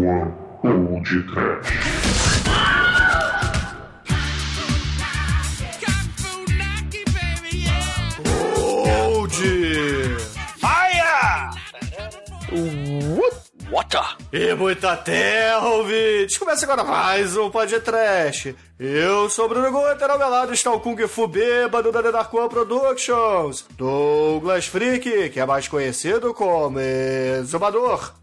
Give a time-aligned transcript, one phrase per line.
[0.00, 0.32] soa
[0.62, 1.70] Old Trash.
[13.70, 14.16] Water.
[14.32, 16.36] E muita terra, ouvintes!
[16.38, 18.56] Começa agora mais um podcast.
[18.78, 22.10] Eu sou o Bruno Guter, ao meu lado está o Kung Fu bêbado da The
[22.10, 28.19] Dark One Productions, Douglas Freak, que é mais conhecido como Exumador.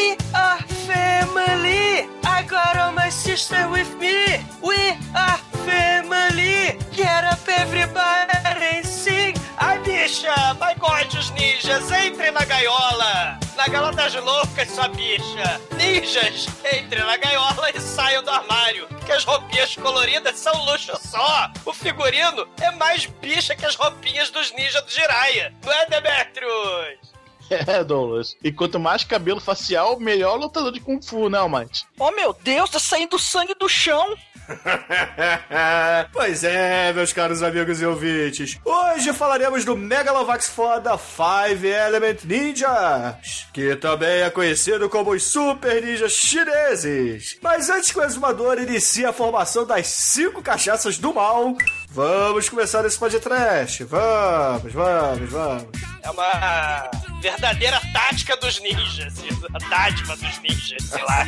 [0.00, 2.08] We are family!
[2.24, 4.40] I got all my sister with me!
[4.62, 6.78] We are family!
[6.96, 8.32] Get up everybody
[8.72, 9.34] and sing!
[9.58, 10.56] Ai, bicha!
[10.58, 11.92] My God, os ninjas!
[11.92, 13.38] Entrem na gaiola!
[13.58, 15.60] Na gaiola das loucas, sua bicha!
[15.76, 16.48] Ninjas!
[16.64, 18.88] Entrem na gaiola e saiam do armário!
[19.04, 21.50] Que as roupinhas coloridas são luxo só!
[21.66, 25.54] O figurino é mais bicha que as roupinhas dos ninjas do Jiraiya!
[25.62, 27.19] Não é, Demetrius?
[27.50, 28.36] É, Douglas.
[28.42, 31.84] E quanto mais cabelo facial, melhor lutador de Kung Fu, né, Almighty?
[31.98, 34.16] Oh meu Deus, tá saindo sangue do chão.
[36.12, 38.58] pois é, meus caros amigos e ouvintes.
[38.64, 45.82] Hoje falaremos do Megalovax foda Five Element Ninjas, que também é conhecido como os Super
[45.82, 47.38] Ninjas Chineses.
[47.42, 51.56] Mas antes que o exumador inicie a formação das cinco cachaças do mal,
[51.88, 53.84] vamos começar esse podcast.
[53.84, 55.68] Vamos, vamos, vamos.
[56.02, 56.90] É uma
[57.20, 59.14] verdadeira tática dos ninjas.
[59.52, 61.26] A dádiva dos ninjas, sei lá.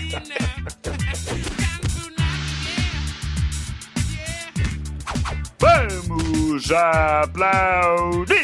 [5.62, 8.36] Vamos aplaudir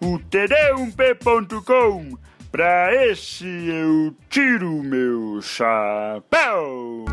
[0.00, 2.16] o td1p.com.
[2.52, 7.04] Pra esse eu tiro meu chapéu.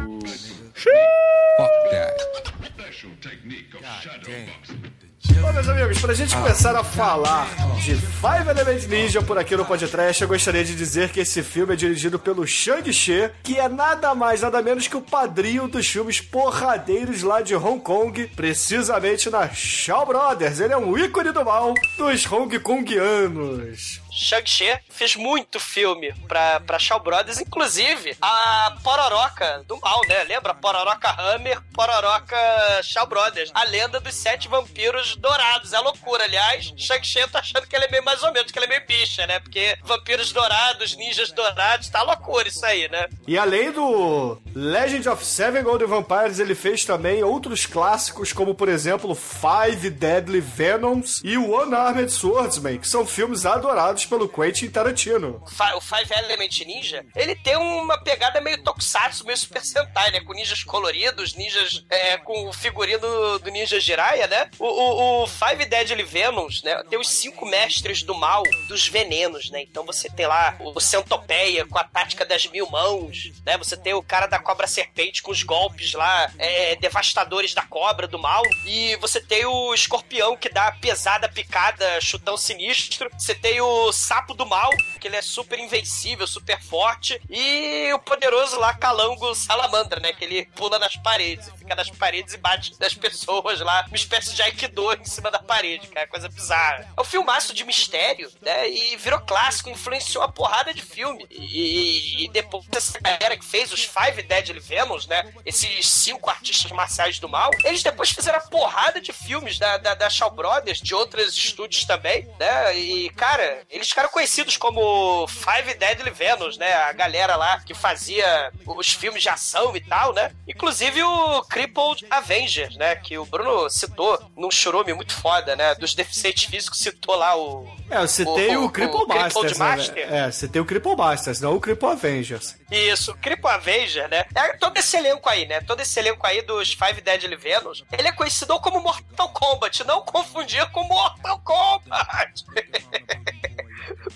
[5.39, 7.48] Bom, meus amigos, pra gente começar a falar
[7.83, 11.73] de Five Element Ninja por aqui no podcast, eu gostaria de dizer que esse filme
[11.73, 16.20] é dirigido pelo Shang-Chi, que é nada mais, nada menos que o padrinho dos filmes
[16.20, 20.59] porradeiros lá de Hong Kong, precisamente na Shaw Brothers.
[20.59, 24.01] Ele é um ícone do mal dos Hong Kongianos.
[24.11, 30.23] Shang-Chi fez muito filme pra, pra Shaw Brothers, inclusive a Pororoca do mal, né?
[30.23, 30.54] Lembra?
[30.54, 32.38] Pororoca Hammer, Pororoca
[32.83, 33.52] Shaw Brothers.
[33.54, 35.73] A lenda dos sete vampiros dourados.
[35.73, 36.73] É loucura, aliás.
[36.76, 38.86] Shang-Chi eu tô achando que ele é meio mais ou menos, que ele é meio
[38.86, 39.39] bicha, né?
[39.39, 43.08] Porque vampiros dourados, ninjas dourados, tá loucura isso aí, né?
[43.27, 48.67] E além do Legend of Seven Golden Vampires, ele fez também outros clássicos, como por
[48.67, 55.44] exemplo Five Deadly Venoms e One Armed Swordsman, que são filmes adorados pelo Quentin Tarantino.
[55.76, 60.22] O Five Element Ninja, ele tem uma pegada meio tokusatsu, meio Super Sentai, né?
[60.22, 64.50] Com ninjas coloridos, ninjas é, com o figurino do Ninja Jiraiya, né?
[64.60, 66.84] O, o, o Five Deadly Venoms, né?
[66.89, 69.62] Tem os cinco mestres do mal, dos venenos, né?
[69.62, 73.58] Então você tem lá o Centopeia com a tática das mil mãos, né?
[73.58, 78.08] Você tem o cara da cobra serpente com os golpes lá, é, devastadores da cobra,
[78.08, 78.44] do mal.
[78.66, 83.10] E você tem o escorpião que dá pesada picada, chutão sinistro.
[83.18, 84.69] Você tem o sapo do mal,
[84.99, 87.21] que ele é super invencível, super forte.
[87.29, 90.13] E o poderoso lá, calango salamandra, né?
[90.13, 94.33] Que ele pula nas paredes, fica nas paredes e bate nas pessoas lá, uma espécie
[94.33, 96.91] de aikido em cima da parede, cara, coisa bizarra.
[96.95, 98.69] É um filmaço de mistério, né?
[98.69, 101.25] E virou clássico, influenciou a porrada de filme.
[101.29, 105.31] E, e depois dessa galera que fez os Five Deadly Venoms, né?
[105.45, 109.93] Esses cinco artistas marciais do mal, eles depois fizeram a porrada de filmes da, da,
[109.93, 112.77] da Shaw Brothers, de outros estúdios também, né?
[112.77, 116.73] E, cara, eles ficaram conhecidos como Five Deadly Venoms, né?
[116.73, 120.31] A galera lá que fazia os filmes de ação e tal, né?
[120.47, 122.95] Inclusive o Crippled Avengers, né?
[122.95, 125.75] Que o Bruno citou num churume muito foda, né?
[125.75, 127.67] Dos deficientes físicos, citou lá o.
[127.89, 129.65] É, eu citei o, O- o- Cripple o Crippled Masters, né?
[129.75, 130.13] Master?
[130.13, 132.56] É, citei o Cripple Masters, não o Cripple Avengers.
[132.71, 134.25] Isso, Cripple Avenger, né?
[134.33, 135.59] É todo esse elenco aí, né?
[135.61, 140.01] Todo esse elenco aí dos Five Deadly Venoms, ele é conhecido como Mortal Kombat, não
[140.03, 142.45] confundir com Mortal Kombat.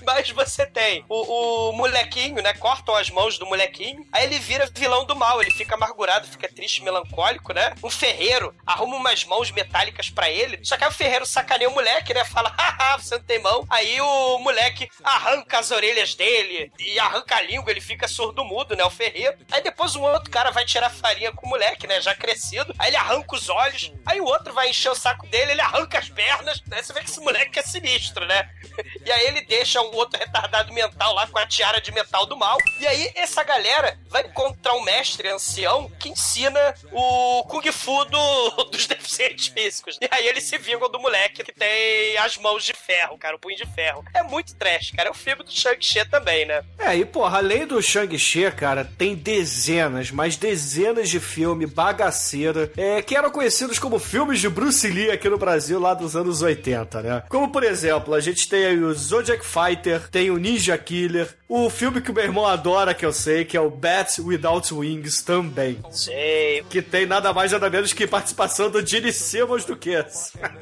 [0.05, 2.53] Mas você tem o, o molequinho, né?
[2.53, 6.47] Cortam as mãos do molequinho, aí ele vira vilão do mal, ele fica amargurado, fica
[6.47, 7.73] triste, melancólico, né?
[7.83, 11.73] Um ferreiro arruma umas mãos metálicas pra ele, só que aí o ferreiro sacaneia o
[11.73, 12.23] moleque, né?
[12.25, 13.65] Fala, haha, você não tem mão.
[13.69, 18.83] Aí o moleque arranca as orelhas dele e arranca a língua, ele fica surdo-mudo, né?
[18.83, 19.37] O ferreiro.
[19.51, 22.01] Aí depois um outro cara vai tirar farinha com o moleque, né?
[22.01, 22.73] Já crescido.
[22.77, 23.91] Aí ele arranca os olhos.
[24.05, 26.61] Aí o outro vai encher o saco dele, ele arranca as pernas.
[26.67, 26.81] Né?
[26.81, 28.49] Você vê que esse moleque é sinistro, né?
[29.05, 32.37] E aí ele deixa um outro retardado mental lá com a tiara de metal do
[32.37, 32.57] mal.
[32.79, 38.63] E aí essa galera vai encontrar um mestre ancião que ensina o Kung Fu do,
[38.71, 39.97] dos deficientes físicos.
[40.01, 43.39] E aí eles se vingam do moleque que tem as mãos de ferro, cara, o
[43.39, 44.03] punho de ferro.
[44.13, 45.09] É muito trash, cara.
[45.09, 46.63] É o filme do Shang-Chi também, né?
[46.79, 53.01] É, e porra, além do Shang-Chi, cara, tem dezenas, mas dezenas de filme bagaceira, é,
[53.01, 57.01] que eram conhecidos como filmes de Bruce Lee aqui no Brasil lá dos anos 80,
[57.01, 57.23] né?
[57.29, 59.45] Como, por exemplo, a gente tem aí o Zodiac
[59.85, 63.45] Fighter, tem o Ninja Killer, o filme que o meu irmão adora, que eu sei,
[63.45, 65.79] que é o Bat Without Wings também.
[65.91, 69.91] Sei, Que tem nada mais nada menos que participação do Gene Simmons do que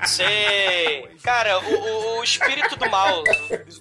[0.05, 1.07] sei.
[1.23, 3.21] Cara, o, o- espírito do mal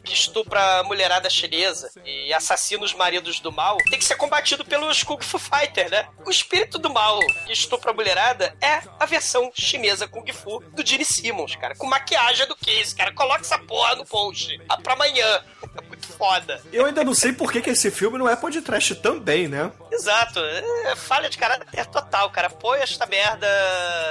[0.04, 4.64] que estupra a mulherada chinesa e assassina os maridos do mal tem que ser combatido
[4.64, 6.08] pelos Kung Fu Fighter, né?
[6.26, 10.84] O espírito do mal que estupra a mulherada é a versão chinesa Kung Fu do
[10.84, 11.75] Gene Simmons, cara.
[11.76, 13.12] Com maquiagem do Case, cara.
[13.12, 14.58] Coloca essa porra no post.
[14.82, 15.44] Pra amanhã.
[15.78, 16.60] É muito foda.
[16.72, 19.73] Eu ainda não sei por que, que esse filme não é podcast também, né?
[19.91, 20.39] Exato.
[20.41, 22.49] É falha de caráter total, cara.
[22.50, 23.47] Põe esta merda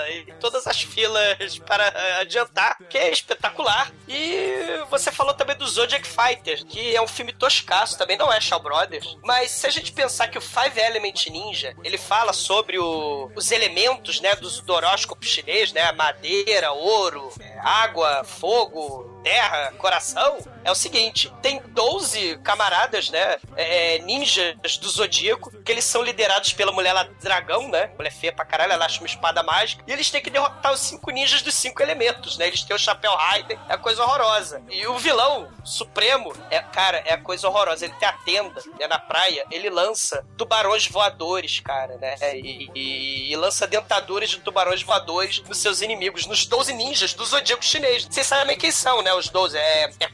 [0.09, 3.91] em todas as filas para adiantar, que é espetacular.
[4.07, 8.39] E você falou também do Zodiac Fighter, que é um filme toscaço, também não é
[8.41, 9.17] Shaw Brothers.
[9.23, 13.51] Mas se a gente pensar que o Five Element Ninja, ele fala sobre o- os
[13.51, 20.75] elementos, né, do horóscopo chinês, né, madeira, ouro, eh, água, fogo, terra, coração, é o
[20.75, 23.37] seguinte: tem 12 camaradas, né?
[23.55, 27.91] é, ninjas do Zodíaco, que eles são liderados pela mulher lá dragão, né?
[27.97, 29.83] Mulher feia pra caralho, ela acha uma espada mágica.
[29.87, 32.47] E eles têm que derrotar os cinco ninjas dos cinco elementos, né?
[32.47, 34.61] Eles têm o chapéu Raiden, é coisa horrorosa.
[34.69, 37.85] E o vilão supremo, é, cara, é a coisa horrorosa.
[37.85, 42.15] Ele tem a tenda, né, na praia, ele lança tubarões voadores, cara, né?
[42.37, 47.25] E, e- e lança dentaduras de tubarões voadores nos seus inimigos, nos 12 ninjas do
[47.25, 48.05] Zodíaco chinês.
[48.05, 49.13] Vocês sabem quem são, né?
[49.13, 49.57] Os 12.
[49.57, 50.07] É, é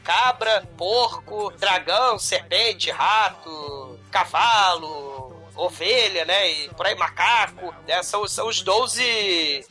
[0.76, 5.17] porco, dragão, serpente, rato, cavalo,
[5.58, 6.50] ovelha, né?
[6.52, 8.02] E por aí, macaco, né?
[8.02, 9.02] São, são os 12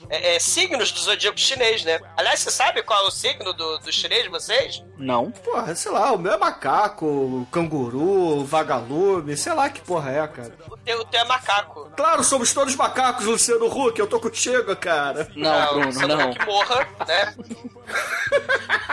[0.10, 2.00] é, é, signos do zodíaco chinês, né?
[2.16, 4.84] Aliás, você sabe qual é o signo do, do chinês, vocês?
[4.98, 5.32] Não.
[5.32, 10.54] Porra, sei lá, o meu é macaco, canguru, vagalume, sei lá que porra é, cara.
[10.70, 11.90] O teu, o teu é macaco.
[11.96, 15.28] Claro, somos todos macacos, Luciano Huck, eu tô contigo, cara.
[15.36, 16.34] Não, Bruno, sendo não.
[16.34, 17.36] que morra, né?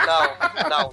[0.05, 0.91] Não, não.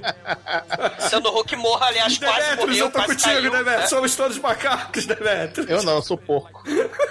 [1.09, 3.81] Sendo Hulk morra, aliás, quase Demetrius, morreu, eu tô quase contigo, caiu, Demetrius.
[3.81, 3.87] né?
[3.87, 5.71] Somos todos macacos, Demetrius.
[5.71, 6.63] Eu não, eu sou porco.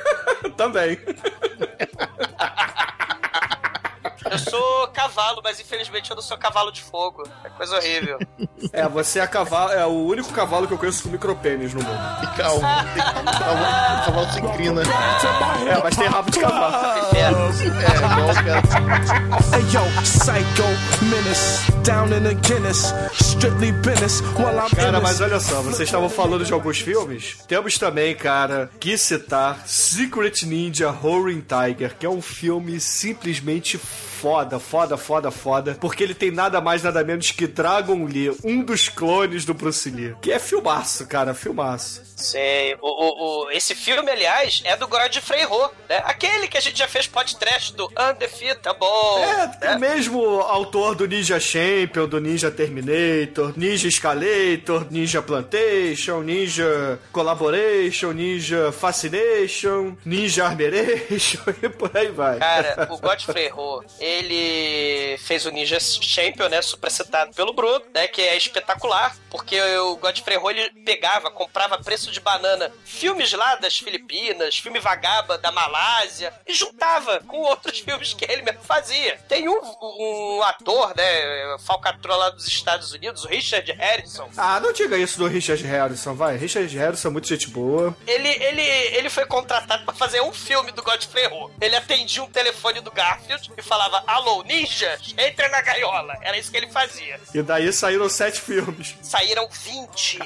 [0.58, 0.98] Também.
[4.32, 7.24] Eu sou cavalo, mas infelizmente eu não sou cavalo de fogo.
[7.44, 8.20] É coisa horrível.
[8.74, 12.00] É, você é, cavalo, é o único cavalo que eu conheço com micropênis no mundo.
[12.22, 12.86] E calma.
[13.26, 14.82] Cavalo, cavalo sem crina.
[14.82, 17.00] É, mas tem rabo de cavalo.
[17.00, 17.40] Inferno.
[17.82, 18.62] É, igual, cara.
[19.52, 25.40] Hey yo, psycho, menace, down in the Guinness, strictly business while I'm Cara, mas olha
[25.40, 27.38] só, vocês estavam falando de alguns filmes.
[27.48, 33.80] Temos também, cara, que citar Secret Ninja Roaring Tiger, que é um filme simplesmente
[34.22, 38.62] foda, foda, foda, foda, porque ele tem nada mais, nada menos que Dragon Lee, um
[38.64, 40.16] dos clones do Bruce Lee.
[40.22, 42.04] Que é filmaço, cara, filmaço.
[42.16, 42.76] Sei.
[42.80, 46.02] O, o, o- esse filme, aliás, é do Godfrey Ho, né?
[46.06, 48.86] Aquele que a gente já fez podcast do Undefeatable.
[49.24, 49.76] É, né?
[49.76, 58.12] o mesmo autor do Ninja Champion, do Ninja Terminator, Ninja Escalator, Ninja Plantation, Ninja Collaboration,
[58.12, 62.38] Ninja Fascination, Ninja Armeration e por aí vai.
[62.38, 66.62] Cara, o Godfrey Ho, ele fez o Ninja Champion, né?
[66.62, 68.08] Supercitado pelo Bruno, né?
[68.08, 73.56] Que é espetacular, porque o Godfrey Ho, ele pegava, comprava preço de banana filmes lá
[73.56, 79.20] das Filipinas, filme vagaba da Malásia, e juntava com outros filmes que ele mesmo fazia.
[79.28, 81.58] Tem um, um ator, né?
[81.60, 84.30] Falcatrua lá dos Estados Unidos, o Richard Harrison.
[84.38, 86.38] Ah, não diga isso do Richard Harrison, vai.
[86.38, 87.96] Richard Harrison é muito gente boa.
[88.06, 91.52] Ele, ele, ele foi contratado pra fazer um filme do Godfrey Ho.
[91.60, 96.18] Ele atendia um telefone do Garfield e falava: Alô, ninjas, entra na gaiola.
[96.22, 97.20] Era isso que ele fazia.
[97.34, 98.96] E daí saíram sete filmes.
[99.02, 100.20] Saíram 20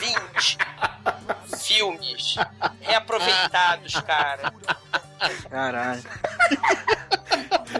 [0.00, 0.56] filmes.
[1.50, 2.34] 20 filmes
[2.80, 4.52] reaproveitados, cara.
[5.50, 6.02] Caralho.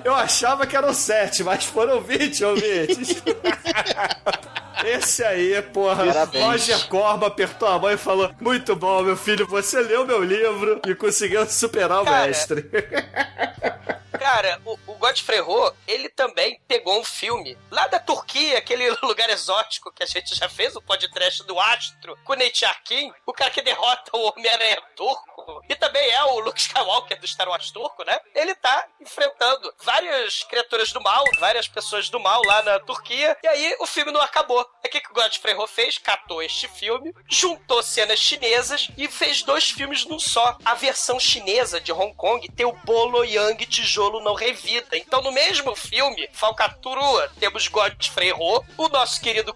[0.04, 3.22] Eu achava que eram sete, mas foram 20 ouvintes.
[4.84, 6.44] Esse aí, porra, Parabéns.
[6.44, 10.80] Roger Corba apertou a mão e falou: Muito bom, meu filho, você leu meu livro
[10.86, 12.62] e conseguiu superar o Cara, mestre.
[14.18, 19.28] Cara, o, o Godfrey Ho, ele também pegou um filme lá da Turquia, aquele lugar
[19.30, 23.50] exótico que a gente já fez, o podcast do Astro, com o Arkin, o cara
[23.50, 25.33] que derrota o Homem-Aranha turco,
[25.68, 28.18] e também é o Luke Skywalker do Star Wars turco, né?
[28.34, 33.46] Ele tá enfrentando várias criaturas do mal, várias pessoas do mal lá na Turquia, e
[33.46, 34.60] aí o filme não acabou.
[34.60, 35.98] O que, que o Godfrey Ho fez?
[35.98, 40.56] Catou este filme, juntou cenas chinesas e fez dois filmes num só.
[40.64, 44.96] A versão chinesa de Hong Kong tem o Bolo Yang Tijolo Não Revida.
[44.96, 49.54] Então, no mesmo filme, Falcatrua, temos Godfrey Ho, o nosso querido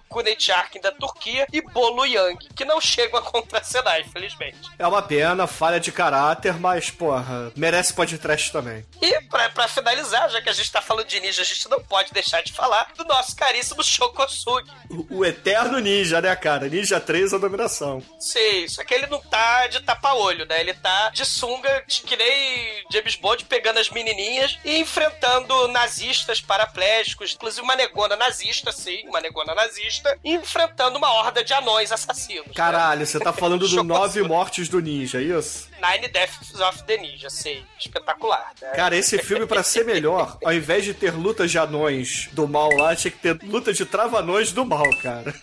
[0.54, 4.58] Arkin da Turquia e Bolo Yang, que não chegam a contracenar, infelizmente.
[4.78, 8.87] É uma pena, falha de caráter, mas, porra, merece podcast também.
[9.03, 11.79] E, pra, pra finalizar, já que a gente tá falando de ninja, a gente não
[11.79, 14.71] pode deixar de falar do nosso caríssimo Shokosugi.
[14.89, 16.69] O, o eterno ninja, né, cara?
[16.69, 18.03] Ninja 3, a dominação.
[18.19, 20.59] Sim, só que ele não tá de tapa-olho, né?
[20.59, 27.35] Ele tá de sunga, que nem James Bond, pegando as menininhas e enfrentando nazistas paraplégicos,
[27.35, 32.55] inclusive uma negona nazista, sim, uma negona nazista, e enfrentando uma horda de anões assassinos.
[32.55, 35.58] Caralho, você tá falando do Nove Mortes do Ninja, é isso?
[35.81, 37.65] Nine Deaths of the Ninja, sei.
[37.79, 38.71] Espetacular, né?
[38.71, 42.71] Cara, esse filme, pra ser melhor, ao invés de ter lutas de anões do mal
[42.77, 45.35] lá, tinha que ter luta de trava-anões do mal, cara.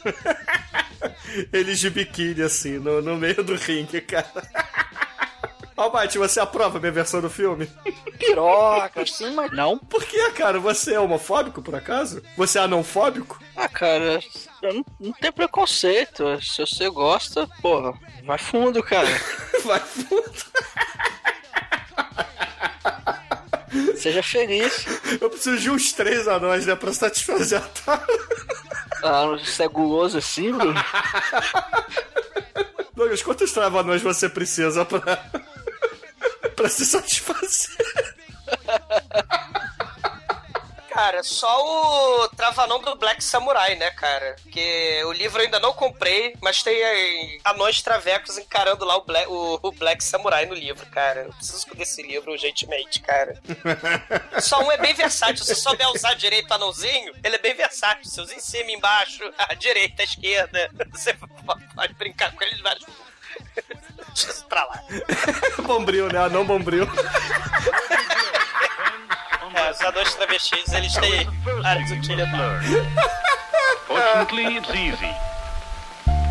[1.52, 4.44] Eles de biquíni, assim, no, no meio do ringue, cara.
[5.78, 7.70] Almighty, você aprova a minha versão do filme?
[8.18, 9.78] Piroca, sim, mas não.
[9.78, 10.58] Por que, cara?
[10.58, 12.22] Você é homofóbico, por acaso?
[12.38, 13.42] Você é anãofóbico?
[13.58, 14.20] Ah, cara,
[14.62, 16.42] eu não, não tem preconceito.
[16.42, 17.94] Se você gosta, porra,
[18.24, 19.08] vai fundo, cara.
[19.66, 20.46] Vai fundo.
[23.98, 24.86] Seja feliz.
[25.20, 28.06] Eu preciso de uns três anões, né, pra satisfazer a Tara.
[29.04, 30.80] Ah, você é guloso assim, Bruno?
[32.96, 35.02] Douglas, quantos trava-anões você precisa pra...
[36.56, 37.35] pra se satisfazer?
[40.96, 44.38] Cara, só o Travanão do Black Samurai, né, cara?
[44.50, 49.02] Que o livro eu ainda não comprei, mas tem aí, anões travecos encarando lá o
[49.04, 51.24] Black, o, o Black Samurai no livro, cara.
[51.24, 53.38] Eu preciso desse livro urgentemente, cara.
[54.40, 55.44] só um é bem versátil.
[55.44, 58.06] Se souber usar direito o anãozinho, ele é bem versátil.
[58.06, 60.72] Você usa em cima, embaixo, à direita, à esquerda.
[60.94, 61.14] Você
[61.76, 62.86] pode brincar com ele de vários.
[64.14, 64.82] Deixa isso pra lá.
[65.62, 66.20] bombril, né?
[66.20, 66.88] Anão bombril.
[69.56, 71.28] É, os anões travestis, eles têm
[71.64, 72.70] áreas utilidades.
[73.88, 75.14] Fortunately, it's easy.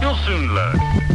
[0.01, 1.14] You'll soon learn.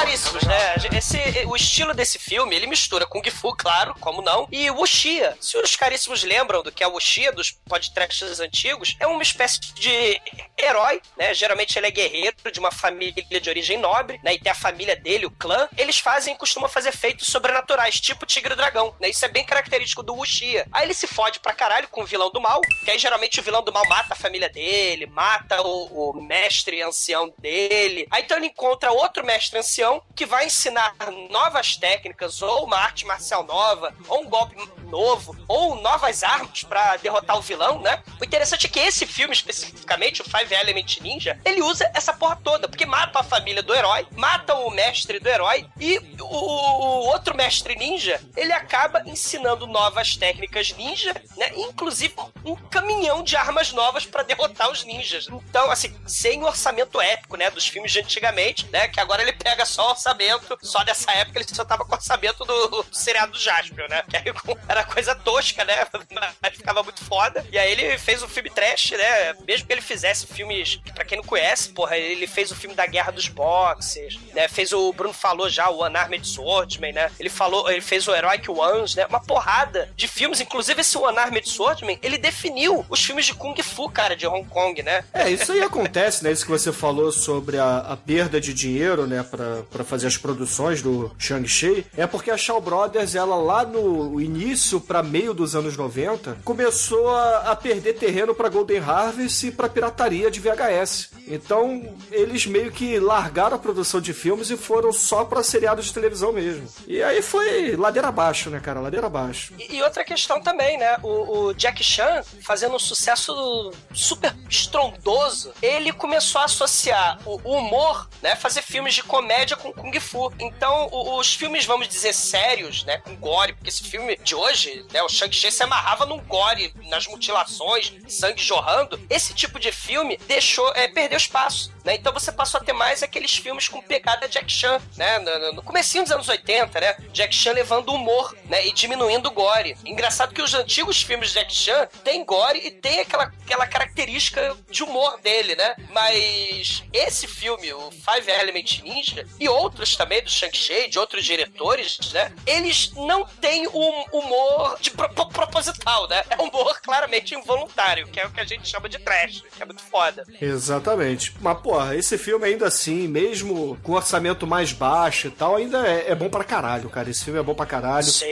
[0.00, 0.74] Caríssimos, né?
[0.96, 5.36] Esse, o estilo desse filme, ele mistura Kung Fu, claro, como não, e Wuxia.
[5.38, 9.60] Se os caríssimos lembram do que é o Wuxia, dos podcasts antigos, é uma espécie
[9.74, 10.18] de
[10.58, 11.34] herói, né?
[11.34, 14.32] Geralmente ele é guerreiro de uma família de origem nobre, né?
[14.32, 15.68] E tem a família dele, o clã.
[15.76, 19.10] Eles fazem, costumam fazer feitos sobrenaturais, tipo Tigre e Dragão, né?
[19.10, 20.66] Isso é bem característico do Wuxia.
[20.72, 23.42] Aí ele se fode pra caralho com o vilão do mal, que aí geralmente o
[23.42, 28.06] vilão do mal mata a família dele, mata o, o mestre ancião dele.
[28.10, 30.94] Aí então ele encontra outro mestre ancião que vai ensinar
[31.30, 34.56] novas técnicas, ou uma arte marcial nova, ou um golpe
[34.90, 38.02] novo, ou novas armas pra derrotar o vilão, né?
[38.20, 42.36] O interessante é que esse filme, especificamente, o Five Element Ninja, ele usa essa porra
[42.36, 47.06] toda, porque mata a família do herói, mata o mestre do herói, e o, o
[47.06, 51.52] outro mestre ninja, ele acaba ensinando novas técnicas ninja, né?
[51.56, 55.28] Inclusive um caminhão de armas novas pra derrotar os ninjas.
[55.30, 57.50] Então, assim, sem orçamento épico, né?
[57.50, 58.88] Dos filmes de antigamente, né?
[58.88, 61.94] Que agora ele pega só o orçamento, só dessa época ele só tava com o
[61.94, 64.02] orçamento do, do seriado do Jaspion, né?
[64.08, 64.24] Que aí
[64.68, 65.86] era coisa tosca, né?
[66.40, 67.44] Mas ficava muito foda.
[67.50, 69.34] E aí ele fez um filme trash, né?
[69.46, 72.86] Mesmo que ele fizesse filmes, pra quem não conhece, porra, ele fez o filme da
[72.86, 74.48] Guerra dos Boxers, né?
[74.48, 77.10] Fez o Bruno falou já, o Unarmed Swordman, né?
[77.18, 79.06] Ele falou, ele fez o Heroic Ones, né?
[79.06, 83.88] Uma porrada de filmes, inclusive esse Unarmed Swordman, ele definiu os filmes de Kung Fu,
[83.88, 85.04] cara, de Hong Kong, né?
[85.12, 86.32] É, isso aí acontece, né?
[86.32, 89.22] Isso que você falou sobre a, a perda de dinheiro, né?
[89.22, 91.86] Pra, pra fazer as produções do Shang-Chi.
[91.96, 97.08] É porque a Shaw Brothers, ela lá no início pra meio dos anos 90, começou
[97.08, 101.10] a, a perder terreno pra Golden Harvest e pra pirataria de VHS.
[101.26, 105.94] Então, eles meio que largaram a produção de filmes e foram só pra seriados de
[105.94, 106.66] televisão mesmo.
[106.86, 108.80] E aí foi ladeira abaixo, né, cara?
[108.80, 109.54] Ladeira abaixo.
[109.58, 110.98] E, e outra questão também, né?
[111.02, 118.08] O, o Jack Chan, fazendo um sucesso super estrondoso, ele começou a associar o humor,
[118.22, 118.34] né?
[118.36, 120.32] Fazer filmes de comédia com Kung Fu.
[120.38, 122.98] Então, o- os filmes, vamos dizer, sérios, né?
[122.98, 125.02] Com gore, porque esse filme de hoje, né?
[125.02, 129.00] O Shang-Chi se amarrava num gore, nas mutilações, sangue jorrando.
[129.08, 131.72] Esse tipo de filme deixou, é, perdeu espaço.
[131.84, 131.94] Né?
[131.94, 135.18] Então você passou a ter mais aqueles filmes com pegada Jack Chan, né?
[135.18, 136.96] No, no comecinho dos anos 80, né?
[137.12, 138.66] Jack Chan levando humor, né?
[138.66, 139.76] E diminuindo o gore.
[139.84, 144.56] Engraçado que os antigos filmes de Jack Chan tem gore e tem aquela, aquela característica
[144.70, 145.74] de humor dele, né?
[145.90, 151.98] Mas esse filme, o Five Element Ninja, e outros também do Shang-Chi, de outros diretores,
[152.12, 152.32] né?
[152.46, 156.22] Eles não têm um humor de pro- pro- proposital, né?
[156.30, 159.64] É humor claramente involuntário, que é o que a gente chama de trash, que é
[159.66, 160.24] muito foda.
[160.40, 161.34] Exatamente.
[161.40, 166.10] Mas, porra, esse filme ainda assim, mesmo com orçamento mais baixo e tal, ainda é,
[166.10, 167.08] é bom pra caralho, cara.
[167.08, 168.06] Esse filme é bom pra caralho.
[168.06, 168.26] Sim,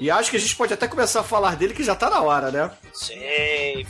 [0.00, 2.20] E acho que a gente pode até começar a falar dele que já tá na
[2.20, 2.70] hora, né?
[2.92, 3.14] sim.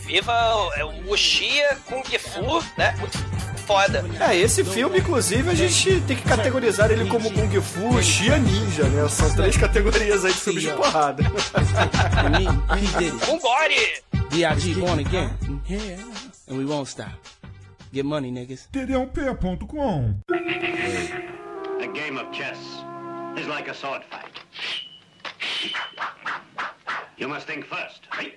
[0.06, 2.94] Viva o- é o Uchiha Kung Fu, né?
[2.99, 3.18] Muito
[3.66, 4.04] foda.
[4.21, 8.85] É, esse filme, inclusive, a gente tem que categorizar ele como Kung Fu, Xia Ninja,
[8.85, 9.09] né?
[9.09, 11.25] São três categorias aí de filmes de porrada.
[13.26, 14.02] Com gore!
[14.30, 14.75] D.I.G.
[14.75, 15.30] born again.
[15.68, 16.02] Yeah.
[16.49, 17.11] And we won't stop.
[17.93, 18.69] Get money, niggas.
[18.71, 20.23] td1p.com.
[21.81, 22.59] A game of chess
[23.39, 24.41] is like a sword fight.
[27.19, 28.33] You must think first, right?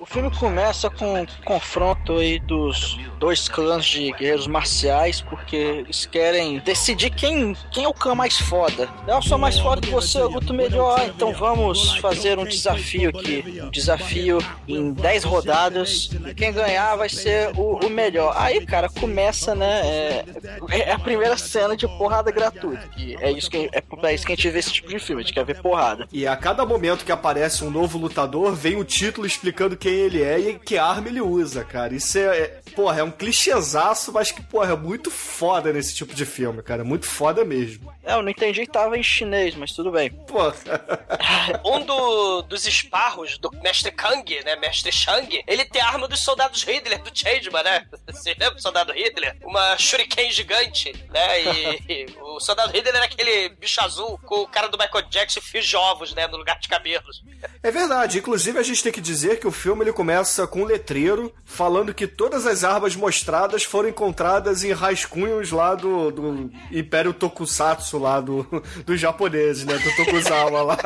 [0.00, 6.06] O filme começa com um confronto aí dos dois clãs de guerreiros marciais, porque eles
[6.06, 8.88] querem decidir quem, quem é o clã mais foda.
[9.06, 13.60] Eu sou mais foda que você, eu luto melhor, então vamos fazer um desafio aqui.
[13.62, 18.34] Um desafio em 10 rodadas, e quem ganhar vai ser o, o melhor.
[18.36, 19.80] Aí, cara, começa, né?
[19.84, 20.24] É,
[20.70, 22.88] é a primeira cena de porrada gratuita.
[22.88, 25.22] Que é isso que é pra isso que a gente vê esse tipo de filme,
[25.22, 26.06] a gente quer ver porrada.
[26.12, 30.22] E a cada momento que aparece um novo lutador, vem o título explicando quem ele
[30.22, 31.94] é e que arma ele usa, cara.
[31.94, 36.14] Isso é, é porra, é um clichêzaço, mas que, porra, é muito foda nesse tipo
[36.14, 36.84] de filme, cara.
[36.84, 37.92] Muito foda mesmo.
[38.02, 40.10] É, eu não entendi que tava em chinês, mas tudo bem.
[40.10, 40.54] Porra.
[41.64, 44.56] Um do- dos esparros do Mestre Kang, né?
[44.56, 47.86] Mestre Shang, ele tem a arma dos soldados Hitler, do Changeman, né?
[48.10, 49.36] Você lembra do soldado Hitler?
[49.42, 51.42] Uma shuriken gigante, né?
[51.42, 55.40] E, e o soldado Hitler era aquele bicho azul com o cara do Michael Jackson
[55.40, 56.26] e fios de ovos, né?
[56.26, 57.22] No lugar de cabelos.
[57.62, 58.18] É verdade.
[58.18, 61.94] Inclusive, a gente tem que dizer que o filme ele começa com um letreiro falando
[61.94, 68.20] que todas as armas mostradas foram encontradas em rascunhos lá do, do Império Tokusatsu, lá
[68.20, 68.46] do,
[68.84, 69.78] dos japoneses, né?
[69.78, 70.76] Do Tokugawa lá.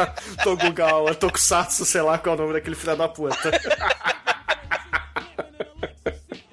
[0.43, 3.51] Tokugawa, Tokusatsu, sei lá qual é o nome daquele filho da puta.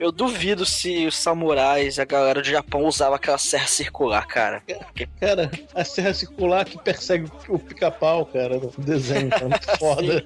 [0.02, 4.64] Eu duvido se os samurais, a galera do Japão usava aquela serra circular, cara.
[5.20, 10.26] Cara, a serra circular que persegue o pica-pau, cara, no desenho, cara, muito foda.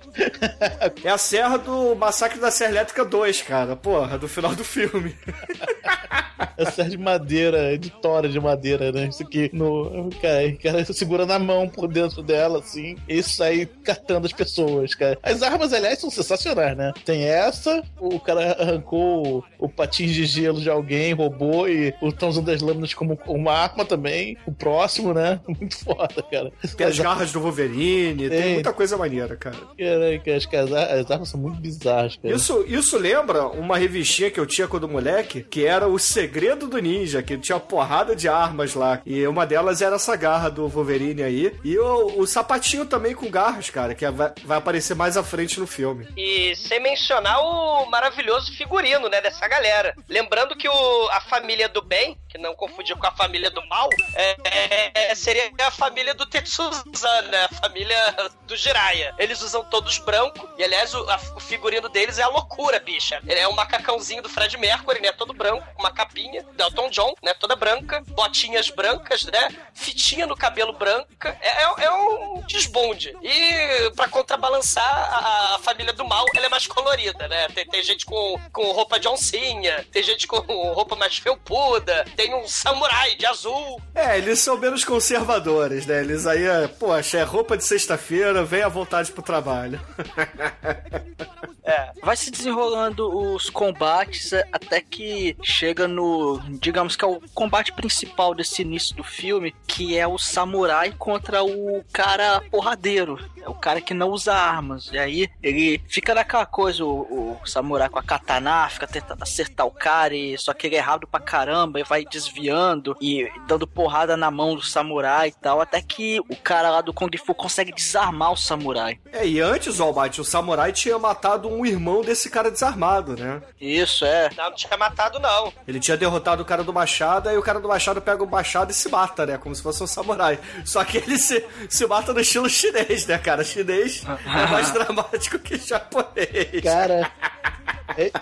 [1.04, 3.76] É a serra do Massacre da Serra Elétrica 2, cara.
[3.76, 5.14] Porra, do final do filme.
[6.58, 9.08] É serra de madeira, de tora de madeira, né?
[9.08, 10.10] Isso aqui no.
[10.22, 14.94] Cara, o cara segura na mão por dentro dela, assim, e sai catando as pessoas,
[14.96, 15.18] cara.
[15.22, 16.94] As armas, aliás, são sensacionais, né?
[17.04, 22.30] Tem essa, o cara arrancou o, o patins de gelo de alguém, roubou e estão
[22.30, 24.38] usando as lâminas como uma arma também.
[24.46, 25.40] O próximo, né?
[25.48, 26.52] Muito foda, cara.
[26.76, 28.54] Tem as garras do Wolverine, tem Tem.
[28.54, 29.56] muita coisa maneira, cara.
[29.56, 32.34] Caraca, que as, as armas são muito bizarras, cara.
[32.36, 36.78] Isso, isso lembra uma revistinha que eu tinha quando moleque, que era O Segredo do
[36.80, 39.02] Ninja, que tinha porrada de armas lá.
[39.06, 41.54] E uma delas era essa garra do Wolverine aí.
[41.64, 45.60] E o, o sapatinho também com garras, cara, que vai, vai aparecer mais à frente
[45.60, 46.08] no filme.
[46.16, 49.96] E sem mencionar o maravilhoso figurino, né, dessa galera.
[50.10, 53.90] Lembrando que o, a família do bem, que não confundir com a família do mal,
[54.14, 57.98] é, é- seria a família do Tetsuzan, né, a família
[58.44, 59.14] do Jiraiya.
[59.18, 63.22] Eles usam todos branco, e aliás o, a- o figurino deles é a loucura, bicha.
[63.26, 67.34] Ele é um macacãozinho do Fred Mercury, né, todo branco, uma capinha, Delton John, né,
[67.34, 71.38] toda branca, botinhas brancas, né, fitinha no cabelo branca.
[71.42, 73.16] É, é- é um desbonde.
[73.22, 77.48] E pra contrabalançar a, a família do mal, ela é mais colorida, né?
[77.50, 79.45] Tem, tem gente com, com roupa de oncinha,
[79.92, 80.38] tem gente com
[80.74, 83.82] roupa mais felpuda, tem um samurai de azul.
[83.94, 86.02] É, eles são menos conservadores, né?
[86.02, 89.80] Eles aí, é, poxa, é roupa de sexta-feira, vem à vontade pro trabalho.
[91.68, 91.92] É.
[92.04, 98.36] vai se desenrolando os combates até que chega no, digamos que é o combate principal
[98.36, 103.82] desse início do filme, que é o samurai contra o cara porradeiro, é o cara
[103.82, 104.92] que não usa armas.
[104.94, 109.66] E aí ele fica naquela coisa, o, o samurai com a katana, fica tentando acertar
[109.66, 113.68] o cara, e, só que ele é rápido pra caramba, e vai desviando e dando
[113.68, 117.36] porrada na mão do samurai e tal, até que o cara lá do Kung Fu
[117.36, 119.00] consegue desarmar o samurai.
[119.12, 123.42] É, e antes, Albate, o samurai tinha matado um irmão desse cara desarmado, né?
[123.60, 124.30] Isso, é.
[124.36, 125.52] Não, não tinha matado, não.
[125.68, 128.72] Ele tinha derrotado o cara do machado, aí o cara do machado pega o machado
[128.72, 129.38] e se mata, né?
[129.38, 130.40] Como se fosse um samurai.
[130.64, 133.44] Só que ele se, se mata no estilo chinês, né, cara?
[133.44, 136.62] Chinês é mais dramático que japonês.
[136.64, 137.12] Cara,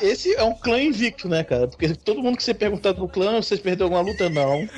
[0.01, 1.67] Esse é um clã invicto, né, cara?
[1.67, 4.29] Porque todo mundo que você perguntar pro clã, vocês perderam alguma luta?
[4.29, 4.67] Não.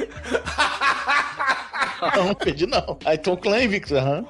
[2.15, 2.99] Não, perdi não.
[3.05, 4.25] Aí então clã é invicto, aham.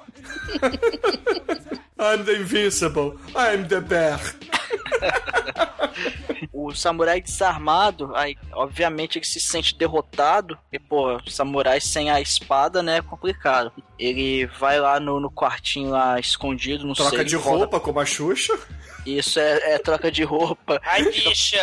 [1.99, 3.19] I'm the invincible.
[3.35, 4.19] I'm the bear.
[6.51, 10.57] O samurai desarmado, aí, obviamente, ele se sente derrotado.
[10.71, 13.71] E, pô, samurai sem a espada, né, é complicado.
[13.97, 17.25] Ele vai lá no, no quartinho lá escondido, não Troca sei.
[17.25, 18.57] de volta- roupa como a Xuxa.
[19.05, 20.81] Isso é, é troca de roupa.
[20.83, 21.61] Ai, bicha!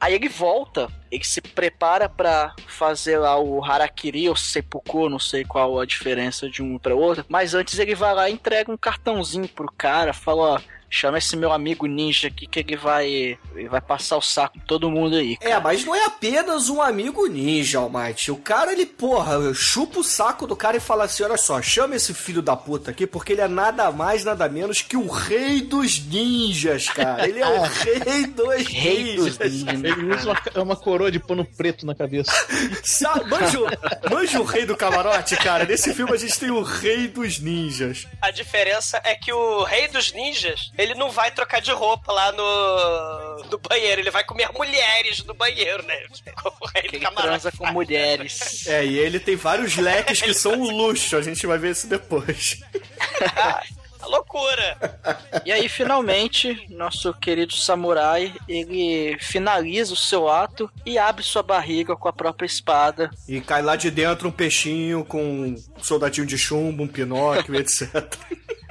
[0.00, 5.42] Aí ele volta, ele se prepara pra fazer lá o harakiri ou seppuku, não sei
[5.44, 7.24] qual a diferença de um pra outro.
[7.28, 10.60] Mas antes ele vai lá e entrega um cartãozinho pro cara, fala, ó,
[10.96, 14.60] chama esse meu amigo ninja aqui que ele vai, ele vai passar o saco em
[14.60, 15.36] todo mundo aí.
[15.40, 18.30] É, mas não é apenas um amigo ninja, Almighty.
[18.30, 21.96] O cara, ele, porra, chupa o saco do cara e fala assim: olha só, chama
[21.96, 25.60] esse filho da puta aqui, porque ele é nada mais, nada menos que o rei
[25.62, 27.28] dos ninjas, cara.
[27.28, 29.52] Ele é o rei dos Rei dos ninjas.
[29.52, 29.84] ninjas.
[29.98, 32.32] Ele usa uma, uma coroa de pano preto na cabeça.
[32.84, 35.64] Sabe, manja, o- manja o rei do camarote, cara.
[35.64, 38.06] Nesse filme a gente tem o rei dos ninjas.
[38.20, 42.32] A diferença é que o rei dos ninjas, ele não vai trocar de roupa lá
[42.32, 45.96] no, no banheiro, ele vai comer mulheres no banheiro, né?
[46.44, 48.66] O rei do Ele camarote transa com mulheres.
[48.66, 51.16] É, e ele tem vários leques que são um luxo.
[51.16, 52.60] A gente vai ver isso depois.
[54.06, 55.00] A loucura.
[55.44, 61.96] E aí, finalmente, nosso querido samurai, ele finaliza o seu ato e abre sua barriga
[61.96, 63.10] com a própria espada.
[63.28, 68.16] E cai lá de dentro um peixinho com um soldadinho de chumbo, um pinóquio, etc.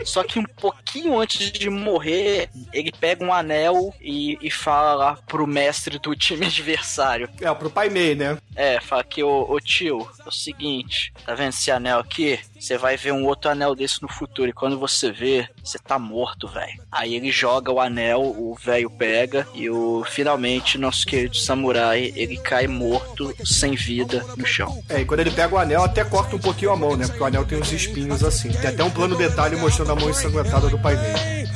[0.03, 5.17] Só que um pouquinho antes de morrer, ele pega um anel e, e fala lá
[5.25, 7.29] pro mestre do time adversário.
[7.41, 8.37] É, pro Pai Mei, né?
[8.55, 12.39] É, fala que, ô, ô tio, é o seguinte, tá vendo esse anel aqui?
[12.65, 15.99] Você vai ver um outro anel desse no futuro, e quando você vê, você tá
[15.99, 16.81] morto, velho.
[16.91, 22.37] Aí ele joga o anel, o velho pega, e o finalmente nosso querido samurai, ele
[22.37, 24.83] cai morto, sem vida, no chão.
[24.89, 27.05] É, e quando ele pega o anel, até corta um pouquinho a mão, né?
[27.05, 28.49] Porque o anel tem uns espinhos assim.
[28.49, 31.47] Tem até um plano detalhe mostrando a mão ensanguentada do pai dele.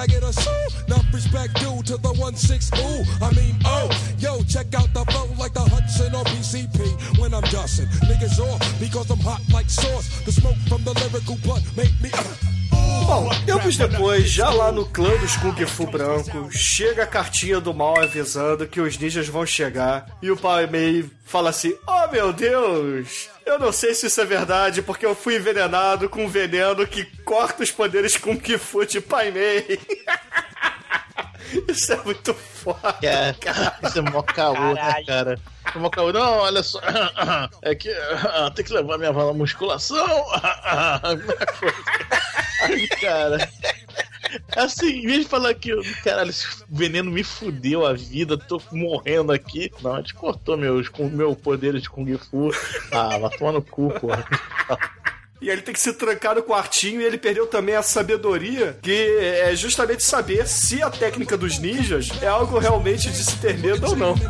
[0.00, 0.32] I get a?
[0.86, 3.04] Enough respect due to the 1-6 ooh.
[3.22, 7.42] I mean, oh, yo, check out the flow like the Hudson or PCP when I'm
[7.52, 7.84] dusting.
[8.08, 10.24] Niggas off because I'm hot like sauce.
[10.24, 11.36] The smoke from the lyrical
[11.76, 12.10] make me.
[13.06, 17.74] Bom, tempos depois, já lá no clã dos Kung Fu Branco, chega a cartinha do
[17.74, 20.06] mal avisando que os ninjas vão chegar.
[20.22, 23.30] E o Pai Mei fala assim: Oh meu Deus!
[23.46, 27.04] Eu não sei se isso é verdade, porque eu fui envenenado com um veneno que
[27.22, 29.80] corta os poderes Kung Fu de Pai Mei.
[31.66, 32.96] Isso é muito foda.
[33.02, 33.34] É,
[33.84, 35.36] isso é mó caô, né, cara?
[35.74, 36.12] É mó caô.
[36.12, 36.80] Não, olha só.
[37.62, 37.92] É que
[38.54, 40.24] tem que levar minha vala musculação.
[42.62, 43.50] Ai, cara.
[44.56, 45.70] Assim, em vez de falar que,
[46.02, 49.70] caralho, esse veneno me fudeu a vida, tô morrendo aqui.
[49.82, 52.50] Não, a gente cortou meus, com meu poder de Kung Fu.
[52.92, 54.26] Ah, vai tomar no cu, porra.
[55.40, 59.16] E ele tem que se trancar no quartinho e ele perdeu também a sabedoria, que
[59.42, 63.86] é justamente saber se a técnica dos ninjas é algo realmente de se ter medo
[63.86, 64.14] ou não.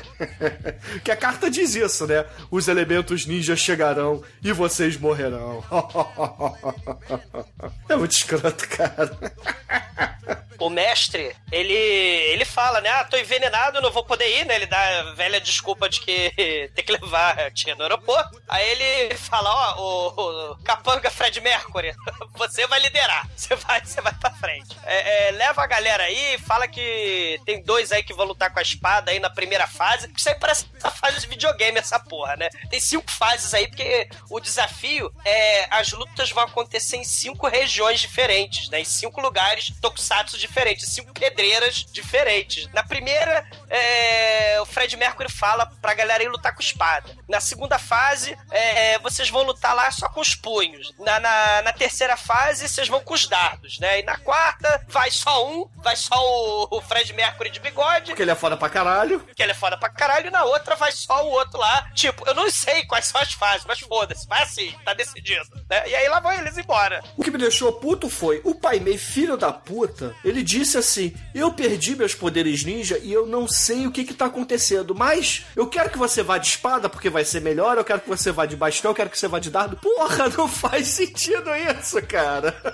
[1.04, 2.26] que a carta diz isso, né?
[2.52, 5.64] Os elementos ninja chegarão e vocês morrerão.
[7.88, 9.18] é muito escroto, cara.
[10.60, 12.90] O mestre, ele ele fala, né?
[12.90, 14.56] Ah, tô envenenado, não vou poder ir, né?
[14.56, 18.42] Ele dá a velha desculpa de que tem que levar a tia no aeroporto.
[18.48, 21.94] Aí ele fala, ó, o, o capanga Fred Mercury,
[22.36, 23.28] você vai liderar.
[23.36, 24.76] Você vai, você vai pra frente.
[24.84, 28.60] É, é, leva a galera aí, fala que tem dois aí que vão lutar com
[28.60, 30.12] a espada aí na primeira fase.
[30.16, 32.50] Isso aí parece a fase de videogame, essa porra, né?
[32.70, 38.00] Tem cinco fases aí, porque o desafio é as lutas vão acontecer em cinco regiões
[38.00, 38.82] diferentes, né?
[38.82, 42.68] Em cinco lugares tokusatsu diferentes, cinco pedreiras diferentes.
[42.74, 47.10] Na primeira, é, o Fred Mercury fala pra galera ir lutar com espada.
[47.28, 50.94] Na segunda fase, é, é, vocês vão lutar lá só com os punhos.
[51.00, 54.00] Na, na, na terceira fase, vocês vão com os dardos, né?
[54.00, 58.22] E na quarta, vai só um, vai só o, o Fred Mercury de bigode, Porque
[58.22, 59.20] ele é foda pra caralho.
[59.36, 61.90] que ele é foda pra caralho, e na outra vai só o outro lá.
[61.94, 65.48] Tipo, eu não sei quais são as fases, mas foda-se, vai assim, tá decidido.
[65.70, 65.90] Né?
[65.90, 67.04] E aí lá vão eles embora.
[67.16, 71.14] O que me deixou puto foi o Pai Mei, filho da puta, ele disse assim:
[71.34, 75.46] Eu perdi meus poderes ninja e eu não sei o que que tá acontecendo, mas
[75.56, 78.32] eu quero que você vá de espada porque vai ser melhor, eu quero que você
[78.32, 79.78] vá de bastão, eu quero que você vá de dardo.
[79.78, 82.56] Porra, não faz sentido isso, cara.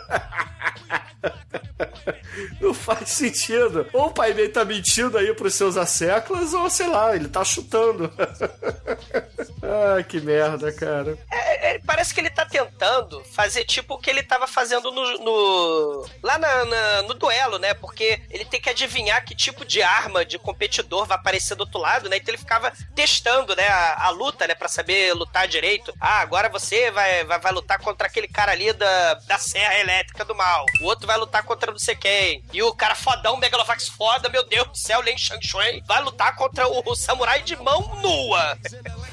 [2.60, 3.86] Não faz sentido.
[3.94, 7.44] Ou o Pai Mei tá mentindo aí pros seus asseclas, ou sei lá, ele tá
[7.44, 8.12] chutando.
[9.96, 11.18] Ai, que merda, cara.
[11.32, 15.18] É, é, parece que ele tá tentando fazer tipo o que ele tava fazendo no.
[15.20, 17.74] no- lá na- na- no duelo, né?
[17.74, 21.80] Porque ele tem que adivinhar que tipo de arma de competidor vai aparecer do outro
[21.80, 22.18] lado, né?
[22.18, 23.68] Então ele ficava testando, né?
[23.68, 24.54] A, a luta, né?
[24.54, 25.94] Pra saber lutar direito.
[26.00, 30.24] Ah, agora você vai, vai, vai lutar contra aquele cara ali da, da serra elétrica
[30.24, 30.66] do mal.
[30.82, 32.44] O outro vai lutar contra não sei quem.
[32.54, 36.36] E o cara fodão, Megalovax foda, meu Deus do céu, Len Shang Shui, vai lutar
[36.36, 38.58] contra o, o samurai de mão nua.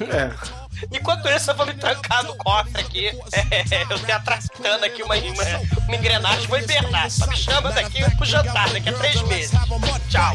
[0.01, 0.50] É.
[0.93, 3.07] Enquanto isso, eu vou me trancar no cofre aqui.
[3.09, 5.45] É, eu tenho atrasando aqui uma, uma,
[5.87, 7.11] uma engrenagem, vou hibernar.
[7.11, 9.53] Só me chama daqui pro jantar, daqui a três meses.
[10.09, 10.35] Tchau.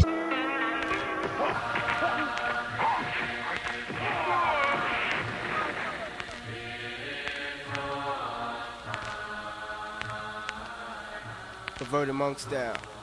[11.77, 12.73] Perverted monk style.
[12.73, 12.94] E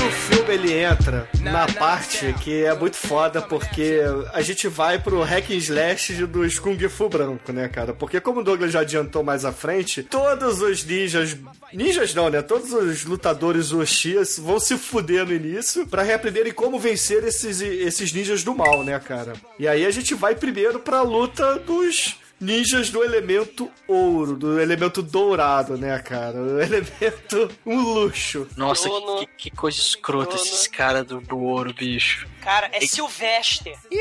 [0.00, 4.00] aí o filme ele entra na parte que é muito foda porque
[4.32, 7.92] a gente vai pro hack and slash dos Kung Fu branco, né, cara?
[7.92, 11.36] Porque como o Douglas já adiantou mais à frente, todos os ninjas,
[11.72, 12.40] ninjas não, né?
[12.40, 18.12] Todos os lutadores Oshias vão se fuder no início pra reaprenderem como vencer esses, esses
[18.12, 19.34] ninjas do mal, né, cara?
[19.58, 25.02] E aí a gente vai primeiro pra luta dos ninjas do elemento ouro, do elemento
[25.02, 26.40] dourado, né, cara?
[26.40, 28.48] O elemento um luxo.
[28.56, 29.18] Nossa, Bruno.
[29.18, 30.42] que, que coisa escrota Bruno.
[30.42, 32.26] esses caras do, do ouro, bicho.
[32.40, 33.76] Cara, é Sylvester.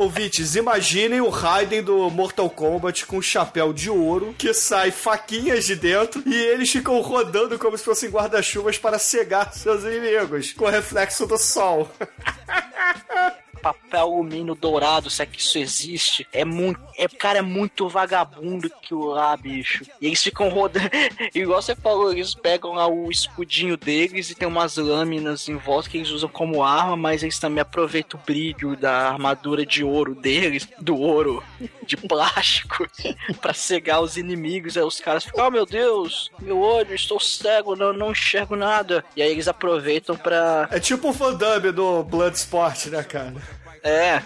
[0.00, 5.66] Ouvintes, imaginem o Raiden do Mortal Kombat com um chapéu de ouro que sai faquinhas
[5.66, 10.64] de dentro e eles ficam rodando como se fossem guarda-chuvas para cegar seus inimigos com
[10.64, 11.86] o reflexo do sol.
[13.60, 16.26] Papel alumínio dourado, se é que isso existe.
[16.32, 16.80] É muito.
[16.96, 19.84] É, cara, é muito vagabundo que o lá, bicho.
[20.00, 20.90] E eles ficam rodando.
[21.34, 25.88] Igual você falou, eles pegam lá o escudinho deles e tem umas lâminas em volta
[25.88, 30.14] que eles usam como arma, mas eles também aproveitam o brilho da armadura de ouro
[30.14, 31.42] deles, do ouro
[31.84, 32.86] de plástico,
[33.40, 34.76] pra cegar os inimigos.
[34.76, 39.04] Aí os caras ficam, oh meu Deus, meu olho, estou cego, não, não enxergo nada.
[39.16, 40.68] E aí eles aproveitam pra.
[40.70, 43.34] É tipo o Damme do Bloodsport, né, cara?
[43.82, 44.20] É.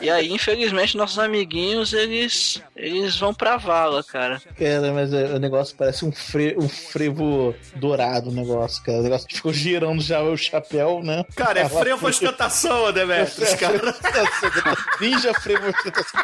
[0.00, 4.40] E aí, infelizmente, nossos amiguinhos, eles eles vão pra vala, cara.
[4.58, 8.98] Cara, mas é, o negócio parece um, fre, um frevo dourado o negócio, cara.
[8.98, 11.24] O negócio ficou girando já o chapéu, né?
[11.34, 13.78] Cara, é frevo ostentação, né, mestres, cara?
[15.00, 16.20] Ninja frevo ostentação.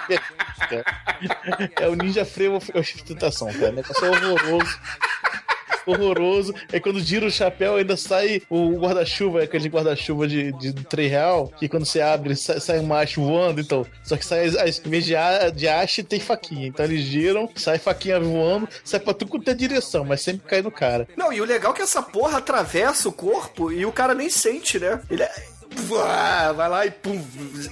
[0.58, 0.84] cara.
[1.80, 3.70] É o ninja frevo ostentação, cara.
[3.70, 4.78] O negócio é horroroso.
[5.86, 6.54] Horroroso.
[6.72, 11.48] Aí quando gira o chapéu, ainda sai o guarda-chuva, aquele guarda-chuva de, de 3 real,
[11.58, 13.86] que quando você abre, sai, sai um macho voando, então.
[14.02, 16.66] Só que sai, as- em vez de, a- de haste, tem faquinha.
[16.68, 20.62] Então eles giram, sai faquinha voando, sai pra tudo quanto é direção, mas sempre cai
[20.62, 21.06] no cara.
[21.16, 24.28] Não, e o legal é que essa porra atravessa o corpo e o cara nem
[24.30, 25.00] sente, né?
[25.10, 25.32] Ele é.
[25.76, 27.20] Vai lá e pum,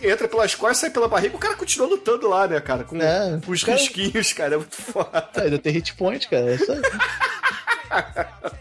[0.02, 1.36] entra pelas costas, sai pela barriga.
[1.36, 2.82] O cara continua lutando lá, né, cara?
[2.82, 4.54] Com É, os cara- risquinhos, cara.
[4.54, 5.08] É muito foda.
[5.12, 6.50] Ah, ainda tem hit point, cara.
[6.50, 6.80] É isso aí.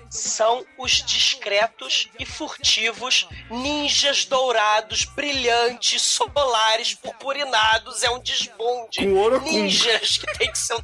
[0.09, 8.03] São os discretos e furtivos ninjas dourados, brilhantes, solares, purpurinados.
[8.03, 9.05] É um desbonde.
[9.43, 10.81] Ninjas que tem que ser um,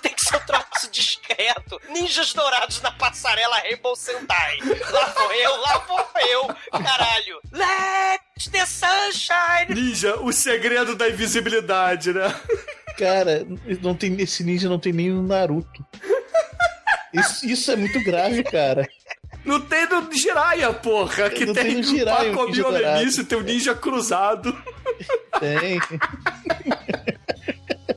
[0.00, 1.80] tem que ser um troço discreto.
[1.88, 4.58] Ninjas dourados na passarela Rainbow Sentai.
[4.90, 6.46] Lá vou eu, lá vou eu.
[6.70, 7.40] Caralho.
[7.52, 9.74] Let the sunshine.
[9.74, 12.34] Ninja, o segredo da invisibilidade, né?
[12.96, 13.46] Cara,
[13.80, 15.84] não tem, esse ninja não tem nem no Naruto.
[17.12, 18.88] Isso, isso é muito grave, cara.
[19.44, 23.24] Não tem no Jiraiya, porra, que Não tem, tem no Jiraiya o ninja dourado.
[23.24, 24.56] Tem o ninja cruzado.
[25.40, 25.80] Tem.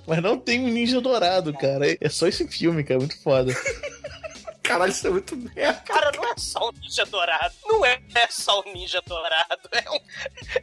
[0.08, 1.86] Mas não tem um ninja dourado, cara.
[2.00, 3.00] É só esse filme, cara.
[3.00, 3.54] Muito foda.
[4.68, 5.82] Caralho, isso é muito merda.
[5.86, 7.54] Cara, não é só um ninja dourado.
[7.66, 9.70] Não é, é só um ninja dourado.
[9.72, 10.00] É um,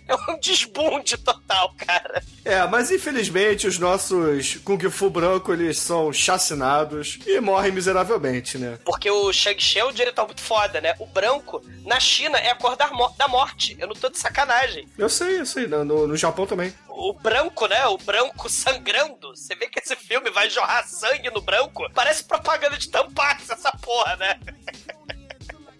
[0.08, 2.22] é um desbunde total, cara.
[2.44, 8.78] É, mas infelizmente os nossos Kung Fu branco, eles são chacinados e morrem miseravelmente, né?
[8.84, 10.94] Porque o Shang-Chi é um diretor muito foda, né?
[10.98, 13.76] O branco, na China, é a cor da, da morte.
[13.78, 14.88] Eu não tô de sacanagem.
[14.98, 15.66] Eu sei, eu sei.
[15.66, 16.72] No- no Japão também.
[16.94, 17.86] O branco, né?
[17.86, 19.34] O branco sangrando.
[19.34, 21.88] Você vê que esse filme vai jorrar sangue no branco.
[21.94, 24.38] Parece propaganda de tampax essa porra, né?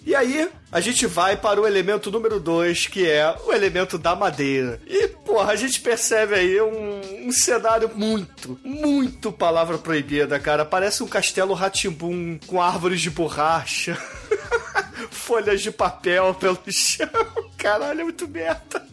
[0.05, 4.17] E aí, a gente vai para o elemento número 2, que é o elemento da
[4.17, 4.81] madeira.
[4.85, 10.65] E, porra, a gente percebe aí um, um cenário muito, muito palavra proibida, cara.
[10.65, 13.97] Parece um castelo ratimbum com árvores de borracha,
[15.09, 17.09] folhas de papel pelo chão.
[17.57, 18.85] Caralho, é muito merda.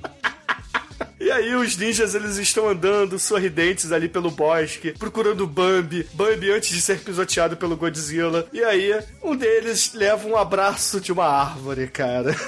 [1.20, 6.70] E aí os ninjas eles estão andando sorridentes ali pelo bosque, procurando Bambi, Bambi antes
[6.70, 8.48] de ser pisoteado pelo Godzilla.
[8.54, 12.34] E aí um deles leva um abraço de uma árvore, cara.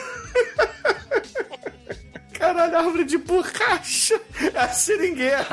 [2.34, 4.20] Caralho, árvore de borracha.
[4.54, 5.46] É a seringueira.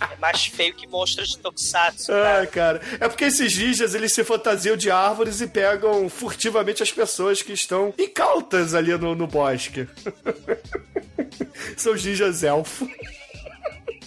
[0.00, 2.06] É mais feio que monstros de Tokusatsu.
[2.12, 2.38] cara.
[2.38, 2.80] Ai, cara.
[3.00, 7.52] É porque esses ninjas, eles se fantasiam de árvores e pegam furtivamente as pessoas que
[7.52, 9.86] estão incautas ali no, no bosque.
[11.76, 12.88] São os ninjas elfo.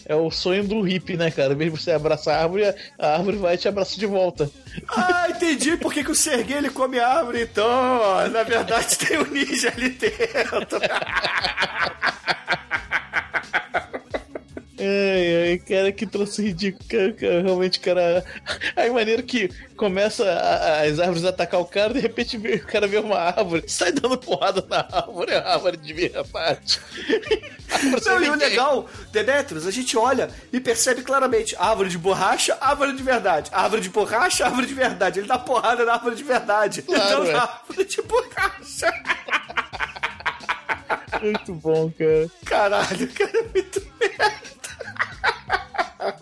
[0.05, 1.53] É o sonho do hippie, né, cara?
[1.53, 4.49] De você abraçar a árvore, a árvore vai te abraçar de volta.
[4.87, 8.27] Ah, entendi por que, que o Serguei ele come árvore, então.
[8.31, 10.79] Na verdade, tem um ninja ali dentro.
[14.79, 16.83] Ai, ai, cara, que troço ridículo.
[16.89, 18.23] Cara, cara, realmente, cara.
[18.75, 22.87] Aí, maneiro que começa a- as árvores a atacar o cara, de repente o cara
[22.87, 26.79] vê uma árvore, sai dando porrada na árvore, é a árvore de verdade.
[28.05, 32.95] Não, e o legal, Demetrius, a gente olha e percebe claramente árvore de borracha, árvore
[32.95, 33.49] de verdade.
[33.53, 35.19] Árvore de borracha, árvore de verdade.
[35.19, 36.81] Ele dá porrada na árvore de verdade.
[36.81, 37.31] Claro, então, é.
[37.33, 38.93] na árvore de borracha.
[41.21, 42.29] Muito bom, cara.
[42.45, 44.48] Caralho, cara, é muito merda.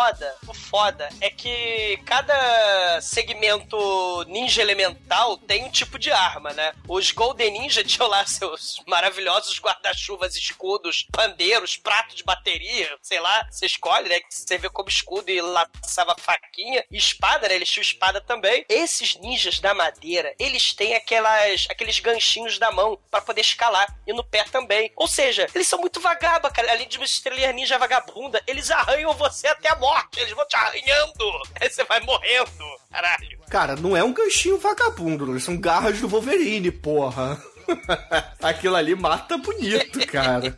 [0.00, 6.72] foda, o foda é que cada segmento ninja elemental tem um tipo de arma, né?
[6.88, 13.46] Os Golden Ninja tinham lá seus maravilhosos guarda-chuvas, escudos, pandeiros, prato de bateria, sei lá,
[13.50, 14.20] você escolhe, né?
[14.20, 16.82] Que servia como escudo e lançava faquinha.
[16.90, 17.56] E espada, né?
[17.56, 18.64] Eles tinham espada também.
[18.70, 23.86] Esses ninjas da madeira, eles têm aquelas, aqueles ganchinhos da mão pra poder escalar.
[24.06, 24.90] E no pé também.
[24.96, 26.72] Ou seja, eles são muito vagaba, cara.
[26.72, 29.89] Além de uma estrelinha ninja vagabunda, eles arranham você até a morte.
[30.16, 31.42] Eles vão te arranhando.
[31.60, 32.50] Aí você vai morrendo.
[32.90, 33.40] Caralho.
[33.48, 37.40] Cara, não é um ganchinho vagabundo, são garras do Wolverine, porra.
[38.42, 40.56] Aquilo ali mata bonito, cara.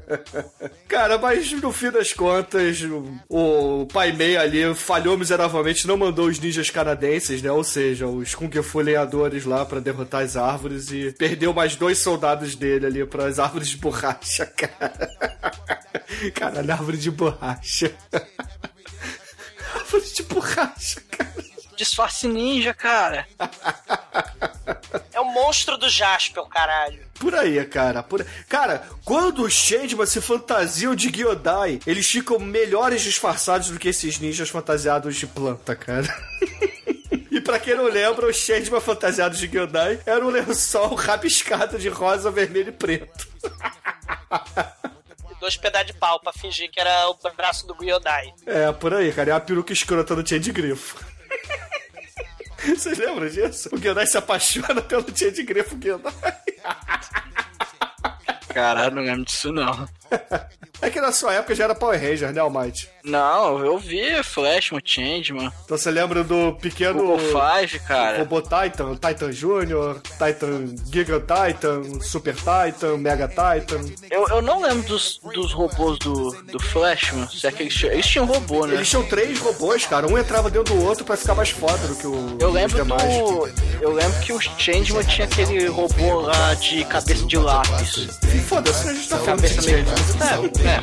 [0.88, 2.78] cara, mas no fim das contas,
[3.28, 7.50] o, Pai Mei ali falhou miseravelmente, não mandou os ninjas canadenses, né?
[7.50, 11.98] Ou seja, os Kung Fu lenhadores lá pra derrotar as árvores e perdeu mais dois
[11.98, 15.10] soldados dele ali para as árvores de borracha, cara.
[16.34, 17.92] Caralho, árvore de borracha.
[19.74, 21.49] árvore de borracha, cara.
[21.80, 23.26] Disfarce ninja, cara.
[25.12, 27.00] É o monstro do Jaspion, caralho.
[27.18, 28.02] Por aí, cara.
[28.02, 28.24] Por...
[28.48, 34.18] Cara, quando os Changeman se fantasiam de Gyodai, eles ficam melhores disfarçados do que esses
[34.18, 36.06] ninjas fantasiados de planta, cara.
[37.30, 41.88] E pra quem não lembra, os Changeman fantasiados de Gyodai era um lençol rabiscado de
[41.88, 43.28] rosa, vermelho e preto.
[45.30, 48.32] E dois pedaços de pau pra fingir que era o braço do Gyodai.
[48.46, 49.30] É, por aí, cara.
[49.30, 51.09] É uma peruca escrota no Change Grifo.
[52.76, 53.68] Vocês lembram disso?
[53.72, 56.12] O Gyodai se apaixona pelo Change Grifo Gyodai.
[58.52, 59.88] Caralho, não lembro disso não.
[60.82, 62.88] É que na sua época já era Power Ranger, né, Almighty?
[63.04, 66.94] Não, eu vi Flashman, Changeman, Então você lembra do pequeno...
[67.00, 68.18] Google Five, cara.
[68.18, 73.80] Robô Titan, Titan Júnior, Titan Giga Titan, Super Titan, Mega Titan.
[74.10, 77.28] Eu, eu não lembro dos, dos robôs do, do Flashman.
[77.28, 78.74] Se é que eles, tinham- eles tinham robô, né?
[78.74, 80.06] Eles tinham três robôs, cara.
[80.06, 83.02] Um entrava dentro do outro pra ficar mais foda do que o Eu lembro demais.
[83.02, 83.48] do.
[83.82, 88.08] Eu lembro que o Changeman tinha aquele robô lá de cabeça de lápis.
[88.46, 89.84] Foda-se, a gente tá falando Cabeça meio.
[90.60, 90.80] É.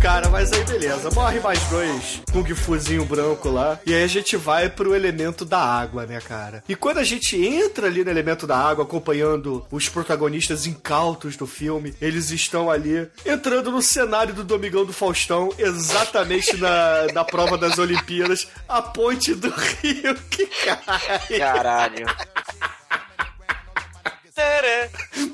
[0.00, 1.10] Cara, mas aí beleza.
[1.10, 3.78] Morre mais dois Kung Fuzinho branco lá.
[3.86, 6.62] E aí a gente vai pro elemento da água, né, cara?
[6.68, 11.46] E quando a gente entra ali no elemento da água, acompanhando os protagonistas incautos do
[11.46, 17.56] filme, eles estão ali entrando no cenário do Domingão do Faustão, exatamente na, na prova
[17.56, 19.50] das Olimpíadas, a ponte do
[19.82, 21.15] rio que cai.
[21.38, 22.06] Caralho.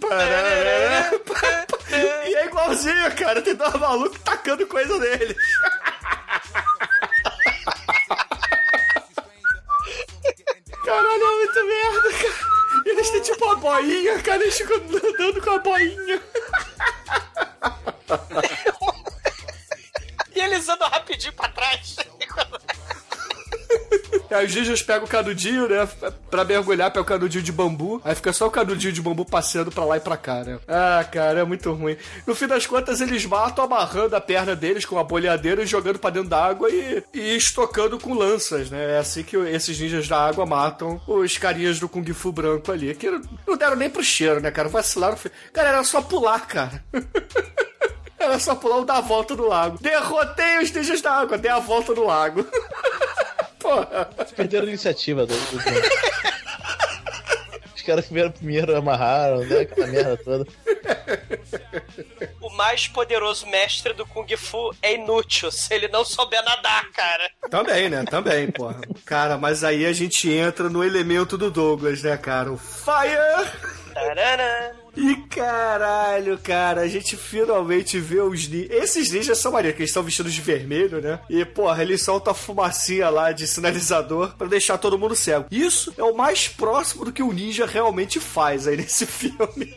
[0.00, 1.10] Parará.
[2.72, 3.42] igualzinho, cara.
[3.42, 5.36] Tem dois malucos tacando coisa neles.
[10.84, 12.52] Caralho, é muito merda, cara.
[12.84, 14.42] E eles têm tipo uma boinha, cara.
[14.42, 16.22] Eles ficam andando com a boinha.
[20.34, 21.96] E eles andam rapidinho pra trás.
[24.32, 25.88] Aí os ninjas pegam o canudinho, né?
[26.30, 28.00] Pra mergulhar, pega o canudinho de bambu.
[28.04, 30.58] Aí fica só o canudinho de bambu passeando pra lá e pra cá, né?
[30.66, 31.96] Ah, cara, é muito ruim.
[32.26, 35.98] No fim das contas, eles matam amarrando a perna deles com uma boleadeira e jogando
[35.98, 38.94] pra dentro da água e, e estocando com lanças, né?
[38.94, 42.94] É assim que esses ninjas da água matam os carinhas do Kung Fu branco ali.
[42.94, 43.10] Que
[43.46, 44.68] não deram nem pro cheiro, né, cara?
[44.68, 45.18] Vacilaram.
[45.52, 46.82] Cara, era só pular, cara.
[48.18, 49.78] Era só pular ou dar a volta no lago.
[49.80, 52.46] Derrotei os ninjas da água, dei a volta no lago.
[53.72, 54.04] Porra.
[54.36, 55.34] Perderam a iniciativa do.
[55.34, 55.58] do...
[57.74, 59.60] Os caras primeiro, primeiro amarraram, né?
[59.60, 60.46] Aquela merda toda.
[62.40, 67.30] O mais poderoso mestre do Kung Fu é inútil se ele não souber nadar, cara.
[67.50, 68.04] Também, né?
[68.04, 68.80] Também, porra.
[69.04, 72.52] Cara, mas aí a gente entra no elemento do Douglas, né, cara?
[72.52, 73.50] O Fire!
[73.94, 74.72] Tarará.
[74.94, 78.70] E caralho, cara, a gente finalmente vê os ninjas.
[78.70, 81.18] Esses ninjas são maneiros, que eles estão vestidos de vermelho, né?
[81.30, 85.46] E, porra, eles soltam a fumacinha lá de sinalizador pra deixar todo mundo cego.
[85.50, 89.74] Isso é o mais próximo do que o ninja realmente faz aí nesse filme.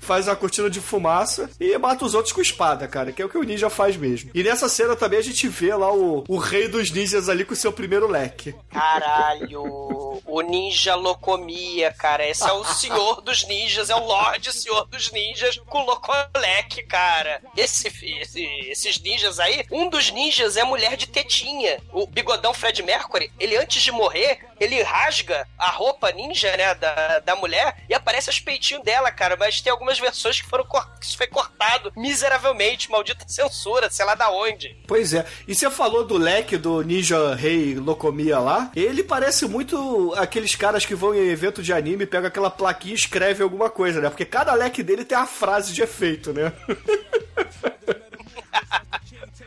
[0.00, 3.28] faz uma cortina de fumaça e mata os outros com espada, cara, que é o
[3.28, 4.30] que o ninja faz mesmo.
[4.34, 7.52] E nessa cena também a gente vê lá o, o rei dos ninjas ali com
[7.52, 8.54] o seu primeiro leque.
[8.70, 12.26] Caralho, o ninja locomia, cara.
[12.28, 17.40] Esse é o senhor dos ninjas, é o Lorde Senhor dos Ninjas com locoleque, cara.
[17.56, 17.88] Esse,
[18.20, 21.80] esse, esses ninjas aí, um dos ninjas é mulher de tetinha.
[21.92, 27.20] O bigodão Fred Mercury, ele antes de morrer, ele rasga a roupa ninja, né, da,
[27.20, 29.36] da mulher e aparece os peitinhos dela, cara.
[29.36, 30.66] Mas tem algumas versões que foram
[31.00, 34.76] que foi cortado miseravelmente, maldita censura, sei lá da onde.
[34.86, 35.24] Pois é.
[35.48, 38.70] E você falou do leque do Ninja Rei Locomia lá?
[38.76, 42.96] Ele parece muito aqueles caras que vão em evento de anime, pegam aquela plaquinha e
[42.96, 44.08] escreve alguma coisa, né?
[44.08, 46.52] Porque cada leque dele tem a frase de efeito, né?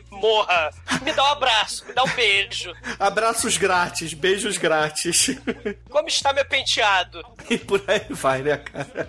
[0.10, 0.72] Morra!
[1.04, 2.74] Me dá um abraço, me dá um beijo.
[3.00, 5.28] Abraços grátis, beijos grátis.
[5.90, 7.24] Como está meu penteado?
[7.50, 9.08] E por aí vai, né, cara?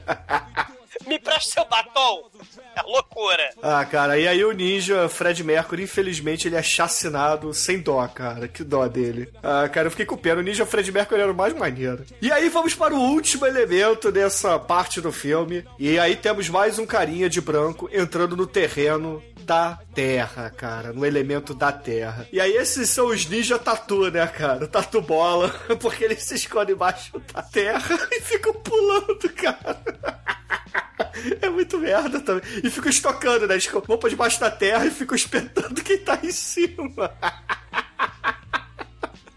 [1.07, 2.29] Me presta seu batom.
[2.79, 3.51] É loucura.
[3.63, 8.47] Ah, cara, e aí o ninja Fred Mercury, infelizmente, ele é chacinado sem dó, cara.
[8.49, 9.31] Que dó dele.
[9.43, 10.41] Ah, cara, eu fiquei com pena.
[10.41, 12.05] O ninja Fred Mercury era o mais maneiro.
[12.21, 15.65] E aí vamos para o último elemento dessa parte do filme.
[15.79, 21.07] E aí temos mais um carinha de branco entrando no terreno da terra, cara, no
[21.07, 22.27] elemento da terra.
[22.33, 24.67] E aí esses são os ninja tatu, né, cara?
[24.67, 25.49] Tatu bola,
[25.81, 29.81] porque eles se escondem embaixo da terra e ficam pulando, cara.
[31.41, 32.43] É muito merda também.
[32.63, 33.55] E ficam estocando, né?
[33.55, 37.11] Eles vão pra debaixo da terra e ficam espetando quem tá em cima.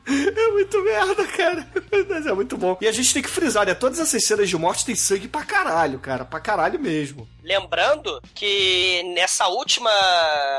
[0.10, 1.68] É muito merda, cara.
[2.10, 2.78] Mas é muito bom.
[2.82, 3.74] E a gente tem que frisar, né?
[3.74, 6.26] Todas essas cenas de morte tem sangue pra caralho, cara.
[6.26, 7.28] Pra caralho mesmo.
[7.43, 9.89] Lembrando que nessa última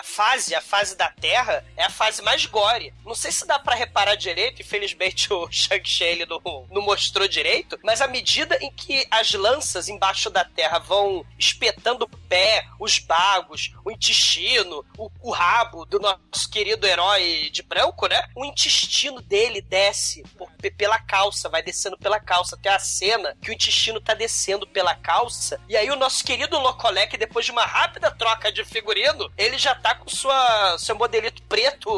[0.02, 2.92] fase, a fase da Terra, é a fase mais gore.
[3.04, 8.00] Não sei se dá para reparar direito, infelizmente o Shang-Chi não, não mostrou direito, mas
[8.00, 13.72] à medida em que as lanças embaixo da Terra vão espetando o pé, os bagos,
[13.84, 18.20] o intestino, o, o rabo do nosso querido herói de branco, né?
[18.34, 22.56] O intestino dele desce por, pela calça, vai descendo pela calça.
[22.56, 26.58] Tem a cena que o intestino tá descendo pela calça, e aí o nosso querido
[26.58, 31.42] Locolec, depois de uma rápida troca de figurino, ele já tá com sua, seu modelito
[31.44, 31.90] preto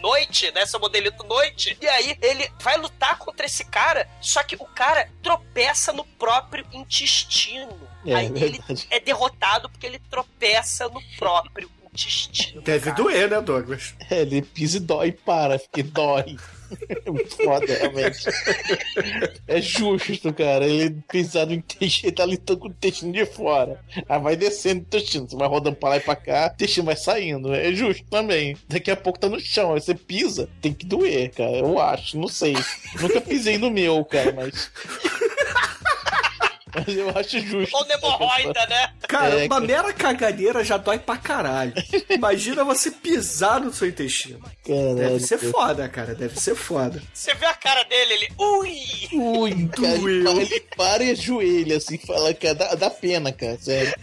[0.00, 0.66] noite, né?
[0.66, 1.76] Seu modelito noite.
[1.80, 6.66] E aí ele vai lutar contra esse cara, só que o cara tropeça no próprio
[6.72, 7.88] intestino.
[8.06, 8.86] É, aí ele verdade.
[8.90, 12.60] é derrotado porque ele tropeça no próprio intestino.
[12.62, 12.96] Deve cara.
[12.96, 13.94] doer, né, Douglas?
[14.10, 16.36] É, ele pisa e dói para, porque dói.
[16.88, 18.24] É muito foda, realmente.
[19.46, 20.66] É justo, cara.
[20.66, 23.80] Ele pisar no intestino, ele tá lutando com o intestino de fora.
[24.08, 26.86] Aí vai descendo o intestino, você vai rodando pra lá e pra cá, o intestino
[26.86, 27.54] vai saindo.
[27.54, 28.56] É justo também.
[28.68, 31.56] Daqui a pouco tá no chão, aí você pisa, tem que doer, cara.
[31.58, 32.54] Eu acho, não sei.
[33.00, 34.70] Nunca pisei no meu, cara, mas.
[36.74, 37.76] Mas eu acho justo.
[37.76, 38.92] Ou hemorroida, né?
[39.08, 39.66] Cara, É, uma cara.
[39.66, 41.72] mera caganeira já dói pra caralho.
[42.10, 44.40] Imagina você pisar no seu intestino.
[44.66, 44.94] Caralho.
[44.96, 46.14] Deve ser foda, cara.
[46.14, 47.02] Deve ser foda.
[47.12, 48.28] Você vê a cara dele, ele.
[48.38, 48.74] Ui!
[49.12, 50.34] Ui, cara, ele, Doeu.
[50.34, 53.94] para- ele para e ajoelha, assim, fala, cara, dá, dá pena, cara, sério.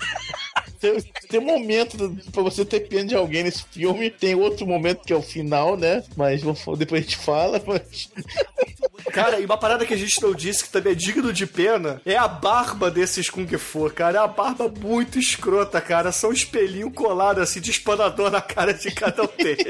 [0.82, 5.06] Tem, tem um momento pra você ter pena de alguém nesse filme, tem outro momento
[5.06, 6.04] que é o final, né?
[6.18, 6.42] Mas
[6.78, 8.10] depois a gente fala, mas.
[9.12, 12.02] Cara, e uma parada que a gente não disse que também é digno de pena
[12.06, 14.18] é a barba desses Kung Fu, cara.
[14.20, 16.12] É a barba muito escrota, cara.
[16.12, 19.66] São um espelhinho colado assim de espanador na cara de cada um deles.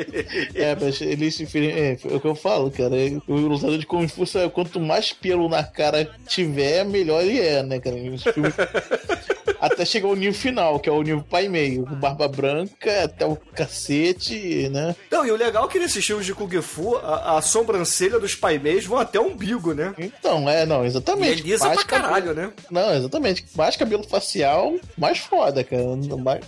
[0.53, 2.93] É, mas eles se é, é o que eu falo, cara.
[3.27, 7.63] O lutador de Kung Fu, sabe, quanto mais pelo na cara tiver, melhor ele é,
[7.63, 7.95] né, cara?
[7.95, 8.23] Filmes-
[9.61, 11.85] Até chegar o nível final, que é o nível pai meio.
[11.85, 14.95] Com barba branca, até o cacete, né?
[15.11, 18.35] Não, e o legal é que nesses filmes de Kung Fu, a, a sobrancelha dos
[18.35, 19.93] paimeis vão até o umbigo, né?
[19.97, 21.45] Então, é, não, exatamente.
[21.47, 22.53] E é pra caralho, cabelo- né?
[22.69, 23.45] Não, exatamente.
[23.55, 25.83] Mais cabelo facial, mais foda, cara.
[26.17, 26.45] Mais-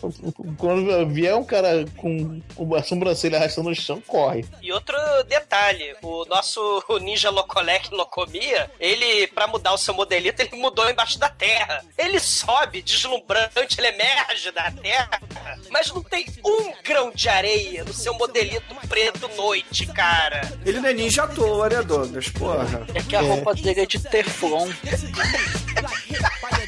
[0.58, 4.46] Quando vier um cara com, com a sobrancelha arrastando no chão, corre.
[4.62, 4.96] E outro
[5.28, 11.18] detalhe, o nosso Ninja Locolec Locomia, ele, pra mudar o seu modelito, ele mudou embaixo
[11.20, 11.84] da terra.
[11.98, 15.22] Ele sobe deslumbrante, ele emerge da terra,
[15.70, 20.42] mas não tem um grão de areia no seu modelito preto noite, cara.
[20.66, 22.30] Ele não é ninja à toa, né, Douglas?
[22.30, 22.86] Porra.
[22.94, 24.70] É que a roupa dele é de teflon.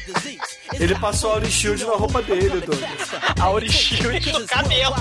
[0.74, 2.90] Ele passou a Auri Shield na roupa dele, Douglas.
[3.40, 4.94] Auri Shield no cabelo.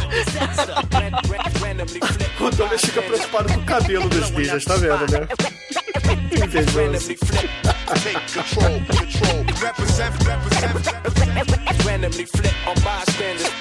[2.39, 5.28] O Douglas fica preocupado com o cabelo dos ninjas, tá vendo, né?
[11.86, 13.51] Randomly flip on bystanders.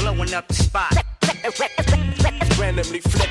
[0.00, 0.92] Blowing up the spot.
[2.58, 3.28] Randomly flip.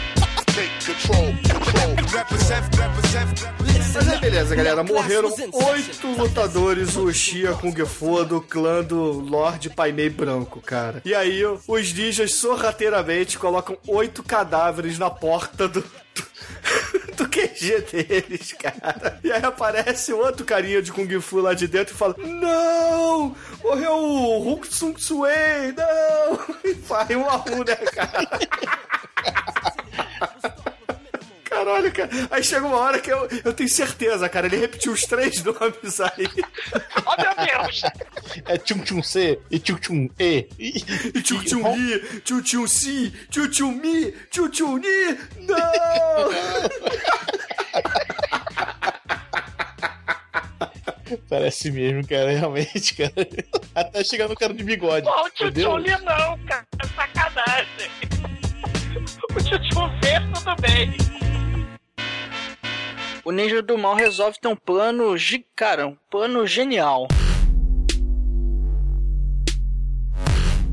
[0.48, 1.96] Take control, control.
[2.14, 3.63] Represent, represent,
[3.94, 4.84] Mas é beleza, galera.
[4.84, 11.02] Morreram oito lutadores Uchiha Kung Fu do clã do Lorde Paimei Branco, cara.
[11.06, 15.82] E aí, os ninjas sorrateiramente colocam oito cadáveres na porta do.
[15.82, 19.20] do- QG deles, cara.
[19.24, 23.36] E aí aparece outro carinha de Kung Fu lá de dentro e fala: Não!
[23.64, 25.30] Morreu o Hulk Tsung Tsui!
[25.76, 26.40] Não!
[26.64, 28.40] E faz um a um, né, cara?
[31.64, 32.10] Caralho, cara.
[32.30, 34.48] Aí chega uma hora que eu, eu tenho certeza, cara.
[34.48, 36.28] Ele repetiu os três nomes aí.
[37.06, 37.82] Oh, meu Deus!
[38.46, 40.48] É Tchum Tchum C e Tchum Tchum E.
[40.60, 40.74] E,
[41.16, 45.18] E tchu tchu mi, tchu tchu si, tchu tchu mi, tchu tchu ni.
[45.48, 46.34] Não!
[51.30, 53.14] Parece mesmo, cara, realmente, cara.
[53.76, 55.06] Até chegar no cara de bigode.
[55.06, 56.66] Não, o Tio não, cara.
[56.96, 57.23] Sacanagem.
[63.34, 65.16] Ninja do Mal resolve ter um plano,
[65.56, 67.08] cara, um plano genial.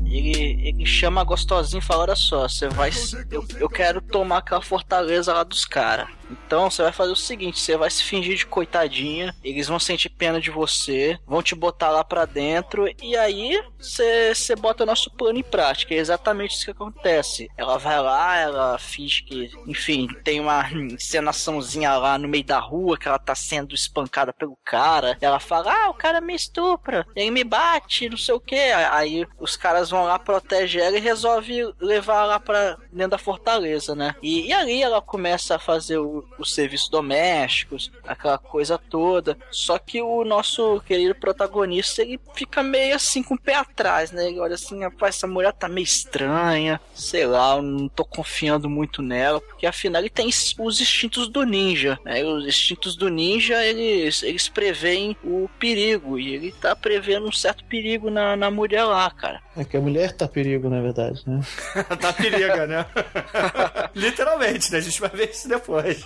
[0.05, 2.91] Ele, ele chama a gostosinha e fala: Olha só, você vai.
[3.31, 6.07] Eu, eu quero tomar aquela fortaleza lá dos caras.
[6.45, 10.09] Então você vai fazer o seguinte: você vai se fingir de coitadinha, eles vão sentir
[10.09, 15.09] pena de você, vão te botar lá pra dentro, e aí você bota o nosso
[15.11, 15.93] plano em prática.
[15.93, 17.49] É exatamente isso que acontece.
[17.57, 22.97] Ela vai lá, ela finge que, enfim, tem uma encenaçãozinha lá no meio da rua
[22.97, 25.17] que ela tá sendo espancada pelo cara.
[25.21, 28.55] Ela fala: Ah, o cara me estupra, ele me bate, não sei o que.
[28.55, 33.95] Aí os caras vão lá, protegem ela e resolve levar lá pra dentro da fortaleza,
[33.95, 34.15] né?
[34.21, 39.37] E, e ali ela começa a fazer o, os serviços domésticos, aquela coisa toda.
[39.49, 44.27] Só que o nosso querido protagonista, ele fica meio assim com o pé atrás, né?
[44.27, 48.69] Ele olha assim, rapaz, essa mulher tá meio estranha, sei lá, eu não tô confiando
[48.69, 52.23] muito nela, porque afinal ele tem os instintos do ninja, né?
[52.23, 57.63] Os instintos do ninja, eles, eles preveem o perigo, e ele tá prevendo um certo
[57.65, 59.41] perigo na, na mulher lá, cara.
[59.55, 61.41] É que a mulher tá perigo, na verdade, né?
[61.99, 62.85] tá periga, né?
[63.93, 64.77] Literalmente, né?
[64.77, 66.05] A gente vai ver isso depois.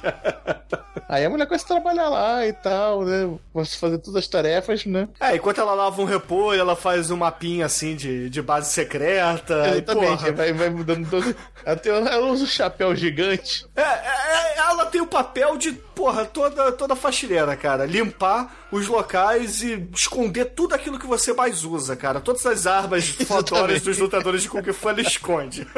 [1.08, 3.30] Aí a mulher começa a trabalhar lá e tal, né?
[3.53, 5.08] Começa a fazer todas as tarefas, né?
[5.20, 9.53] É, enquanto ela lava um repolho, ela faz um mapinha assim de, de base secreta.
[9.70, 11.36] Exatamente, E, porra, vai, vai mudando todo.
[11.64, 13.66] Ela, tem- ela usa o chapéu gigante.
[13.76, 17.86] É, é, ela tem o papel de, porra, toda, toda faxineira, cara.
[17.86, 22.20] Limpar os locais e esconder tudo aquilo que você mais usa, cara.
[22.20, 25.68] Todas as armas fodoras dos lutadores de Kung Fu ela esconde.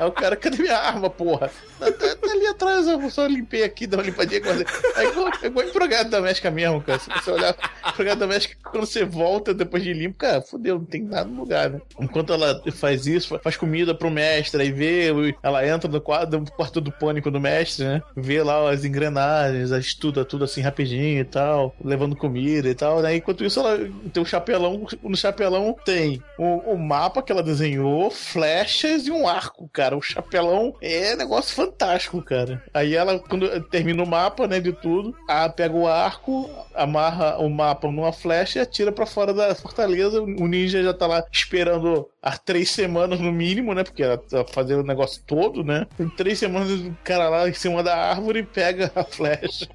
[0.00, 1.50] Aí o cara, cadê minha arma, porra?
[1.78, 4.40] Tá, tá- tá ali atrás, eu só limpei aqui, dá uma limpadinha.
[4.40, 4.64] Quase.
[4.96, 6.98] É igual, é igual empregado doméstica mesmo, cara.
[6.98, 7.54] Se você olhar
[7.86, 11.68] empregado doméstica, quando você volta depois de limpo, cara, fodeu, não tem nada no lugar,
[11.68, 11.80] né?
[12.00, 15.10] Enquanto ela faz isso, faz comida pro mestre, aí vê,
[15.42, 18.02] ela entra no quarto, no quarto do pânico do mestre, né?
[18.16, 23.16] Vê lá as engrenagens, estuda tudo assim rapidinho e tal, levando comida e tal, né?
[23.16, 23.78] Enquanto isso, ela
[24.12, 29.28] tem um chapelão, no chapelão tem o, o mapa que ela desenhou, flechas e um
[29.28, 29.89] arco, cara.
[29.96, 32.62] O chapelão é negócio fantástico, cara.
[32.72, 37.48] Aí ela, quando termina o mapa, né, de tudo, ela pega o arco, amarra o
[37.48, 40.22] mapa numa flecha e atira pra fora da fortaleza.
[40.22, 43.84] O ninja já tá lá esperando há três semanas no mínimo, né?
[43.84, 45.86] Porque ela tá fazendo o negócio todo, né?
[45.98, 49.68] Em três semanas o cara lá em cima da árvore pega a flecha.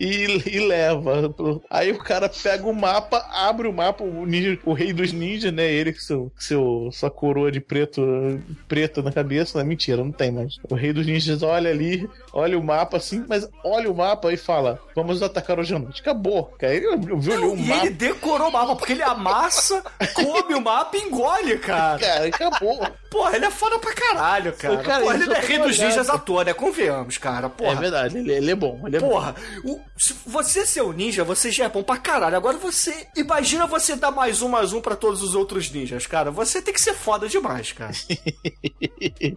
[0.00, 1.34] E, e leva.
[1.70, 5.52] Aí o cara pega o mapa, abre o mapa, o, ninja, o rei dos ninjas,
[5.52, 5.64] né?
[5.70, 8.02] Ele com seu, seu, sua coroa de preto,
[8.68, 9.58] preta na cabeça.
[9.58, 10.56] Não, mentira, não tem mais.
[10.68, 14.36] O rei dos ninjas olha ali, olha o mapa assim, mas olha o mapa e
[14.36, 16.00] fala: Vamos atacar hoje à noite.
[16.00, 16.44] Acabou.
[16.58, 17.86] Cara, ele viu o e mapa.
[17.86, 19.82] ele decorou o mapa, porque ele amassa,
[20.14, 21.98] come o mapa e engole, cara.
[21.98, 22.86] Cara, acabou.
[23.10, 24.76] Porra, ele é foda pra caralho, cara.
[24.78, 26.52] Cara, Porra, ele ele é rei dos ninjas à toa, né?
[26.52, 27.48] Convenhamos, cara.
[27.48, 27.72] Porra.
[27.72, 28.82] É verdade, ele, ele é bom.
[28.86, 29.34] Ele é Porra,
[29.64, 32.36] o- se você ser um ninja, você já é bom pra caralho.
[32.36, 33.08] Agora você.
[33.16, 36.30] Imagina você dar mais um, mais um pra todos os outros ninjas, cara.
[36.30, 37.92] Você tem que ser foda demais, cara.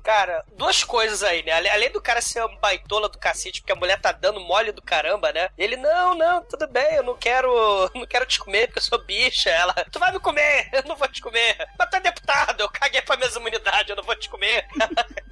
[0.03, 1.51] Cara, duas coisas aí, né?
[1.51, 4.81] Além do cara ser um baitola do cacete, porque a mulher tá dando mole do
[4.81, 5.49] caramba, né?
[5.57, 7.49] Ele, não, não, tudo bem, eu não quero.
[7.93, 9.49] Não quero te comer porque eu sou bicha.
[9.49, 11.57] Ela, tu vai me comer, eu não vou te comer.
[11.77, 14.65] Mas é deputado, eu caguei pra minha imunidade, eu não vou te comer.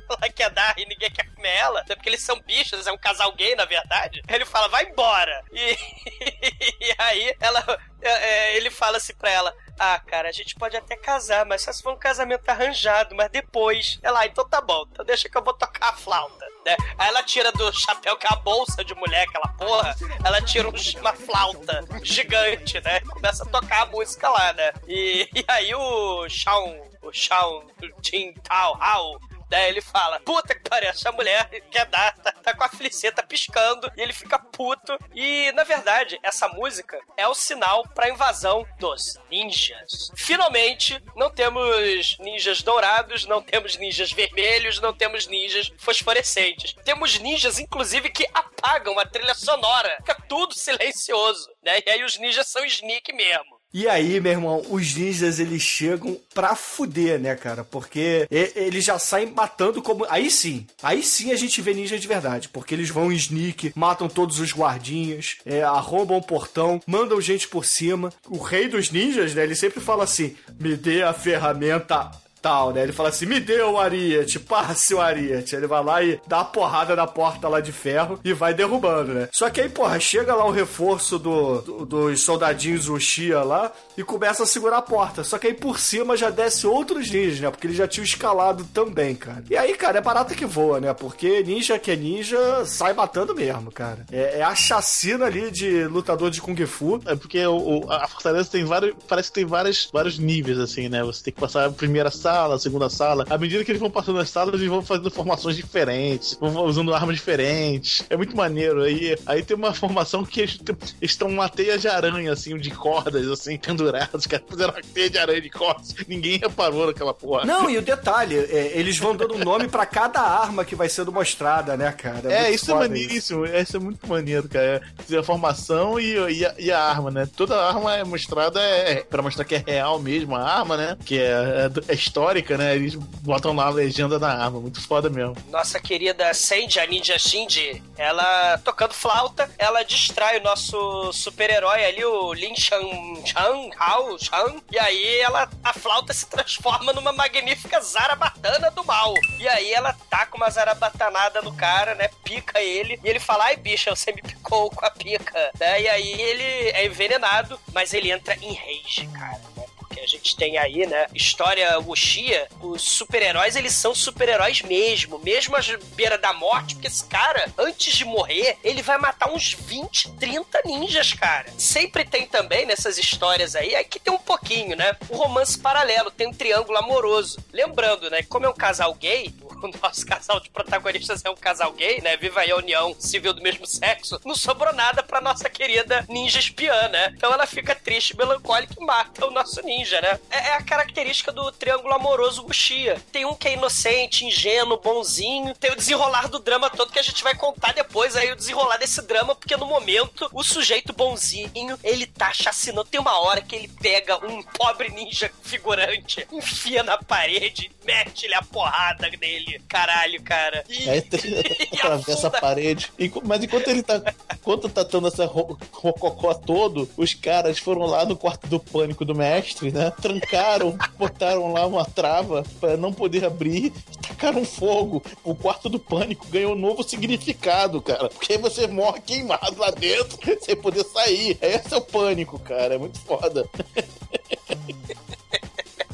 [0.09, 1.79] ela quer dar e ninguém quer comer ela.
[1.81, 4.21] Até porque eles são bichos, é um casal gay, na verdade.
[4.27, 5.43] Ele fala, vai embora.
[5.51, 5.77] E,
[6.81, 7.63] e aí ela.
[8.01, 11.61] é, é, ele fala assim pra ela: Ah, cara, a gente pode até casar, mas
[11.61, 13.99] só se for um casamento arranjado, mas depois.
[14.01, 16.45] Ela, ah, então tá bom, então deixa que eu vou tocar a flauta.
[16.65, 16.75] Né?
[16.97, 20.67] Aí ela tira do chapéu, que é a bolsa de mulher, aquela porra, ela tira
[20.67, 22.99] um- uma flauta gigante, né?
[23.01, 24.73] Começa a tocar a música lá, né?
[24.87, 27.67] E, e aí o Shawn, o Shawn
[28.03, 29.17] Jin Tao Hao,
[29.49, 33.23] Daí ele fala, puta que pariu, essa mulher quer dar, tá, tá com a fliceta
[33.23, 34.97] piscando, e ele fica puto.
[35.13, 40.11] E, na verdade, essa música é o sinal pra invasão dos ninjas.
[40.15, 46.73] Finalmente, não temos ninjas dourados, não temos ninjas vermelhos, não temos ninjas fosforescentes.
[46.83, 49.95] Temos ninjas, inclusive, que apagam a trilha sonora.
[49.97, 51.79] Fica tudo silencioso, né?
[51.85, 53.56] E aí os ninjas são sneak mesmo.
[53.73, 57.63] E aí, meu irmão, os ninjas eles chegam pra fuder, né, cara?
[57.63, 60.05] Porque eles já saem matando como.
[60.09, 62.47] Aí sim, aí sim a gente vê ninja de verdade.
[62.49, 67.47] Porque eles vão em sneak, matam todos os guardinhas, é, arrombam o portão, mandam gente
[67.47, 68.11] por cima.
[68.29, 72.09] O rei dos ninjas, né, ele sempre fala assim: me dê a ferramenta
[72.47, 72.83] tal, né?
[72.83, 75.55] Ele fala assim: me dê o Ariete, passe o Ariete.
[75.55, 79.13] Ele vai lá e dá a porrada na porta lá de ferro e vai derrubando,
[79.13, 79.27] né?
[79.33, 84.03] Só que aí, porra, chega lá o reforço do, do- dos soldadinhos Uchiha lá e
[84.03, 85.23] começa a segurar a porta.
[85.23, 87.49] Só que aí por cima já desce outros ninjas, né?
[87.51, 89.43] Porque ele já tinha escalado também, cara.
[89.49, 90.93] E aí, cara, é barata que voa, né?
[90.93, 94.05] Porque ninja que é ninja sai matando mesmo, cara.
[94.11, 97.01] É, é a chacina ali de lutador de Kung Fu.
[97.05, 98.95] É porque o, o- a Fortaleza tem vários.
[99.07, 101.03] Parece que tem vários, vários níveis, assim, né?
[101.03, 103.25] Você tem que passar a primeira sala, a segunda sala.
[103.29, 106.93] À medida que eles vão passando as salas, eles vão fazendo formações diferentes, vão usando
[106.93, 108.05] armas diferentes.
[108.09, 108.83] É muito maneiro.
[108.83, 110.59] Aí, aí tem uma formação que eles
[111.01, 114.21] estão uma teia de aranha, assim, de cordas, assim, penduradas.
[114.21, 115.95] Os caras fizeram uma teia de aranha de cordas.
[116.07, 117.45] Ninguém reparou naquela porra.
[117.45, 120.89] Não, e o detalhe, é, eles vão dando um nome pra cada arma que vai
[120.89, 122.31] sendo mostrada, né, cara?
[122.31, 123.45] É, muito isso é maneiríssimo.
[123.45, 124.81] Isso é muito maneiro, cara.
[125.11, 127.27] É A formação e, e, a, e a arma, né?
[127.35, 130.97] Toda arma é mostrada é, pra mostrar que é real mesmo a arma, né?
[131.05, 131.93] Que é, é
[132.27, 132.75] histórica, né?
[132.75, 134.59] Eles botam lá a legenda da arma.
[134.59, 135.35] Muito foda mesmo.
[135.49, 142.03] nossa querida Sandy, a Ninja Shinji, ela tocando flauta, ela distrai o nosso super-herói ali,
[142.03, 142.81] o Lin Shan,
[143.25, 149.13] Chan, Hao, Chan, e aí ela, a flauta se transforma numa magnífica zarabatana do mal.
[149.39, 153.55] E aí ela taca uma zarabatanada no cara, né, pica ele, e ele fala, ai
[153.55, 158.11] bicha, você me picou com a pica, né, e aí ele é envenenado, mas ele
[158.11, 159.65] entra em rage, cara, né,
[159.97, 165.55] porque a gente tem aí, né, história Wuxia, os super-heróis, eles são super-heróis mesmo, mesmo
[165.55, 165.59] à
[165.95, 170.61] beira da morte, porque esse cara, antes de morrer, ele vai matar uns 20, 30
[170.65, 171.47] ninjas, cara.
[171.57, 176.11] Sempre tem também nessas histórias aí, aí que tem um pouquinho, né, o romance paralelo,
[176.11, 177.39] tem um triângulo amoroso.
[177.51, 181.35] Lembrando, né, que como é um casal gay, o nosso casal de protagonistas é um
[181.35, 182.17] casal gay, né?
[182.17, 184.19] Viva aí a união civil do mesmo sexo.
[184.25, 187.13] Não sobrou nada pra nossa querida ninja espiã, né?
[187.15, 190.19] Então ela fica triste, melancólica e mata o nosso ninja, né?
[190.29, 193.01] É, é a característica do triângulo amoroso Wuxia.
[193.11, 195.53] Tem um que é inocente, ingênuo, bonzinho.
[195.55, 198.77] Tem o desenrolar do drama todo que a gente vai contar depois aí, o desenrolar
[198.77, 202.89] desse drama, porque no momento o sujeito bonzinho, ele tá chacinando.
[202.89, 208.41] Tem uma hora que ele pega um pobre ninja figurante, enfia na parede, mete-lhe a
[208.41, 209.46] porrada nele.
[209.67, 210.63] Caralho, cara.
[210.69, 210.99] E, Aí
[211.73, 212.91] atravessa a parede.
[213.23, 214.01] Mas enquanto ele tá.
[214.33, 219.03] Enquanto tá tendo essa ro- rococó todo, os caras foram lá no quarto do pânico
[219.05, 219.91] do mestre, né?
[220.01, 223.71] Trancaram, botaram lá uma trava pra não poder abrir,
[224.01, 225.03] tacaram fogo.
[225.23, 228.09] O quarto do pânico ganhou um novo significado, cara.
[228.09, 231.37] Porque aí você morre queimado lá dentro sem poder sair.
[231.41, 232.75] Esse é o pânico, cara.
[232.75, 233.47] É muito foda.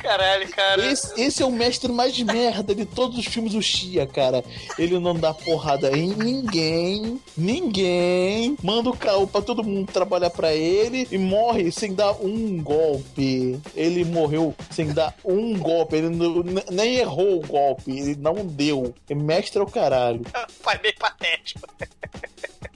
[0.03, 0.85] Caralho, cara.
[0.85, 4.43] Esse, esse é o mestre mais merda de todos os filmes do Chia, cara.
[4.77, 8.57] Ele não dá porrada em ninguém, ninguém.
[8.61, 13.59] Manda o caô pra todo mundo trabalhar pra ele e morre sem dar um golpe.
[13.75, 15.95] Ele morreu sem dar um golpe.
[15.95, 18.93] Ele não- nem errou o golpe, ele não deu.
[19.09, 20.21] É mestre é o caralho.
[20.61, 21.61] Pai bem patético.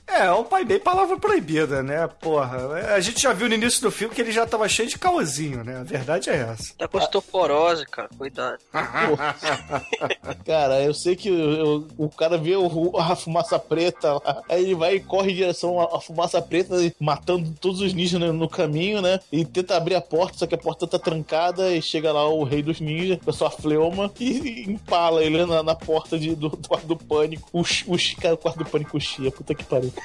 [0.10, 2.08] É, é um pai bem palavra proibida, né?
[2.22, 2.94] Porra.
[2.96, 5.66] A gente já viu no início do filme que ele já tava cheio de caosinho,
[5.66, 5.80] né?
[5.82, 6.74] A verdade é essa.
[6.78, 6.88] Tá
[7.18, 8.10] osteoporose, cara.
[8.18, 8.60] Cuidado.
[10.46, 14.76] Cara, eu sei que eu- o cara vê o- a fumaça preta lá, aí ele
[14.76, 18.50] vai e corre em direção à, à fumaça preta, matando todos os ninjas no, no
[18.50, 19.20] caminho, né?
[19.32, 22.44] E tenta abrir a porta, só que a porta tá trancada e chega lá o
[22.44, 26.36] rei dos ninjas, com a sua fleuma, e, e empala ele na, na porta de-
[26.36, 27.48] do, do quarto do pânico.
[27.52, 29.92] O, o, cara, o quarto do pânico chia, puta que pariu.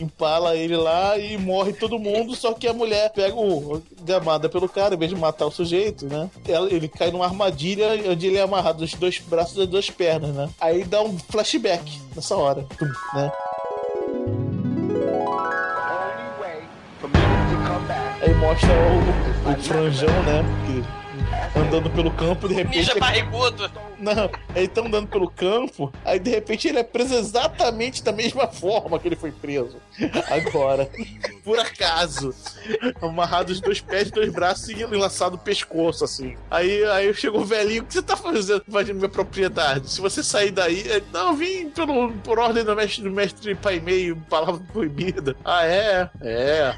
[0.00, 4.68] Empala ele lá e morre todo mundo, só que a mulher pega o gamada pelo
[4.68, 6.28] cara, em vez de matar o sujeito, né?
[6.70, 10.34] Ele cai numa armadilha onde ele é amarrado dos dois braços e das duas pernas,
[10.34, 10.48] né?
[10.60, 12.66] Aí dá um flashback nessa hora,
[13.14, 13.30] né?
[18.20, 20.44] Aí mostra o, o franjão, né?
[20.66, 20.97] que-
[21.56, 22.78] andando pelo campo, de repente.
[22.78, 23.70] Ninja barrigudo.
[23.98, 28.46] Não, ele tá andando pelo campo, aí de repente ele é preso exatamente da mesma
[28.46, 29.76] forma que ele foi preso.
[30.30, 30.88] Agora,
[31.42, 32.32] por acaso,
[33.02, 36.36] amarrado os dois pés, dois braços e enlaçado o pescoço, assim.
[36.50, 39.90] Aí, aí chegou o velhinho, o que você tá fazendo invadindo minha propriedade?
[39.90, 43.80] Se você sair daí, ele, não, vim pelo, por ordem do mestre, do mestre Pai
[43.80, 45.36] Meio, palavra proibida.
[45.44, 46.08] Ah, é?
[46.20, 46.76] É.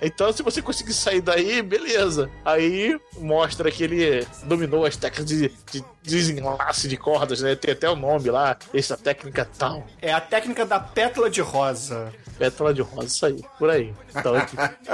[0.00, 2.30] Então, se você conseguir sair daí, beleza.
[2.44, 7.54] Aí mostra que ele dominou as técnicas de, de desenlace de cordas, né?
[7.56, 9.86] Tem até o nome lá, essa técnica tal.
[10.00, 12.12] É a técnica da pétala de rosa.
[12.38, 13.92] Pétala de rosa, isso aí, por aí.
[14.14, 14.34] Então,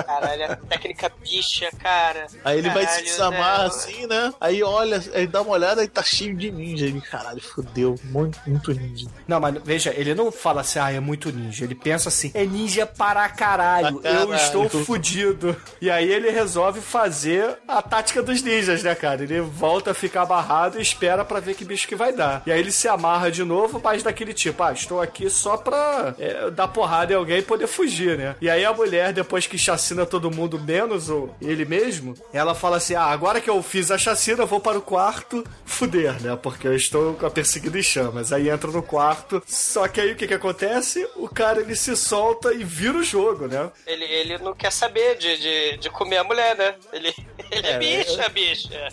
[0.04, 2.26] Caralho, a técnica bicha, cara.
[2.44, 3.64] aí ele vai se Caralho, desamar né?
[3.66, 4.34] assim, né?
[4.40, 6.86] Aí olha, aí dá uma olhada e tá cheio de ninja.
[6.86, 9.06] Ele, caralho, fudeu, muito, muito ninja.
[9.28, 11.64] Não, mas veja, ele não fala assim, ah, é muito ninja.
[11.64, 14.30] Ele pensa assim, é ninja para caralho, Pra caralho.
[14.30, 15.56] eu estou fudido.
[15.80, 19.22] E aí ele resolve fazer a tática dos ninjas, né, cara?
[19.22, 22.42] Ele volta a ficar amarrado e espera pra ver que bicho que vai dar.
[22.46, 26.14] E aí ele se amarra de novo, mas daquele tipo, ah, estou aqui só pra
[26.18, 28.36] é, dar porrada em alguém e poder fugir, né?
[28.40, 32.76] E aí a mulher, depois que chacina todo mundo, menos o, ele mesmo, ela fala
[32.76, 36.36] assim, ah, agora que eu fiz a chacina, eu vou para o quarto fuder, né?
[36.40, 38.32] Porque eu estou com a perseguida em chamas.
[38.32, 41.06] Aí entra no quarto, só que aí o que que acontece?
[41.16, 43.70] O cara, ele se solta e vira o jogo, né?
[43.86, 46.74] Ele, ele não quer saber de, de, de comer a mulher, né?
[46.92, 47.14] Ele,
[47.50, 48.88] ele é, É, bicha, bicha.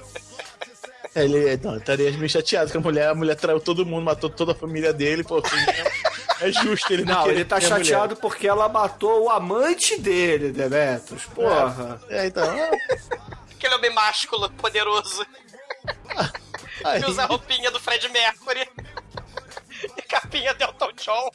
[1.13, 4.53] Ele não, estaria meio chateado que a mulher, a mulher traiu todo mundo, matou toda
[4.53, 5.41] a família dele, pô.
[6.41, 7.77] É justo ele não Não, ele tá a mulher.
[7.77, 11.25] chateado porque ela matou o amante dele, Demetrius.
[11.25, 12.01] Porra.
[12.09, 12.43] É, então.
[13.55, 15.25] Aquele homem másculo, poderoso.
[16.83, 18.67] Aí- Que usa a roupinha do Fred Mercury.
[20.11, 21.31] Capinha de Elton John.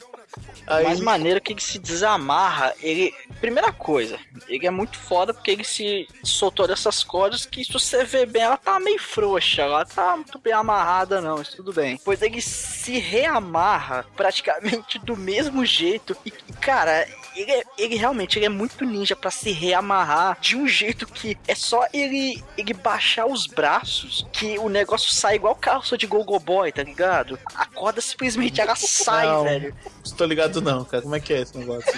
[0.83, 2.75] Mais maneiro que ele se desamarra.
[2.79, 3.11] Ele.
[3.41, 8.03] Primeira coisa, ele é muito foda porque ele se soltou dessas cordas que, se você
[8.03, 9.63] ver bem, ela tá meio frouxa.
[9.63, 11.99] Ela tá muito bem amarrada, não, mas tudo bem.
[12.03, 16.15] Pois ele se reamarra praticamente do mesmo jeito.
[16.23, 17.07] E, cara.
[17.37, 21.37] Ele, é- ele realmente ele é muito ninja pra se reamarrar de um jeito que
[21.47, 26.37] é só ele ele baixar os braços que o negócio sai igual calça de gogo
[26.39, 27.37] boy, tá ligado?
[27.55, 29.75] A corda simplesmente ela sai, Não, velho.
[30.09, 31.03] Não tô ligado não, cara.
[31.03, 31.91] Como é que é esse negócio?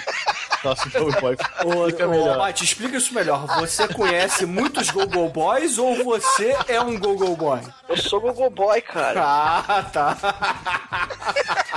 [0.62, 1.36] Nossa, Cowboy.
[1.64, 2.36] Ô, Fica ô, melhor.
[2.36, 3.46] Mate, explica isso melhor.
[3.60, 7.60] Você conhece muitos Go-Go Boys ou você é um Go-Go Boy?
[7.88, 9.22] Eu sou gogo boy, cara.
[9.24, 10.18] Ah, tá.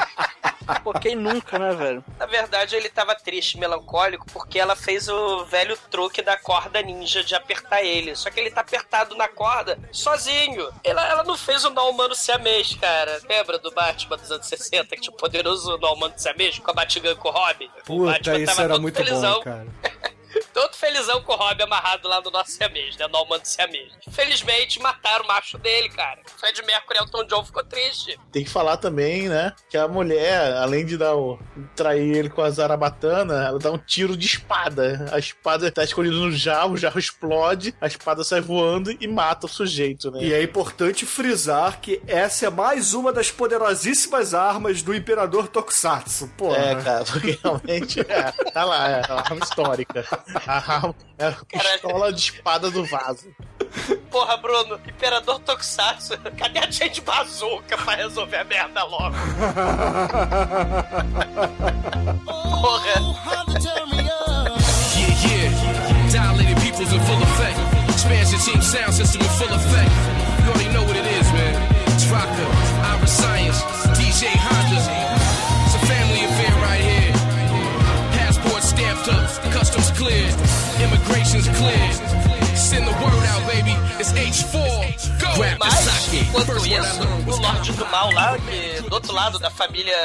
[0.84, 2.04] Pô, quem nunca, né, velho?
[2.18, 7.24] Na verdade, ele tava triste, melancólico, porque ela fez o velho truque da corda ninja
[7.24, 8.16] de apertar ele.
[8.16, 10.70] Só que ele tá apertado na corda sozinho.
[10.84, 13.20] Ela, ela não fez o nó humano siamês, cara.
[13.28, 16.74] Lembra do Batman dos anos 60, que tinha o poderoso nó humano siamês com a
[16.74, 17.66] Batman com o Robin?
[17.66, 19.68] o Puta, Batman isso tava era todo muito felizão, bom, cara.
[20.54, 23.08] todo felizão com o Robin amarrado lá no nosso siamês, né?
[23.08, 23.92] No humano siamês.
[24.12, 26.22] Felizmente, mataram o macho dele, cara.
[26.38, 28.20] Fred Mercury e Elton John ficou triste.
[28.32, 29.54] Tem que falar também, né?
[29.70, 31.40] Que a mulher, além de dar o,
[31.76, 35.10] trair ele com a zarabatana, ela dá um tiro de espada.
[35.12, 39.48] A espada tá escondida no jarro, o jarro explode, a espada sai voando e mata
[39.48, 40.24] o sujeito, né?
[40.24, 46.28] E é importante frisar que essa é mais uma das poderosíssimas armas do Imperador Tokusatsu.
[46.38, 46.58] Porra.
[46.58, 50.06] É, cara, porque realmente é, tá lá, é a arma histórica.
[50.48, 53.28] Arma é a pistola de espada do vaso.
[54.12, 59.16] Porra, Bruno, Imperador Tokusatsu, cadê a gente bazooka pra resolver a merda logo?
[62.26, 62.94] Porra.
[64.96, 66.10] Yeah, yeah.
[66.12, 67.58] Dilated peoples in full effect.
[67.90, 69.92] Expansion team sound system in full effect.
[70.44, 71.56] You already know what it is, man.
[71.88, 72.48] It's Rocker,
[72.86, 73.64] Ira Science,
[79.74, 80.34] up, customs cleared,
[80.82, 81.96] immigration's cleared.
[82.56, 83.76] Send the word out, baby.
[84.00, 85.20] It's H4.
[85.20, 85.36] Go!
[85.36, 86.28] Grab the Mas, socket.
[86.28, 89.14] enquanto First one I isso, learned o was Lorde do Mal lá, que do outro
[89.14, 89.96] lado da família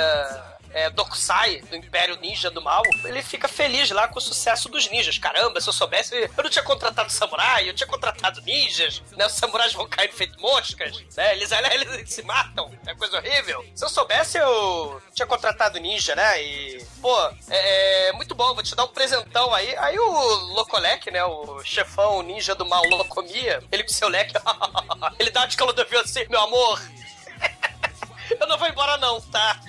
[0.73, 4.89] é, Dokusai, do Império Ninja do Mal, ele fica feliz lá com o sucesso dos
[4.91, 5.19] ninjas.
[5.19, 9.27] Caramba, se eu soubesse, eu não tinha contratado samurai, eu tinha contratado ninjas, né?
[9.27, 11.35] Os samurais vão caindo feito moscas, né?
[11.35, 13.65] Eles, eles se matam, é coisa horrível.
[13.75, 16.43] Se eu soubesse, eu tinha contratado ninja, né?
[16.43, 17.17] E, pô,
[17.49, 19.77] é, é muito bom, vou te dar um presentão aí.
[19.77, 21.25] Aí o Locolec, né?
[21.25, 24.35] O chefão ninja do mal Locomia, ele com seu leque,
[25.19, 26.81] ele dá de calodovil assim, meu amor,
[28.39, 29.61] eu não vou embora não, tá?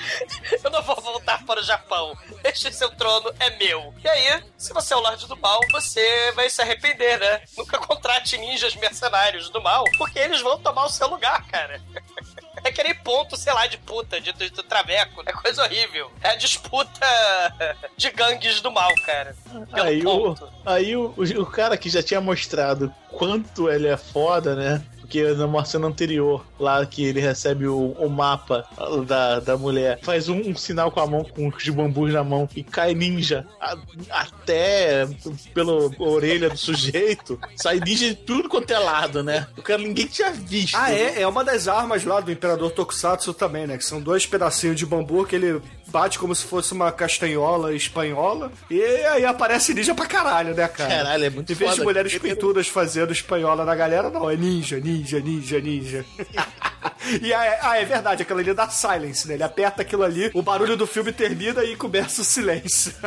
[0.64, 2.18] Eu não vou voltar para o Japão.
[2.44, 3.94] Este seu trono é meu.
[4.04, 7.42] E aí, se você é o Lorde do Mal, você vai se arrepender, né?
[7.58, 11.82] Nunca contrate ninjas mercenários do mal, porque eles vão tomar o seu lugar, cara.
[12.62, 15.24] É que nem ponto, sei lá, de puta, de, de, de traveco.
[15.26, 16.12] É coisa horrível.
[16.22, 17.08] É a disputa
[17.96, 19.36] de gangues do mal, cara.
[19.72, 20.36] Aí, o,
[20.66, 24.84] aí o, o, o cara que já tinha mostrado quanto ele é foda, né?
[25.10, 28.64] Porque numa cena anterior, lá que ele recebe o, o mapa
[29.08, 32.48] da, da mulher, faz um, um sinal com a mão, com os bambus na mão,
[32.56, 33.76] e cai ninja a-
[34.12, 35.08] até
[35.52, 37.40] pela orelha do sujeito.
[37.56, 39.48] Sai ninja de tudo quanto é lado, né?
[39.58, 40.76] O cara ninguém tinha visto.
[40.78, 41.22] Ah, é?
[41.24, 43.80] É uma das armas lá do Imperador Tokusatsu também, né?
[43.80, 48.52] Que são dois pedacinhos de bambu que ele bate como se fosse uma castanhola espanhola.
[48.70, 50.90] E aí aparece ninja pra caralho, né, cara?
[50.90, 51.88] Caralho, é muito Em vez de foda.
[51.88, 56.06] mulheres pinturas fazendo espanhola na galera, não, é ninja, ninja, ninja, ninja.
[57.22, 59.34] e é, ah, é verdade, aquela ali dá silence, né?
[59.34, 62.94] Ele aperta aquilo ali, o barulho do filme termina e começa o silêncio.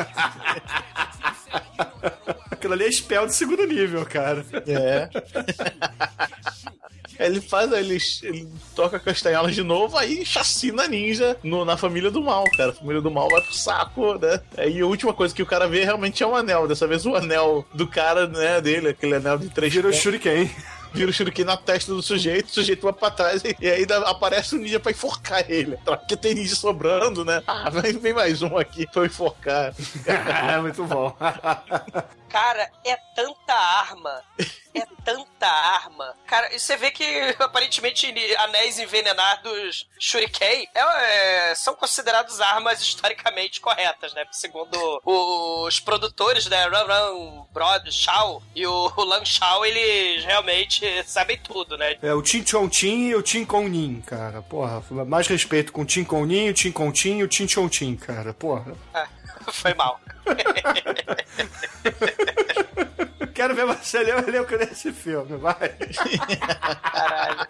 [2.50, 4.44] aquilo ali é spell de segundo nível, cara.
[4.66, 5.08] É.
[7.18, 12.22] Ele faz, ele, ele toca castanholas de novo, aí chacina ninja no- na família do
[12.22, 12.70] mal, cara.
[12.70, 14.40] A família do mal vai pro saco, né?
[14.56, 16.66] Aí a última coisa que o cara vê realmente é um anel.
[16.66, 20.02] Dessa vez o anel do cara, né, dele, aquele anel de três Vira o pontos.
[20.02, 20.50] shuriken.
[20.94, 23.86] Vira o shuriken na testa do sujeito, o sujeito vai pra trás e, e aí
[24.04, 25.78] aparece o ninja pra enforcar ele.
[25.86, 27.42] Porque tem ninja sobrando, né?
[27.46, 29.72] Ah, vem, vem mais um aqui pra eu enforcar.
[30.06, 31.16] É muito bom.
[32.28, 34.20] Cara, é tanta arma.
[34.74, 36.14] É tanta arma.
[36.26, 37.04] Cara, e você vê que
[37.38, 38.06] aparentemente
[38.38, 44.24] anéis envenenados Shuriken é, é, são considerados armas historicamente corretas, né?
[44.32, 46.66] Segundo os produtores, né?
[46.66, 51.96] Run Run, Brod, Shao e o Lan Shao, eles realmente sabem tudo, né?
[52.00, 54.40] É o Chin Chon Chin e o Chin Kon Nin, cara.
[54.42, 57.46] Porra, mais respeito com o Chin Kon Nin, o Chin Kon Chin e o Chin
[57.46, 58.32] Chon Chin, cara.
[58.32, 58.74] Porra.
[58.94, 59.06] Ah,
[59.52, 60.00] foi mal.
[63.42, 65.68] Quero ver você ler o elenco desse filme, vai.
[66.92, 67.46] Caralho.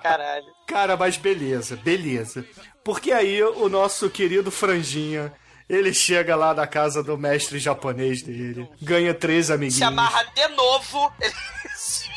[0.00, 0.46] Caralho.
[0.68, 2.46] Cara, mas beleza, beleza.
[2.84, 5.32] Porque aí o nosso querido Franjinha,
[5.68, 9.78] ele chega lá na casa do mestre japonês dele, ganha três amiguinhos.
[9.78, 11.12] Se amarra de novo.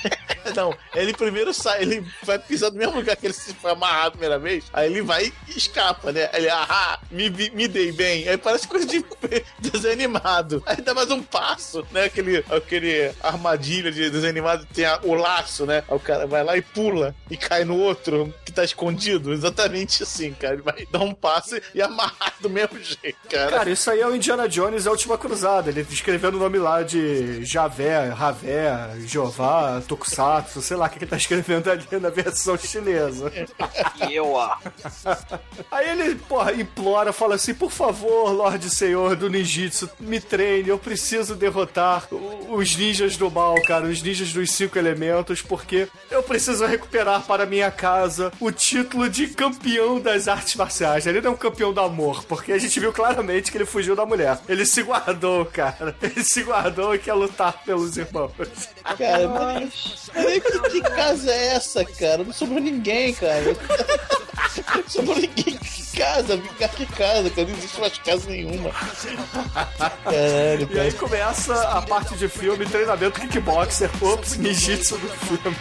[0.55, 4.07] Não, ele primeiro sai, ele vai pisar no mesmo lugar que ele se foi amarrado
[4.07, 6.29] a primeira vez, aí ele vai e escapa, né?
[6.33, 8.27] Ele, ah, me, me dei bem.
[8.27, 9.03] Aí parece coisa de
[9.59, 10.61] desenho animado.
[10.65, 12.03] Aí dá mais um passo, né?
[12.05, 15.83] Aquele, aquele armadilha de desenho animado, tem a- o laço, né?
[15.87, 19.31] Aí o cara vai lá e pula e cai no outro que tá escondido.
[19.33, 20.55] Exatamente assim, cara.
[20.55, 23.49] Ele vai dar um passo e amarrar do mesmo jeito, cara.
[23.49, 25.69] Cara, isso aí é o Indiana Jones, a última cruzada.
[25.69, 31.05] Ele escrevendo o nome lá de Javé, Ravé, Jeová, Tokusatsu, sei lá o que ele
[31.05, 33.31] tá escrevendo ali na versão chinesa.
[34.09, 34.57] Eu, ó.
[35.71, 40.79] Aí ele, porra, implora, fala assim: por favor, Lorde Senhor do Ninjitsu, me treine, eu
[40.79, 42.07] preciso derrotar
[42.49, 47.45] os ninjas do mal, cara, os ninjas dos cinco elementos, porque eu preciso recuperar para
[47.45, 51.05] minha casa o título de campeão das artes marciais.
[51.05, 53.95] Ele não é um campeão do amor, porque a gente viu claramente que ele fugiu
[53.95, 54.39] da mulher.
[54.47, 55.95] Ele se guardou, cara.
[56.01, 58.31] Ele se guardou e quer lutar pelos irmãos.
[58.97, 62.23] Cara, mas, que, que casa é essa, cara?
[62.23, 63.41] Não sobrou ninguém, cara.
[64.75, 65.57] Não sobrou ninguém.
[65.57, 66.37] Que casa?
[66.75, 67.47] Que casa, cara?
[67.47, 68.71] Não existe mais casa nenhuma.
[68.71, 70.93] Caralho, E aí cara.
[70.93, 75.55] começa a parte de filme, treinamento kickboxer, ops, ninjitsu do filme.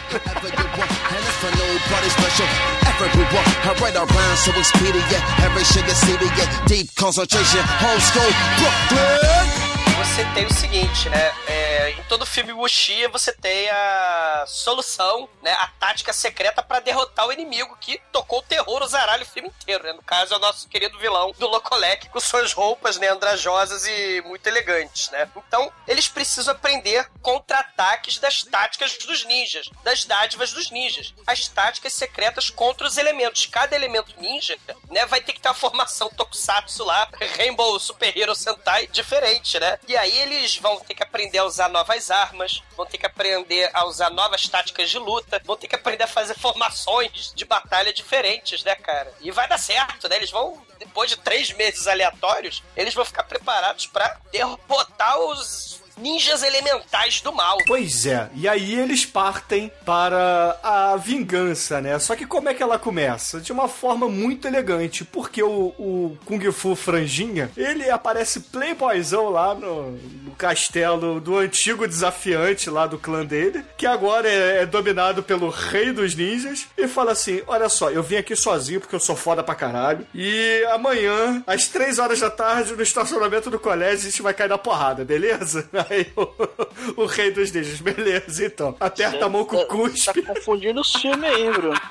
[9.97, 11.31] Você tem o seguinte, né?
[11.47, 15.51] É, em todo filme Wuxia você tem a solução, né?
[15.53, 19.49] A tática secreta pra derrotar o inimigo que tocou o terror o zaralho o filme
[19.49, 19.93] inteiro, né?
[19.93, 23.09] No caso é o nosso querido vilão do Locolec com suas roupas, né?
[23.09, 25.29] Andrajosas e muito elegantes, né?
[25.35, 31.13] Então, eles precisam aprender contra-ataques das táticas dos ninjas, das dádivas dos ninjas.
[31.25, 33.45] As táticas secretas contra os elementos.
[33.45, 34.57] Cada elemento ninja,
[34.89, 35.05] né?
[35.05, 39.79] Vai ter que ter uma formação tokusatsu lá, Rainbow Super Hero Sentai diferente, né?
[39.87, 41.69] E aí eles vão ter que aprender a usar
[42.09, 46.03] armas, vão ter que aprender a usar novas táticas de luta, vão ter que aprender
[46.03, 49.13] a fazer formações de batalha diferentes, né, cara?
[49.21, 50.15] E vai dar certo, né?
[50.15, 56.43] Eles vão, depois de três meses aleatórios, eles vão ficar preparados para derrotar os ninjas
[56.43, 57.57] elementais do mal.
[57.65, 61.97] Pois é, e aí eles partem para a vingança, né?
[61.99, 63.39] Só que como é que ela começa?
[63.39, 69.53] De uma forma muito elegante, porque o, o Kung Fu Franjinha, ele aparece playboyzão lá
[69.53, 75.23] no, no castelo do antigo desafiante lá do clã dele, que agora é, é dominado
[75.23, 78.99] pelo rei dos ninjas, e fala assim, olha só, eu vim aqui sozinho porque eu
[78.99, 84.07] sou foda pra caralho, e amanhã, às três horas da tarde, no estacionamento do colégio,
[84.07, 85.67] a gente vai cair na porrada, beleza?
[85.89, 88.75] Aí o, o rei dos ninjas, beleza, então.
[88.79, 90.21] Aperta a mão com o cuspe.
[90.21, 91.79] Tá confundindo os filmes aí, Bruno.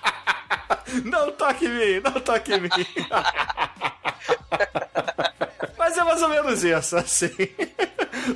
[1.04, 2.68] Não toque em mim, não toque em mim.
[5.78, 7.30] Mas é mais ou menos isso, assim.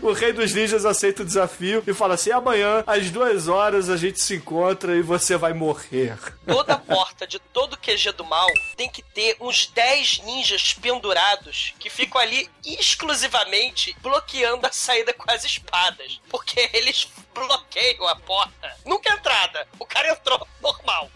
[0.02, 3.96] O rei dos ninjas aceita o desafio e fala assim: amanhã, às duas horas, a
[3.96, 6.18] gente se encontra e você vai morrer.
[6.46, 11.88] Toda porta de todo QG do mal tem que ter uns 10 ninjas pendurados que
[11.88, 16.20] ficam ali exclusivamente bloqueando a saída com as espadas.
[16.28, 18.76] Porque eles bloqueiam a porta.
[18.84, 19.68] Nunca é entrada.
[19.78, 21.10] O cara entrou normal.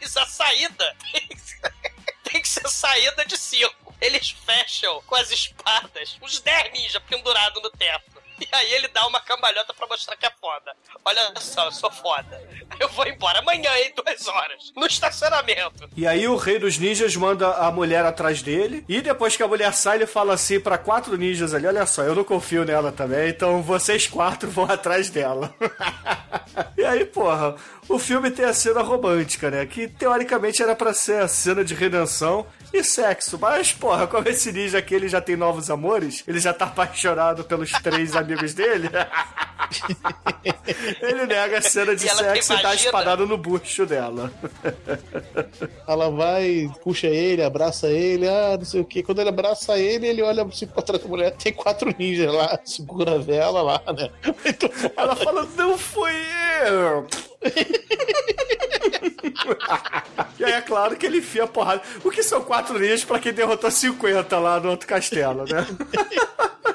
[0.00, 1.74] Mas a saída tem que ser,
[2.24, 3.94] tem que ser saída de circo.
[4.00, 8.15] Eles fecham com as espadas uns 10 ninjas pendurados no teto.
[8.46, 10.74] E aí ele dá uma cambalhota pra mostrar que é foda.
[11.04, 12.42] Olha só, eu sou foda.
[12.78, 15.88] Eu vou embora amanhã, em duas horas, no estacionamento.
[15.96, 18.84] E aí o rei dos ninjas manda a mulher atrás dele.
[18.88, 22.02] E depois que a mulher sai, ele fala assim para quatro ninjas ali: Olha só,
[22.02, 25.54] eu não confio nela também, então vocês quatro vão atrás dela.
[26.76, 27.56] e aí, porra,
[27.88, 29.66] o filme tem a cena romântica, né?
[29.66, 33.38] Que teoricamente era para ser a cena de redenção e sexo.
[33.40, 37.44] Mas, porra, como esse ninja aqui ele já tem novos amores, ele já tá apaixonado
[37.44, 38.88] pelos três amigos dele.
[41.02, 44.30] ele nega a cena de E sexo e dá imagina- espadada no bucho dela.
[45.88, 49.02] Ela vai, puxa ele, abraça ele, ah, não sei o que.
[49.02, 52.58] Quando ele abraça ele, ele olha assim pra trás da mulher, tem quatro ninjas lá,
[52.64, 54.10] segura a vela lá, né?
[54.96, 56.12] Ela fala, não fui
[56.68, 57.06] eu!
[60.38, 61.82] e aí é claro que ele enfia a porrada.
[62.04, 65.66] O que são quatro ninjas pra quem derrotou 50 lá no outro castelo, né?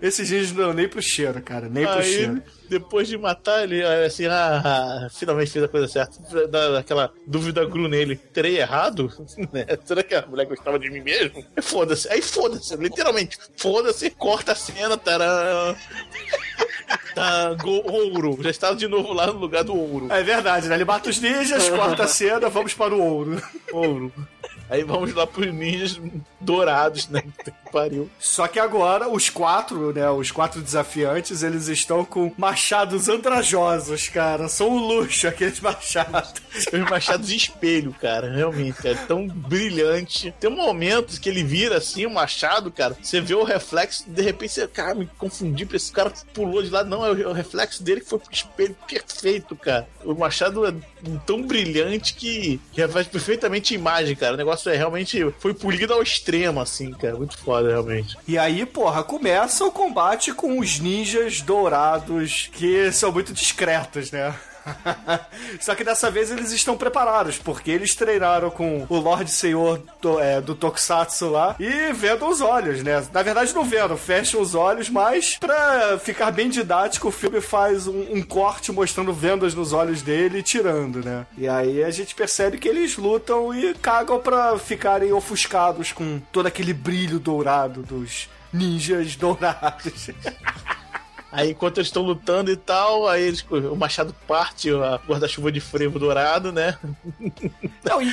[0.00, 2.42] Esses ninjas não dão nem pro cheiro, cara, nem pro Aí, cheiro.
[2.68, 6.18] depois de matar ele, assim, ah, finalmente fiz a coisa certa.
[6.48, 8.16] Dá aquela dúvida gru nele.
[8.16, 9.12] Terei errado?
[9.52, 9.66] Né?
[9.84, 11.44] Será que a mulher gostava de mim mesmo?
[11.60, 12.08] Foda-se.
[12.08, 13.36] Aí foda-se, literalmente.
[13.56, 15.74] Foda-se, corta a cena, tará.
[17.14, 18.38] Tá, go- ouro.
[18.42, 20.06] Já estava de novo lá no lugar do ouro.
[20.10, 20.74] É verdade, né?
[20.74, 23.42] Ele mata os ninjas, corta a cena, vamos para o ouro.
[23.72, 24.12] Ouro.
[24.72, 26.00] Aí vamos lá pros ninjas
[26.40, 27.22] dourados, né?
[27.44, 28.10] Que Pariu.
[28.18, 30.08] Só que agora os quatro, né?
[30.10, 34.46] Os quatro desafiantes, eles estão com machados andrajosos, cara.
[34.46, 36.34] São um luxo aqueles machados.
[36.70, 38.30] Os machados espelho, cara.
[38.30, 38.96] Realmente, cara.
[39.08, 40.34] Tão brilhante.
[40.38, 42.94] Tem momentos que ele vira assim, o machado, cara.
[43.02, 46.90] Você vê o reflexo, de repente você, cara, me confundi esse cara pulou de lado.
[46.90, 49.88] Não, é o o reflexo dele que foi pro espelho perfeito, cara.
[50.04, 50.74] O machado é
[51.26, 54.34] tão brilhante que reflete perfeitamente a imagem, cara.
[54.34, 55.32] O negócio é realmente.
[55.38, 57.16] Foi polido ao extremo, assim, cara.
[57.16, 58.16] Muito foda, realmente.
[58.26, 64.34] E aí, porra, começa o combate com os ninjas dourados, que são muito discretos, né?
[65.60, 70.18] Só que dessa vez eles estão preparados, porque eles treinaram com o Lorde Senhor do,
[70.20, 73.04] é, do Tokusatsu lá e vendam os olhos, né?
[73.12, 77.86] Na verdade, não vendam, fecham os olhos, mas pra ficar bem didático, o filme faz
[77.86, 81.26] um, um corte mostrando vendas nos olhos dele e tirando, né?
[81.36, 86.46] E aí a gente percebe que eles lutam e cagam pra ficarem ofuscados com todo
[86.46, 90.10] aquele brilho dourado dos ninjas dourados.
[91.32, 95.60] Aí enquanto eles estão lutando e tal, aí eles, o machado parte, a guarda-chuva de
[95.60, 96.78] frevo dourado, né?
[97.84, 98.06] Não, e,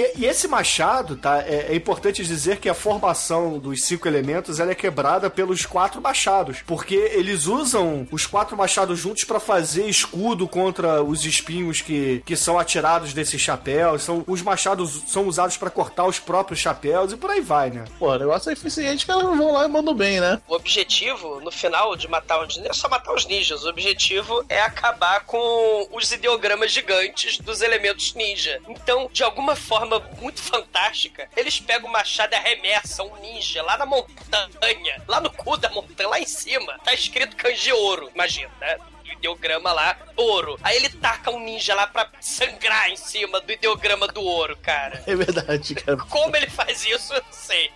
[0.00, 1.40] e- e esse machado, tá?
[1.42, 6.00] É, é importante dizer que a formação dos cinco elementos ela é quebrada pelos quatro
[6.00, 12.22] machados, porque eles usam os quatro machados juntos pra fazer escudo contra os espinhos que,
[12.26, 14.02] que são atirados desses chapéus.
[14.02, 17.84] São, os machados são usados pra cortar os próprios chapéus e por aí vai, né?
[17.98, 20.40] Pô, o negócio é eficiente, os caras vão lá e mandam bem, né?
[20.48, 23.64] O objetivo, no final de matar ninjas, não é só matar os ninjas.
[23.64, 28.60] O objetivo é acabar com os ideogramas gigantes dos elementos ninja.
[28.66, 33.76] Então, de alguma forma muito fantástica, eles pegam o machado e arremessam um ninja lá
[33.76, 36.78] na montanha, lá no cu da montanha, lá em cima.
[36.82, 38.78] Tá escrito kanji ouro, imagina, né?
[39.04, 40.58] O ideograma lá, ouro.
[40.62, 45.02] Aí ele taca um ninja lá pra sangrar em cima do ideograma do ouro, cara.
[45.06, 45.98] É verdade, cara.
[45.98, 47.70] Como ele faz isso, eu não sei.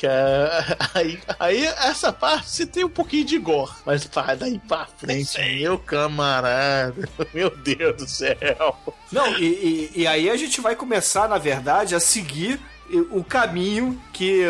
[0.00, 4.58] Que é- aí, aí essa parte você tem um pouquinho de gore, mas pá, daí
[4.66, 8.78] pra frente, meu camarada, meu Deus do céu.
[9.12, 12.58] Não, e, e- e aí a gente vai começar, na verdade, a seguir
[13.10, 14.42] o caminho que,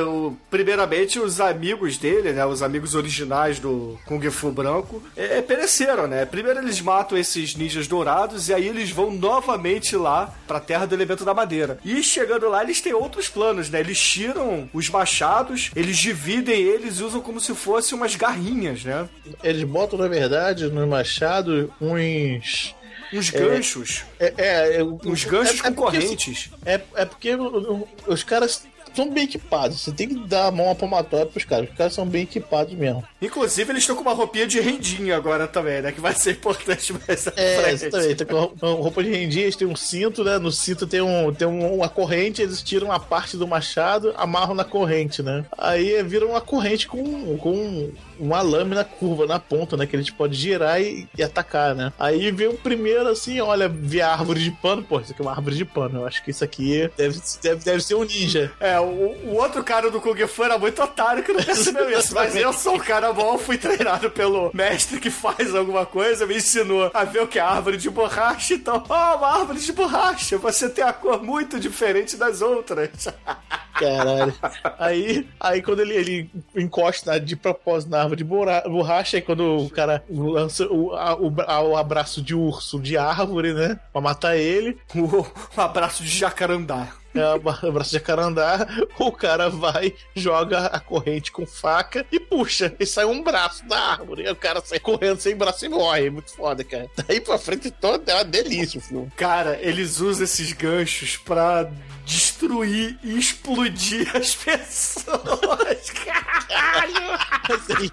[0.51, 6.07] primeiramente, os amigos dele, né, os amigos originais do Kung Fu Branco, é, é, pereceram,
[6.07, 6.25] né?
[6.25, 10.95] Primeiro eles matam esses ninjas dourados e aí eles vão novamente lá pra Terra do
[10.95, 11.79] Elemento da Madeira.
[11.85, 13.81] E chegando lá, eles têm outros planos, né?
[13.81, 19.09] Eles tiram os machados, eles dividem eles e usam como se fossem umas garrinhas, né?
[19.43, 22.75] Eles botam, na verdade, no machado uns.
[23.13, 24.05] Uns É, ganchos.
[24.19, 26.51] É, é, é, Uns ganchos com porque, correntes.
[26.65, 28.63] É, é porque o- o- os caras
[28.95, 29.81] são bem equipados.
[29.81, 31.69] Você tem que dar a mão à palmatória pros caras.
[31.71, 33.05] Os caras são bem equipados mesmo.
[33.23, 35.93] Inclusive, eles estão com uma roupinha de rendinha agora também, né?
[35.93, 38.15] Que vai ser importante mais à É, exatamente.
[38.17, 40.39] Tá com roupa de rendia, eles têm um cinto, né?
[40.39, 44.55] No cinto tem, um, tem um- uma corrente, eles tiram a parte do machado, amarram
[44.55, 45.45] na corrente, né?
[45.57, 47.91] Aí vira uma corrente com, com
[48.21, 49.87] uma lâmina curva na ponta, né?
[49.87, 51.93] Que a gente pode girar e, e atacar, né?
[51.99, 55.25] Aí vem o primeiro assim, olha, vê a árvore de pano, pô, isso aqui é
[55.25, 56.01] uma árvore de pano.
[56.01, 58.53] Eu acho que isso aqui deve, deve, deve ser um ninja.
[58.61, 62.15] É, o, o outro cara do Kung Fu era muito otário que não percebeu isso.
[62.15, 66.37] Mas eu sou um cara bom, fui treinado pelo mestre que faz alguma coisa, me
[66.37, 68.55] ensinou a ver o que é árvore de borracha.
[68.55, 73.09] Então, ó, uma árvore de borracha, você tem a cor muito diferente das outras.
[73.81, 74.35] Caralho.
[74.79, 80.03] Aí, aí quando ele, ele encosta de propósito na de borracha, aí quando o cara
[80.11, 83.79] lança o, a- o, bra- o abraço de urso de árvore, né?
[83.93, 84.77] Pra matar ele.
[84.95, 85.27] O,
[85.61, 86.89] abraço de jacarandá.
[87.13, 87.23] É,
[87.67, 93.05] abraço de jacarandá, o cara vai, joga a corrente com faca e puxa, e sai
[93.05, 94.31] um braço da árvore.
[94.31, 96.07] O cara sai correndo sem braço e morre.
[96.07, 96.89] É muito foda, cara.
[97.09, 99.09] Daí pra frente toda é uma delícia o filme.
[99.17, 101.69] Cara, eles usam esses ganchos pra
[102.11, 105.91] destruir e explodir as pessoas.
[106.05, 107.19] Caralho!
[107.49, 107.91] Assim,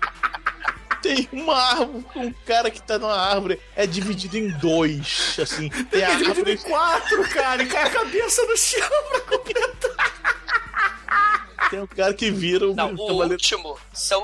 [1.02, 5.70] tem uma árvore, um cara que tá numa árvore, é dividido em dois, assim.
[5.70, 9.20] Tem a É dividido árvore em quatro, cara, e cai a cabeça no chão pra
[9.22, 10.37] completar.
[11.70, 13.34] Tem um cara que vira o Não, o cavaleiro.
[13.34, 14.22] último são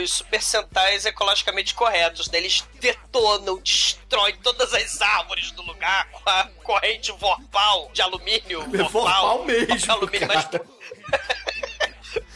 [0.00, 2.30] os super sentais ecologicamente corretos.
[2.30, 2.38] né?
[2.38, 8.62] Eles detonam, destroem todas as árvores do lugar com a corrente vorpal de alumínio.
[8.90, 10.62] Vorpal mesmo, Papel alumínio cara.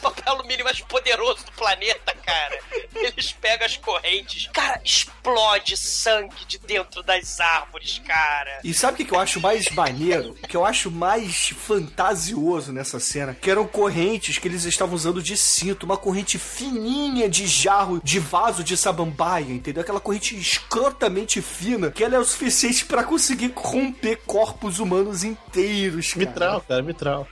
[0.22, 2.58] papel alumínio mais poderoso do planeta, cara.
[2.94, 4.48] Eles pegam as correntes.
[4.52, 8.60] Cara, explode sangue de dentro das árvores, cara.
[8.64, 10.36] E sabe o que que eu acho mais maneiro?
[10.42, 13.34] O que eu acho mais fantasioso nessa cena?
[13.34, 18.18] Que eram correntes que eles estavam usando de cinto, uma corrente fininha de jarro, de
[18.18, 19.82] vaso de samambaia, entendeu?
[19.82, 26.12] Aquela corrente escrotamente fina, que ela é o suficiente pra conseguir romper corpos humanos inteiros,
[26.12, 26.26] cara.
[26.26, 27.28] Mitral, cara, mitral.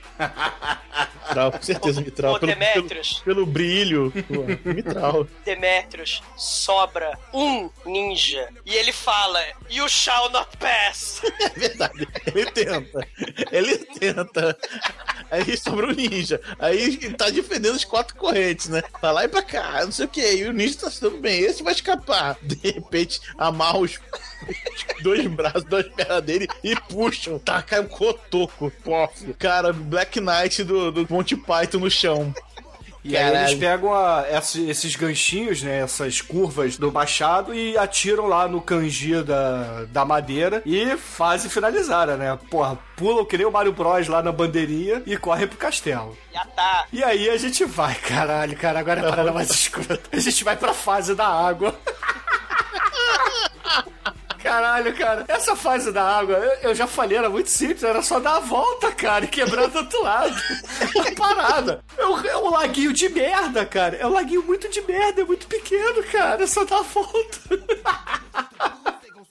[1.27, 2.39] Mitral, com certeza, mitral.
[2.39, 3.21] Pelo, Demetrius.
[3.25, 4.13] pelo brilho.
[4.27, 5.27] Pô, mitral.
[5.45, 8.47] Demetrius sobra um ninja.
[8.65, 9.39] E ele fala:
[9.69, 11.21] You shall not pass.
[11.41, 12.07] É verdade.
[12.33, 13.07] Ele tenta.
[13.51, 14.57] Ele tenta.
[15.29, 16.39] Aí sobra o ninja.
[16.59, 18.81] Aí tá defendendo as quatro correntes, né?
[18.99, 20.21] Pra lá e pra cá, não sei o que.
[20.21, 21.41] E o ninja tá se dando bem.
[21.41, 22.37] Esse vai escapar.
[22.41, 23.99] De repente, amarra os
[25.01, 27.39] dois braços, duas pernas dele e puxam.
[27.39, 28.71] Tá, cai um cotoco.
[28.83, 29.33] Pof.
[29.33, 32.33] Cara, Black Knight do, do Monty Python no chão.
[33.03, 35.79] E aí eles pegam a- esse- esses ganchinhos, né?
[35.79, 42.07] Essas curvas do machado e atiram lá no kanji da, da madeira e fazem finalizar,
[42.15, 42.37] né?
[42.49, 46.15] Porra, pulam que nem o Mario Bros lá na bandeirinha e correm pro castelo.
[46.31, 46.85] Já tá.
[46.93, 49.99] E aí a gente vai, caralho, cara, agora é a parada mais escura.
[50.11, 51.73] A gente vai pra fase da água.
[54.41, 58.19] Caralho, cara, essa fase da água, eu, eu já falei, era muito simples, era só
[58.19, 60.35] dar a volta, cara, e quebrar do outro lado.
[61.11, 61.83] A parada.
[61.97, 63.95] É um, é um laguinho de merda, cara.
[63.97, 66.43] É um laguinho muito de merda, é muito pequeno, cara.
[66.43, 67.39] É só dar a volta.
[67.85, 68.21] A,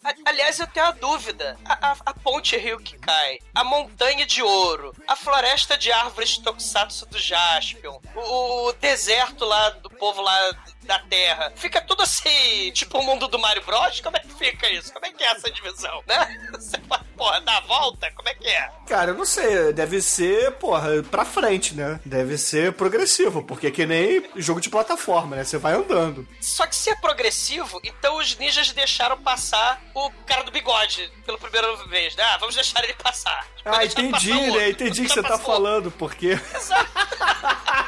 [0.24, 1.58] Aliás, eu tenho uma dúvida.
[1.64, 6.38] A, a- a ponte rio que cai, a montanha de ouro, a floresta de árvores
[6.38, 10.52] Tokusatsu do Jaspion, o, o deserto lá do povo lá
[10.82, 14.00] da Terra, fica tudo assim, tipo o mundo do Mario Bros?
[14.00, 14.92] Como é que fica isso?
[14.92, 16.50] Como é que é essa divisão, né?
[16.52, 18.10] Você pode, porra, dar a volta?
[18.12, 18.70] Como é que é?
[18.88, 22.00] Cara, eu não sei, deve ser, porra, pra frente, né?
[22.04, 25.44] Deve ser progressivo, porque é que nem jogo de plataforma, né?
[25.44, 26.26] Você vai andando.
[26.40, 31.38] Só que se é progressivo, então os ninjas deixaram passar o cara do bigode pela
[31.38, 32.24] primeira vez, né?
[32.24, 33.46] Ah, vamos deixar ele passar.
[33.64, 34.70] Ah, Deixar entendi, passar né?
[34.70, 36.36] Entendi o que você tá falando, porque.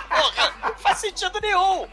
[0.08, 1.88] Porra, não faz sentido nenhum.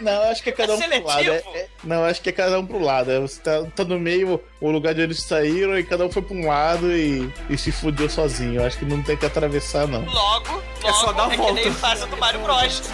[0.00, 1.28] Não, eu acho que é cada um pro lado.
[1.30, 3.10] É- é- não, eu acho que é cada um pro lado.
[3.10, 6.10] É, Você tá, tá no meio, o lugar de onde eles saíram, e cada um
[6.10, 8.60] foi pra um lado e, e se fudeu sozinho.
[8.60, 10.04] Eu acho que não tem que atravessar, não.
[10.04, 11.54] Logo, logo É só dar a é volta.
[11.54, 12.82] que nem fase do Mario Bros.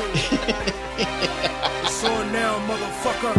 [2.33, 3.33] Now, motherfucker.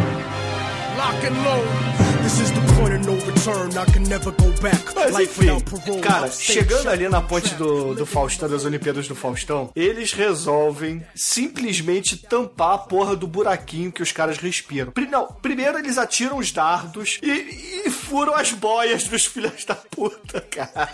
[0.97, 2.04] Lock and load.
[2.25, 3.77] This is the point of no return.
[3.77, 4.95] I can never go back.
[4.95, 5.59] Mas enfim,
[6.01, 12.17] cara, chegando ali na ponte do, do Faustão, das Olimpíadas do Faustão, eles resolvem simplesmente
[12.17, 14.91] tampar a porra do buraquinho que os caras respiram.
[15.07, 20.41] Não, primeiro eles atiram os dardos e, e furam as boias dos filhos da puta,
[20.41, 20.89] cara.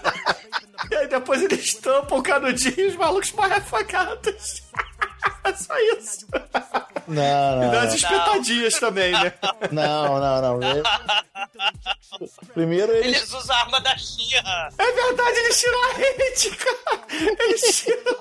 [0.90, 4.64] E aí depois eles tampam o canudinho e os malucos morrem afogados.
[5.44, 6.26] É só isso.
[7.08, 7.72] Não, E não.
[7.72, 7.96] dá as não.
[7.96, 9.34] espetadinhas também, né?
[9.72, 10.68] Não, não, não.
[10.76, 10.84] Eu-
[12.54, 13.18] Primeiro eles.
[13.18, 14.70] Eles usam a arma da Xirra.
[14.78, 17.02] É verdade, eles tiram a rede, cara.
[17.40, 18.16] Eles tiram.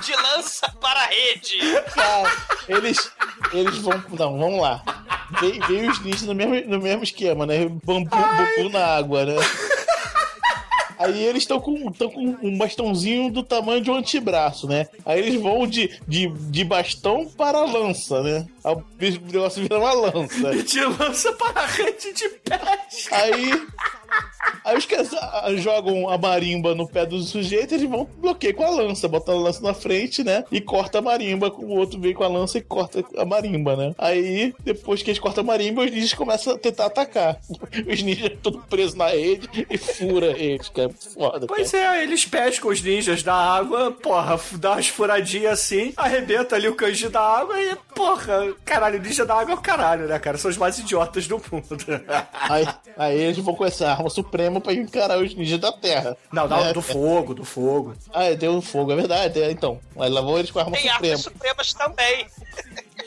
[0.00, 1.58] De lança para a rede.
[1.94, 2.32] Cara,
[2.68, 3.10] eles.
[3.52, 3.98] Eles vão.
[4.10, 4.82] Não, vamos lá.
[5.40, 7.66] Vem, vem os ninjas no mesmo, no mesmo esquema, né?
[7.84, 9.34] Bambu, bambu na água, né?
[10.98, 14.86] Aí eles estão com, tão com um bastãozinho do tamanho de um antebraço, né?
[15.04, 18.46] Aí eles vão de, de, de bastão para lança, né?
[18.64, 18.84] Aí o
[19.32, 20.54] negócio vira uma lança.
[20.54, 23.16] E te lança para rede de pesca.
[23.16, 23.50] Aí.
[24.64, 28.64] Aí os caras ah, jogam a marimba no pé do sujeito, eles vão bloquear com
[28.64, 30.44] a lança, botam a lança na frente, né?
[30.50, 33.94] E corta a marimba, o outro vem com a lança e corta a marimba, né?
[33.98, 37.38] Aí, depois que eles cortam a marimba, os ninjas começam a tentar atacar.
[37.86, 40.90] Os ninjas todos presos na rede e fura eles, cara.
[41.14, 41.98] Foda, Pois cara.
[41.98, 46.74] é, eles pescam os ninjas da água, porra, dá umas furadinhas assim, arrebenta ali o
[46.74, 50.36] kanji da água e, porra, caralho, ninja da água é o caralho, né, cara?
[50.38, 51.76] São os mais idiotas do mundo.
[52.48, 52.66] Aí,
[52.96, 56.16] aí eles vão com essa arma suprema pra encarar os ninjas da terra.
[56.32, 56.72] Não, Né?
[56.72, 57.94] do fogo, do fogo.
[58.12, 59.40] Ah, é, deu fogo, é verdade.
[59.42, 61.12] é, então, lá vão eles com a arma Tem suprema.
[61.14, 62.26] armas supremas também.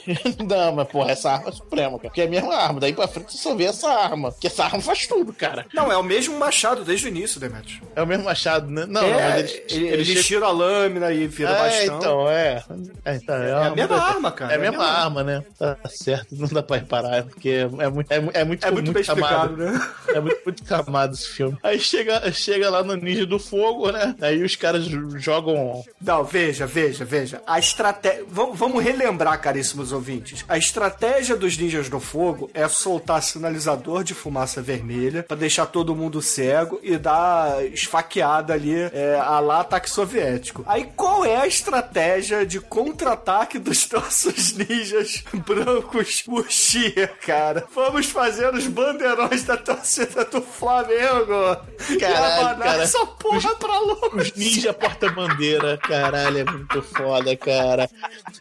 [0.47, 2.01] Não, mas porra, essa arma é suprema, cara.
[2.09, 2.80] Porque é a mesma arma.
[2.80, 4.34] Daí pra frente você só vê essa arma.
[4.39, 5.65] Que essa arma faz tudo, cara.
[5.73, 7.81] Não, é o mesmo machado desde o início, Demetrio.
[7.95, 8.85] É o mesmo machado, né?
[8.88, 11.97] Não, é, não, mas eles, eles, chegam- tiram a lâmina e viram É, bastão.
[11.97, 12.63] então, é.
[13.05, 15.43] É, então, é, a uma mesma muda- arma, cara, É a mesma arma, né?
[15.57, 18.91] Tá certo, não dá pra reparar, porque é, é muito, é, é muito, É muito
[18.91, 19.80] bem explicado, né?
[20.09, 21.57] É muito, muito camado esse filme.
[21.61, 24.15] Aí chega, chega lá no Ninja do Fogo, né?
[24.21, 24.85] Aí os caras
[25.17, 25.84] jogam.
[26.01, 27.41] Não, veja, veja, veja.
[27.45, 28.23] A estratégia.
[28.27, 30.43] Vamos relembrar, caríssimos ouvintes.
[30.47, 35.95] A estratégia dos ninjas do fogo é soltar sinalizador de fumaça vermelha pra deixar todo
[35.95, 40.63] mundo cego e dar esfaqueada ali é, a lá ataque soviético.
[40.67, 47.65] Aí qual é a estratégia de contra-ataque dos nossos ninjas brancos Uchiha, cara?
[47.73, 51.57] Vamos fazer os bandeirões da torcida do Flamengo.
[51.89, 52.83] e Caralho, abanar cara.
[52.83, 54.31] essa porra pra longe.
[54.31, 57.89] Os ninja porta-bandeira, caralho, é muito foda, cara.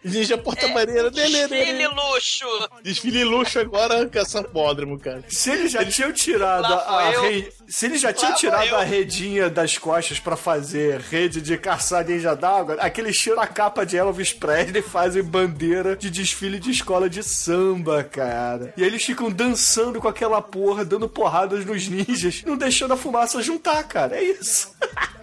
[0.04, 1.10] Ninja porta-bandeira,
[1.46, 2.46] Desfile luxo.
[2.82, 5.22] Desfile luxo agora com essa bódromo, cara.
[5.28, 8.76] Se eles já tinham tirado Lá a, re- se eles já vou tirado eu.
[8.76, 13.84] a redinha das costas pra fazer rede de caçar ninja d'água, aqueles tiram a capa
[13.84, 18.72] de Elvis Presley e fazem bandeira de desfile de escola de samba, cara.
[18.76, 22.96] E aí eles ficam dançando com aquela porra, dando porradas nos ninjas, não deixando a
[22.96, 24.16] fumaça juntar, cara.
[24.16, 24.72] É isso.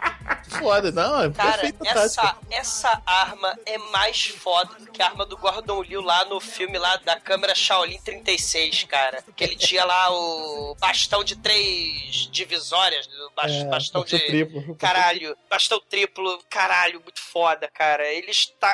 [0.49, 2.47] Foda, não, é Cara, perfeita essa, tática.
[2.51, 6.77] essa arma é mais foda do que a arma do Gordon Liu lá no filme
[6.77, 9.23] lá da câmera Shaolin 36, cara.
[9.35, 14.19] Que ele tinha lá o bastão de três divisórias, bas- É, bastão bastão de...
[14.19, 14.75] triplo.
[14.75, 18.05] Caralho, bastão triplo, caralho, muito foda, cara.
[18.11, 18.73] Eles tá...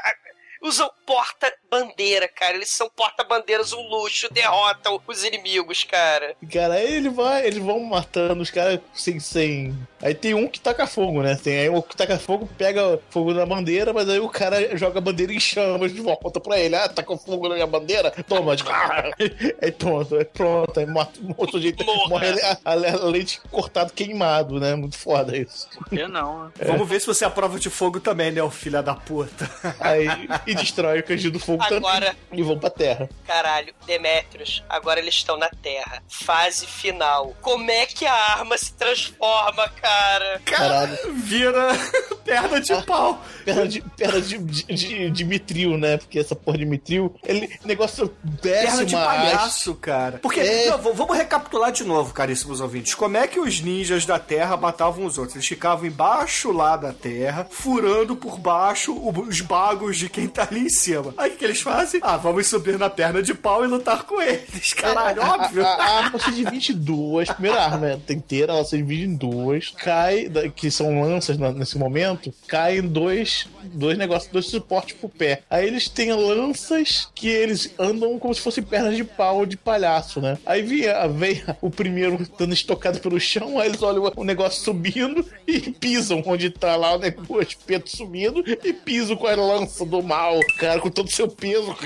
[0.63, 2.55] Usam porta-bandeira, cara.
[2.55, 6.35] Eles são porta-bandeiras, um luxo, derrotam os inimigos, cara.
[6.53, 9.75] Cara, aí ele vai, eles vão matando os caras sem, sem.
[10.01, 11.35] Aí tem um que taca fogo, né?
[11.35, 14.97] Tem aí o que taca fogo, pega fogo na bandeira, mas aí o cara joga
[14.99, 16.75] a bandeira em chamas de volta pra ele.
[16.75, 18.11] Ah, tacou fogo na minha bandeira?
[18.27, 18.69] Toma, tipo,
[19.61, 23.93] aí pronto, aí pronto, aí mata o outro jeito, morre a, a, a leite cortado
[23.93, 24.75] queimado, né?
[24.75, 25.67] Muito foda isso.
[25.91, 26.51] Eu não, né?
[26.65, 29.49] Vamos ver se você é a prova de fogo também, né, o filho da puta.
[29.79, 30.07] Aí,
[30.47, 32.39] e destrói o canjido do fogo Agora- também.
[32.39, 33.09] E vão pra terra.
[33.27, 36.01] Caralho, Demetrius, agora eles estão na Terra.
[36.07, 37.35] Fase final.
[37.41, 39.90] Como é que a arma se transforma, cara?
[40.45, 40.97] Caralho.
[41.13, 41.69] Vira
[42.25, 43.21] perna de pau.
[43.45, 45.97] Perna de, perna de, de, de, de mitril, né?
[45.97, 50.19] Porque essa porra de mitril, ele negócio desce Perna de palhaço, cara.
[50.21, 50.69] Porque, É.
[50.69, 52.93] não, vamos recapitular de novo, caríssimos ouvintes.
[52.95, 55.35] Como é que os ninjas da Terra matavam os outros?
[55.35, 60.61] Eles ficavam embaixo lá da Terra, furando por baixo os bagos de quem tá ali
[60.61, 61.13] em cima.
[61.17, 61.99] Aí o que eles fazem?
[62.03, 64.73] Ah, vamos subir na perna de pau e lutar com eles.
[64.73, 65.65] Caralho, É, a, óbvio.
[65.65, 67.29] A, a arma se divide em duas.
[67.29, 69.73] A primeira arma é inteira, ela se divide em duas.
[69.83, 75.41] Cai, que são lanças nesse momento, cai em dois, dois negócios, dois suportes pro pé.
[75.49, 80.21] Aí eles têm lanças que eles andam como se fossem pernas de pau de palhaço,
[80.21, 80.37] né?
[80.45, 85.59] Aí vem, o primeiro dando estocado pelo chão, aí eles olham o negócio subindo e
[85.71, 90.03] pisam onde tá lá o negócio, o espeto subindo e pisam com a lança do
[90.03, 91.75] mal, cara, com todo o seu peso.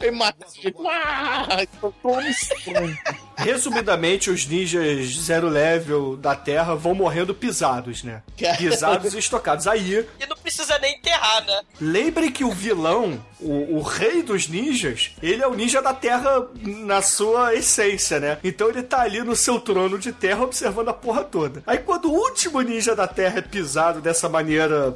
[0.00, 0.74] Aí mata a gente.
[0.86, 1.66] Ah,
[2.00, 2.98] toma sangue.
[3.36, 8.22] Resumidamente, os ninjas zero level da Terra vão morrendo pisados, né?
[8.58, 9.66] Pisados e estocados.
[9.66, 11.60] Aí, E não precisa nem enterrar, né?
[11.80, 16.46] Lembre que o vilão, o, o rei dos ninjas, ele é o ninja da terra
[16.62, 18.38] na sua essência, né?
[18.44, 21.62] Então ele tá ali no seu trono de terra observando a porra toda.
[21.66, 24.94] Aí quando o último ninja da terra é pisado dessa maneira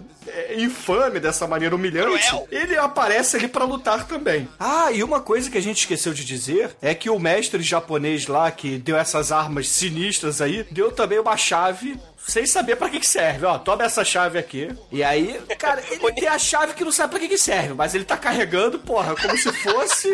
[0.48, 4.48] é, infame, dessa maneira humilhante, ele aparece ali pra lutar também.
[4.58, 8.26] Ah, e uma coisa que a gente esqueceu de dizer é que o mestre japonês
[8.26, 12.98] lá que deu essas armas sinistras aí, deu também uma chave sem saber pra que
[13.00, 13.46] que serve.
[13.46, 14.68] Ó, toma essa chave aqui.
[14.90, 17.94] E aí, cara, ele tem a chave que não sabe pra que que serve, mas
[17.94, 20.12] ele tá carregando, porra, como se fosse...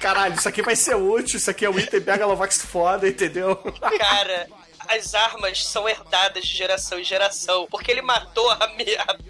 [0.00, 3.56] Caralho, isso aqui vai ser útil, isso aqui é um item Megalovax foda, entendeu?
[3.56, 4.46] Cara,
[4.88, 7.66] as armas são herdadas de geração em geração.
[7.70, 8.58] Porque ele matou há,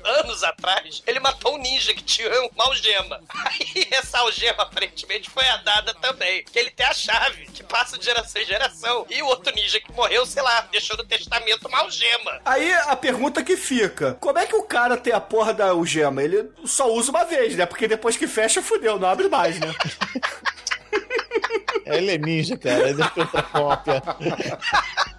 [0.05, 3.21] anos atrás, ele matou um ninja que tinha uma algema.
[3.29, 6.45] Aí essa algema aparentemente foi herdada também.
[6.45, 9.07] Que ele tem a chave, que passa de geração em geração.
[9.11, 12.41] E o outro ninja que morreu, sei lá, deixou no testamento uma algema.
[12.45, 16.23] Aí a pergunta que fica: como é que o cara tem a porra da algema?
[16.23, 17.67] Ele só usa uma vez, né?
[17.67, 19.75] Porque depois que fecha, fudeu, não abre mais, né?
[21.85, 22.91] Ele é ninja, cara.
[22.91, 24.03] Ele é outra cópia.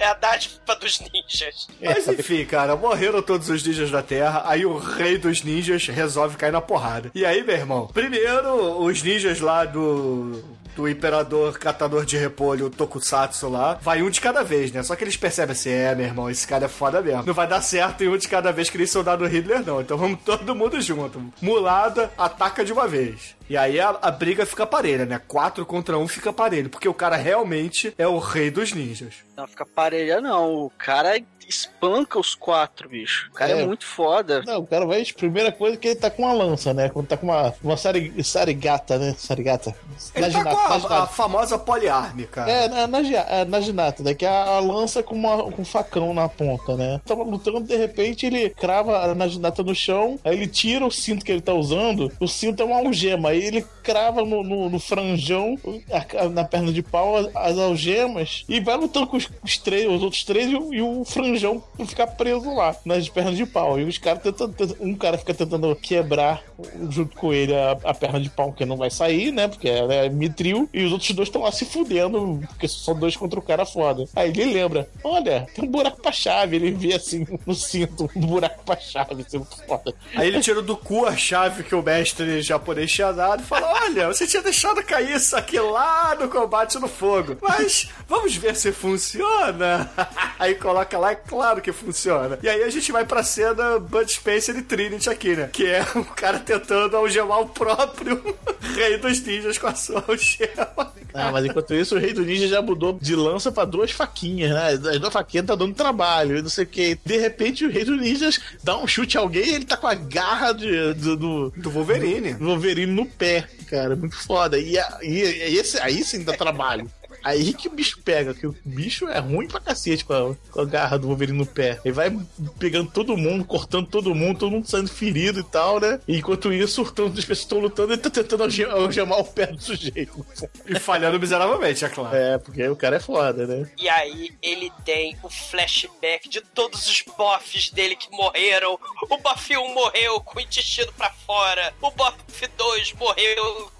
[0.00, 1.68] É a dádiva dos ninjas.
[1.78, 4.42] Mas enfim, cara, morreram todos os ninjas da Terra.
[4.46, 7.10] Aí o rei dos ninjas resolve cair na porrada.
[7.14, 10.42] E aí, meu irmão, primeiro os ninjas lá do.
[10.76, 14.82] Do imperador catador de repolho, Tokusatsu lá, vai um de cada vez, né?
[14.82, 17.24] Só que eles percebem assim: é, meu irmão, esse cara é foda mesmo.
[17.24, 19.80] Não vai dar certo em um de cada vez que nem soldado Hitler, não.
[19.80, 21.22] Então vamos todo mundo junto.
[21.40, 23.36] Mulada, ataca de uma vez.
[23.48, 25.20] E aí a, a briga fica parelha, né?
[25.26, 29.14] Quatro contra um fica parelho, porque o cara realmente é o rei dos ninjas.
[29.36, 30.54] Não fica parelha, não.
[30.54, 31.20] O cara
[31.50, 33.28] espanca os quatro, bicho.
[33.30, 33.66] O cara é, É.
[33.66, 34.42] muito foda.
[34.46, 35.04] Não, o cara vai.
[35.04, 36.88] Primeira coisa é que ele tá com uma lança, né?
[36.88, 39.14] Quando tá com uma, uma sari- sarigata, né?
[39.18, 39.74] Sarigata.
[40.14, 42.50] Ele tá com a, a famosa poliarme, cara.
[42.50, 42.98] É, na, na,
[43.46, 44.14] na ginata, né?
[44.14, 47.00] Que é a, a lança com, uma, com um facão na ponta, né?
[47.04, 51.24] Tava lutando, de repente ele crava na ginata no chão, aí ele tira o cinto
[51.24, 54.78] que ele tá usando, o cinto é uma algema, aí ele crava no, no, no
[54.78, 55.58] franjão,
[55.90, 59.58] a- a- na perna de pau, as, as algemas, e vai lutando com os, os
[59.58, 61.39] três, os outros três, e, o- e o franjão
[61.76, 63.78] pra ficar preso lá, nas pernas de pau.
[63.78, 66.42] E os caras tentando, tentando- um cara fica tentando quebrar
[66.90, 69.48] junto com ele a, a perna de pau, que não vai sair, né?
[69.48, 73.16] Porque ela é mitril, e os outros dois estão lá se fudendo, porque são dois
[73.16, 74.04] contra o cara foda.
[74.14, 76.56] Aí ele lembra: olha, tem um buraco pra chave.
[76.56, 79.94] Ele vê assim no cinto, um buraco pra chave, muito foda.
[80.14, 83.72] Aí ele tira do cu a chave que o mestre japonês tinha dado e fala:
[83.84, 87.36] Olha, você tinha deixado cair isso aqui lá no combate no fogo.
[87.40, 89.90] Mas vamos ver se funciona.
[90.38, 92.38] Aí coloca lá, claro que funciona.
[92.42, 95.48] E aí a gente vai pra cena Bud Spencer e Trinity aqui, né?
[95.52, 98.20] Que é o cara tentando algemar o próprio
[98.74, 100.92] rei dos ninjas com a sua algema.
[101.14, 104.50] Ah, mas enquanto isso, o rei do ninja já mudou de lança pra duas faquinhas,
[104.50, 104.68] né?
[104.90, 106.98] As duas faquinhas tá dando trabalho, e não sei o que.
[107.04, 108.28] De repente, o rei do ninja
[108.62, 111.70] dá um chute a alguém e ele tá com a garra de- do, do, do
[111.70, 112.34] Wolverine.
[112.34, 113.94] Do Wolverine no pé, cara.
[113.96, 114.58] Muito foda.
[114.58, 115.08] E, e,
[115.52, 116.88] e esse, aí sim dá trabalho.
[117.22, 120.60] Aí que o bicho pega, que o bicho é ruim pra cacete com a, com
[120.60, 121.80] a garra do Wolverine no pé.
[121.84, 122.18] Ele vai
[122.58, 126.00] pegando todo mundo, cortando todo mundo, todo mundo saindo ferido e tal, né?
[126.08, 129.46] E enquanto isso, todas as pessoas estão lutando, ele tá tentando alge- algemar o pé
[129.46, 130.24] do sujeito.
[130.66, 132.16] E falhando miseravelmente, é claro.
[132.16, 133.70] É, porque o cara é foda, né?
[133.78, 138.78] E aí ele tem o flashback de todos os buffs dele que morreram.
[139.08, 141.72] O buff 1 morreu com o intestino pra fora.
[141.80, 142.16] O buff
[142.56, 143.70] 2 morreu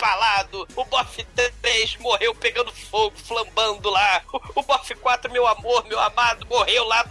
[0.00, 0.66] empalado.
[0.74, 1.26] O buff
[1.60, 4.22] 3 morreu pegando fogo, flambando lá.
[4.32, 7.04] O, o buff 4, meu amor, meu amado, morreu lá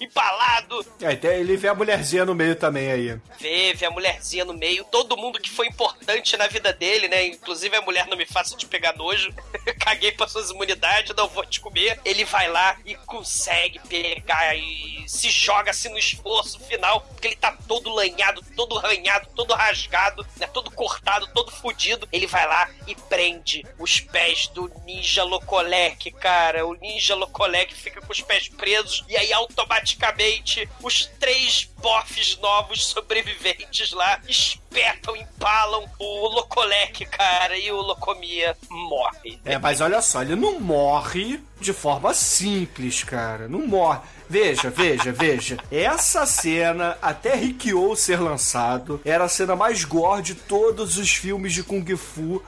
[0.00, 0.86] embalado.
[1.00, 3.20] É, ele vê a mulherzinha no meio também aí.
[3.38, 7.26] Vê, vê a mulherzinha no meio, todo mundo que foi importante na vida dele, né?
[7.26, 9.32] Inclusive a mulher não me faça te pegar nojo.
[9.80, 12.00] Caguei pra suas imunidades, não vou te comer.
[12.04, 17.36] Ele vai lá e consegue pegar e se joga assim no esforço final, porque ele
[17.36, 20.46] tá todo lanhado, todo arranhado, todo rasgado, né?
[20.46, 22.06] Todo cortado, todo fudido.
[22.18, 26.66] Ele vai lá e prende os pés do Ninja Locolec, cara.
[26.66, 32.86] O Ninja Locolec fica com os pés presos e aí automaticamente os três bofs novos
[32.86, 39.40] sobreviventes lá espetam, empalam o Locolec, cara, e o Locomia morre.
[39.44, 43.46] É, mas olha só, ele não morre de forma simples, cara.
[43.46, 44.00] Não morre.
[44.28, 45.56] Veja, veja, veja.
[45.70, 51.54] Essa cena, até Rikyo ser lançado, era a cena mais gore de todos os filmes
[51.54, 52.42] de Kung Fu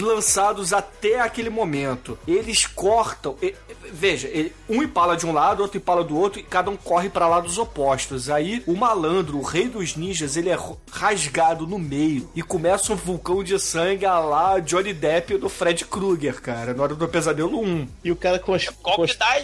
[0.00, 2.18] lançados até aquele momento.
[2.26, 3.36] Eles cortam.
[3.42, 3.54] e-
[3.92, 7.08] veja, ele- um empala de um lado, outro empala do outro, e cada um corre
[7.08, 8.30] para lados opostos.
[8.30, 10.58] Aí o malandro, o rei dos ninjas, ele é
[10.90, 15.84] rasgado no meio e começa um vulcão de sangue a lá Johnny Depp do Fred
[15.84, 17.88] Krueger, cara, na hora do pesadelo 1.
[18.02, 18.66] E o cara com as.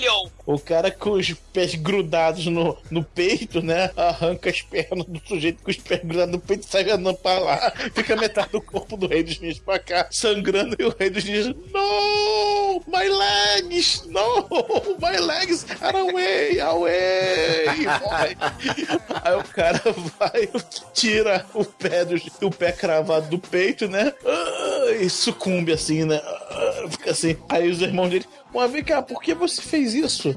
[0.01, 0.29] Leon.
[0.47, 3.91] o cara com os pés grudados no, no peito, né?
[3.97, 7.39] Arranca as pernas do sujeito com os pés grudados no peito e sai andando pra
[7.39, 7.73] lá.
[7.95, 10.07] Fica metade do corpo do rei dos ninjas pra cá,
[10.41, 11.55] sangrando, e o rei dos ninjas.
[12.87, 12.99] No!
[12.99, 14.05] My legs!
[14.07, 14.49] No!
[15.01, 16.61] My legs are away!
[16.61, 17.67] Away!
[19.23, 19.81] Aí o cara
[20.19, 20.49] vai,
[20.95, 24.13] tira o pé, do, o pé cravado do peito, né?
[24.25, 26.21] Ah, E sucumbe assim, né?
[26.25, 27.37] Ah, Fica assim.
[27.49, 28.27] Aí os irmãos dele.
[28.53, 30.35] Mas vem cá, por que você fez isso?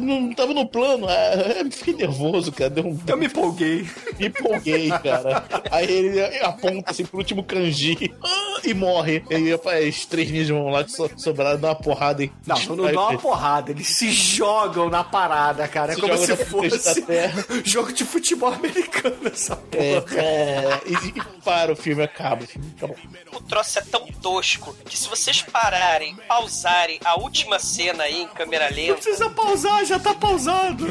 [0.00, 1.06] Não, não tava no plano.
[1.08, 2.70] Ah, eu fiquei nervoso, cara.
[2.70, 2.98] Deu um...
[3.06, 3.88] Eu me empolguei.
[4.20, 5.44] Me empolguei, cara.
[5.70, 9.24] Aí ele aponta assim pro último kanji ah, e morre.
[9.30, 12.32] E aí os três ninjas vão lá que so, sobraram, porrada e.
[12.44, 15.92] Não, não dá uma porrada, eles se jogam na parada, cara.
[15.92, 17.04] É Se como jogam se fosse
[17.64, 20.16] jogo de futebol americano essa É, porra.
[20.20, 22.42] é, e, e para o filme, acaba.
[22.42, 22.96] o filme, acabou.
[23.34, 28.28] O troço é tão tosco que se vocês pararem, pausarem a última cena aí em
[28.28, 30.86] câmera Não lenta, precisa pausar, já tá pausado.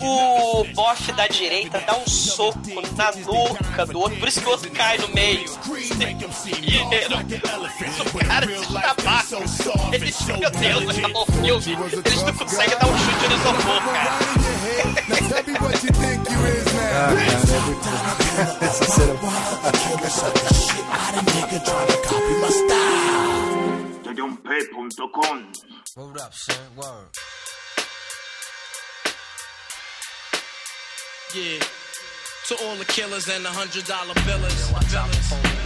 [0.00, 2.58] O bofe da direita dá um soco
[2.96, 5.50] na nuca do outro, por isso que o outro cai no meio.
[8.14, 9.36] O cara se estabaca.
[9.92, 11.26] Eles, meu Deus, acabou o
[11.60, 11.76] filme.
[12.04, 14.10] Eles não conseguem dar um chute no isopor, cara.
[18.60, 19.14] É Essa cena.
[25.96, 26.54] Hold up, son.
[26.76, 27.08] Word.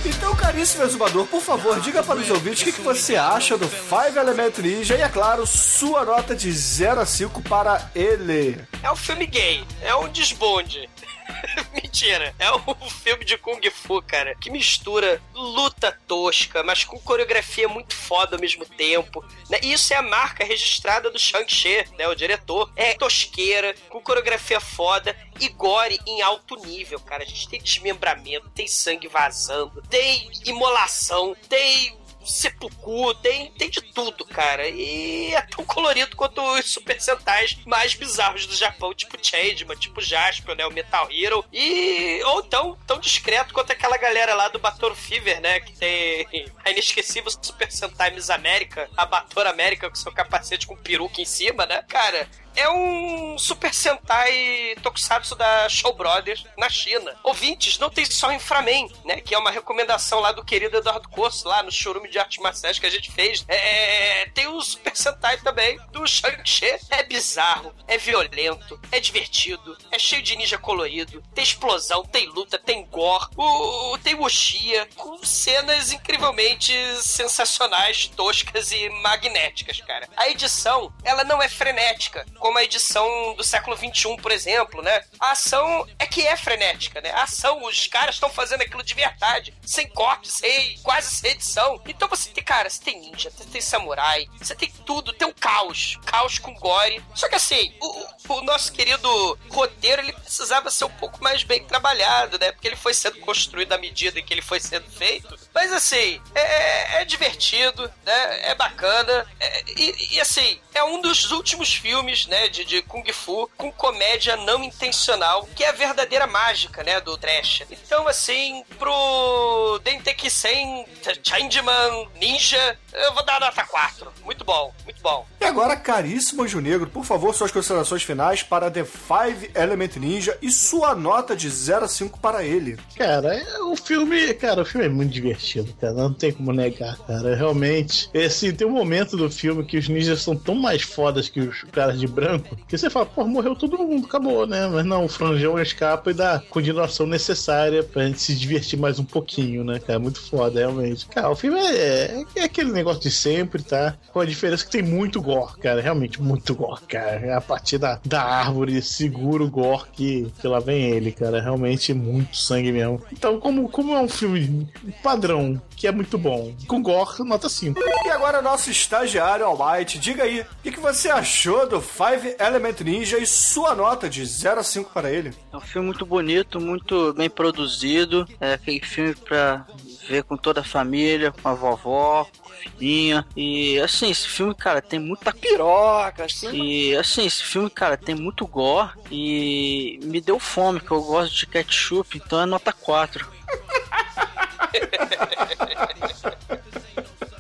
[0.05, 3.69] Então, caríssimo exumador, por favor, diga para os ouvintes o que, que você acha do
[3.69, 8.61] Five Element Ninja e, é claro, sua nota de 0 a 5 para ele.
[8.83, 10.91] É um filme gay, é um desbonde.
[11.73, 17.69] Mentira, é um filme de Kung Fu, cara, que mistura luta tosca, mas com coreografia
[17.69, 19.25] muito foda ao mesmo tempo.
[19.49, 19.59] Né?
[19.63, 22.09] E isso é a marca registrada do Shang-Chi, né?
[22.09, 22.73] O diretor.
[22.77, 27.23] É tosqueira, com coreografia foda e gore em alto nível, cara.
[27.23, 34.25] A gente tem desmembramento, tem sangue vazando, tem imolação, tem sepulcro, tem, tem de tudo,
[34.25, 34.69] cara.
[34.69, 40.01] E é tão colorido quanto os Super Sentais mais bizarros do Japão, tipo Changeman, tipo
[40.01, 40.67] Jasper, né?
[40.67, 41.45] O Metal Hero.
[41.53, 42.21] E.
[42.25, 45.61] Ou tão, tão discreto quanto aquela galera lá do Bator Fever, né?
[45.61, 46.27] Que tem
[46.65, 51.25] a inesquecível Super Sentai Miss América, a Bator América com seu capacete com peruca em
[51.25, 51.83] cima, né?
[51.89, 57.15] Cara, é um Super Sentai Tokusatsu da Show Brothers na China.
[57.23, 59.21] Ouvintes, não tem só Inframan, né?
[59.21, 62.79] Que é uma recomendação lá do querido Eduardo Corso, lá no showroom de artes marciais
[62.79, 63.45] que a gente fez.
[63.49, 66.79] É, tem o Super Sentai também do Shang-Chi.
[66.91, 72.59] É bizarro, é violento, é divertido, é cheio de ninja colorido, tem explosão, tem luta,
[72.59, 76.73] tem gore, o, tem wuxia, com cenas incrivelmente
[77.03, 80.09] sensacionais, toscas e magnéticas, cara.
[80.17, 85.05] A edição, ela não é frenética, como a edição do século XXI, por exemplo, né?
[85.21, 87.13] A ação é que é frenética, né?
[87.13, 91.81] A ação, os caras estão fazendo aquilo de verdade, sem corte, sem quase sem edição.
[91.87, 95.33] Então você tem, cara, você tem ninja, você tem samurai, você tem tudo, tem um
[95.33, 97.01] caos, caos com gore.
[97.15, 101.63] Só que assim, o, o nosso querido roteiro, ele precisava ser um pouco mais bem
[101.65, 102.51] trabalhado, né?
[102.51, 105.39] Porque ele foi sendo construído à medida em que ele foi sendo feito.
[105.55, 108.51] Mas assim, é, é divertido, né?
[108.51, 109.27] É bacana.
[109.39, 113.71] É, e, e, assim, é um dos últimos filmes, né, de, de Kung Fu com
[113.73, 117.65] comédia não intencional, que é a verdadeira mágica, né, do trash.
[117.71, 120.87] Então, assim, pro Denteki Sen
[121.23, 124.11] Changeman Ninja, eu vou dar nota 4.
[124.25, 125.27] Muito bom, muito bom.
[125.41, 130.37] E agora, caríssimo Anjo Negro, por favor, suas considerações finais para The Five Element Ninja
[130.41, 132.79] e sua nota de 0 a 5 para ele.
[132.97, 135.93] Cara, é- o filme, cara, o filme é muito divertido, cara.
[135.95, 137.35] Não tem como negar, cara.
[137.35, 138.11] Realmente.
[138.17, 141.63] Assim, tem um momento do filme que os ninjas são tão mais fodas que os
[141.73, 144.67] caras de branco que você fala, pô, morreu todo mundo, acabou, né?
[144.69, 148.99] Mas não, o franjão escapa e dá a continuação necessária pra gente se divertir mais
[148.99, 149.99] um pouquinho, né, cara?
[149.99, 151.07] Muito foda, realmente.
[151.07, 153.95] Cara, o filme é, é aquele negócio de sempre, tá?
[154.13, 155.81] Com a diferença que tem muito gore, cara.
[155.81, 157.11] Realmente muito gore, cara.
[157.13, 161.41] É A partir da, da árvore segura o gore que, que lá vem ele, cara.
[161.41, 163.01] Realmente muito sangue mesmo.
[163.13, 164.69] Então, como, como é um filme
[165.03, 167.77] padrão, que é muito bom, com gore, nota 5.
[168.07, 172.81] E agora, nosso estagiário Almighty, diga aí, o que, que você achou do Five Element
[172.85, 175.35] Ninja e sua nota de 0 a 5 para ele?
[175.53, 178.25] É um filme muito bonito, muito bem produzido.
[178.41, 179.67] É aquele filme pra
[180.09, 183.27] ver com toda a família, com a vovó, com a filhinha.
[183.37, 186.63] E assim, esse filme, cara, tem muita piroca, assim.
[186.63, 191.35] E assim, esse filme, cara, tem muito gore e me deu fome, que eu gosto
[191.35, 193.42] de ketchup, então é nota 4.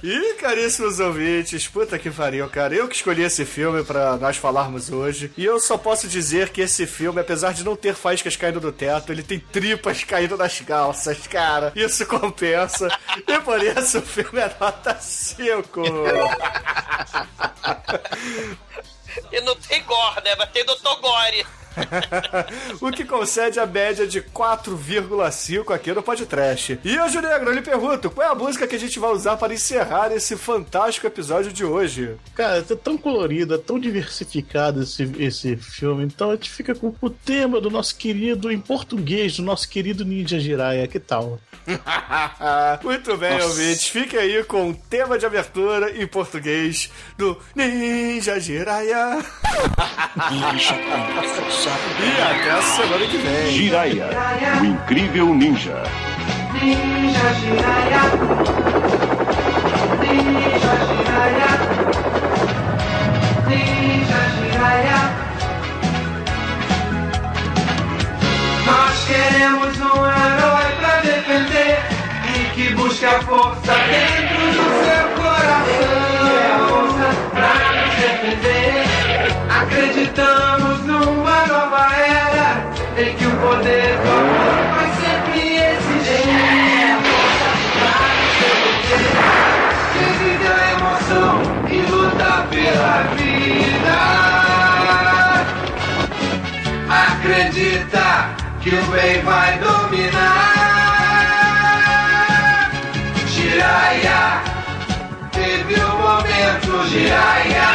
[0.03, 2.75] Ih, caríssimos ouvintes, puta que pariu, cara.
[2.75, 5.33] Eu que escolhi esse filme pra nós falarmos hoje.
[5.37, 8.73] E eu só posso dizer que esse filme, apesar de não ter faíscas caindo do
[8.73, 11.73] teto, ele tem tripas caindo das calças, cara.
[11.77, 12.89] Isso compensa.
[13.29, 15.81] e por isso o filme é nota 5.
[19.31, 20.35] E não tem gore, né?
[20.37, 21.01] Mas tem Dr.
[21.01, 21.47] Gore.
[22.81, 26.78] o que concede a média de 4,5 aqui no podcast.
[26.85, 29.36] E hoje, Negro, eu lhe pergunto, qual é a música que a gente vai usar
[29.36, 32.16] para encerrar esse fantástico episódio de hoje?
[32.35, 36.05] Cara, é tão colorido, é tão diversificado esse, esse filme.
[36.05, 40.05] Então a gente fica com o tema do nosso querido, em português, do nosso querido
[40.05, 40.89] Ninja Jiraiya.
[40.89, 41.39] Que tal?
[42.82, 43.47] Muito bem, Nossa.
[43.47, 43.89] ouvintes.
[43.89, 49.19] Fique aí com o tema de abertura em português do Ninja Jiraiya.
[51.65, 53.47] E até a semana que vem.
[53.53, 54.09] Jiraiya,
[54.61, 55.81] o incrível ninja.
[56.61, 58.03] Ninja Jiraiya.
[60.01, 61.51] Ninja Jiraiya.
[63.47, 65.01] Ninja Jiraiya.
[68.67, 71.79] Nós queremos um herói pra defender
[72.35, 75.91] e que busque a força dentro do seu coração.
[82.97, 86.98] Em que o poder do amor vai sempre existir.
[87.09, 89.52] Força pra nos defender.
[89.93, 91.35] Quem viveu a emoção
[91.70, 93.98] e luta pela vida.
[96.90, 98.06] Acredita
[98.60, 100.52] que o bem vai dominar.
[103.27, 104.43] Jiraiya,
[105.32, 107.70] teve o momento, Jiraiya,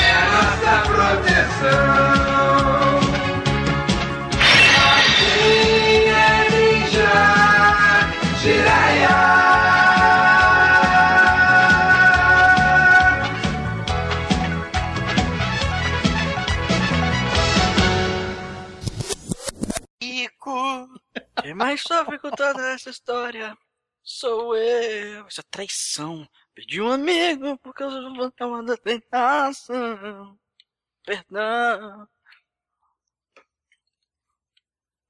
[0.00, 2.19] é nossa proteção.
[21.70, 23.56] Quem sofre com toda essa história
[24.02, 25.24] sou eu.
[25.26, 26.28] Essa traição.
[26.52, 30.38] Perdi um amigo por causa do fantasma da tentação.
[31.04, 32.08] Perdão.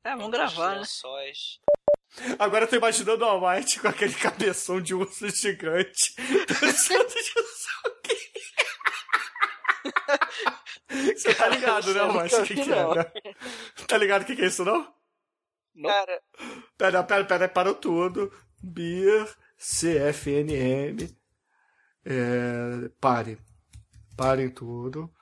[0.05, 0.87] É, vamos gravar, né?
[2.39, 6.15] Agora eu tô imaginando o Almighty com aquele cabeção de urso gigante.
[6.47, 8.31] dançando Yusuke.
[11.17, 12.35] Você tá ligado, né, Almighty?
[12.35, 13.05] O que, que é, né?
[13.87, 15.00] Tá ligado o que, que é isso, não?
[15.83, 16.23] Cara,
[16.77, 18.33] Pera, pera, pera, parou tudo.
[18.63, 21.17] Beer, CFNM.
[22.05, 23.39] É, pare.
[24.17, 25.13] Parem tudo.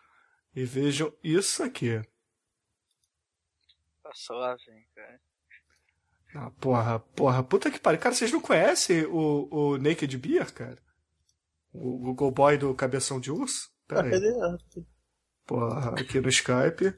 [0.54, 2.00] E vejam isso aqui.
[4.02, 5.20] Tá suave, hein, cara.
[6.34, 8.00] Ah, porra, porra, puta que pariu.
[8.00, 10.78] Cara, vocês não conhecem o, o Naked Beer, cara?
[11.72, 13.70] O Google Boy do cabeção de urso?
[13.86, 14.20] Pera aí.
[15.46, 16.94] Porra, aqui no Skype.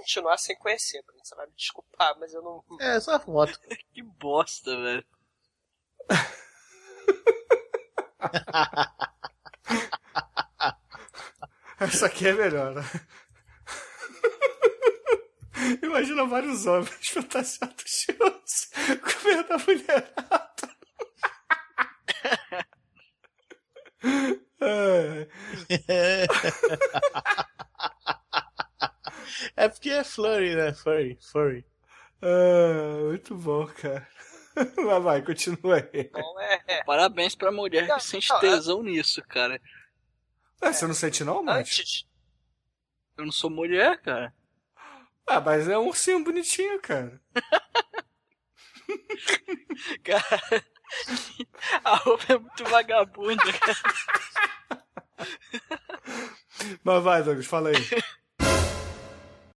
[0.00, 1.20] Continuar sem conhecer, Bruno.
[1.22, 2.64] Você vai me desculpar, mas eu não.
[2.80, 3.58] É, só a foto.
[3.92, 5.04] Que bosta, velho.
[11.78, 12.82] Essa aqui é melhor, né?
[15.82, 18.68] Imagina vários homens fantasiados de urso
[19.00, 20.70] comendo a mulherada.
[24.60, 25.28] Ai.
[29.56, 30.72] É porque é flurry, né?
[30.74, 31.64] Furry, furry.
[32.22, 34.06] Ah, muito bom, cara.
[34.84, 36.10] Vai, vai, continua aí.
[36.12, 36.82] Não é.
[36.84, 39.60] Parabéns pra mulher Não, que sente não, tesão nisso, cara.
[40.60, 41.80] É, você não sente não, Mate?
[41.80, 42.06] Antes.
[43.16, 44.34] Eu não sou mulher, cara.
[45.26, 47.20] Ah, mas é um ursinho bonitinho, cara.
[50.02, 50.64] Cara,
[51.84, 53.78] a roupa é muito vagabunda, cara.
[56.82, 57.76] Mas vai, Douglas, fala aí.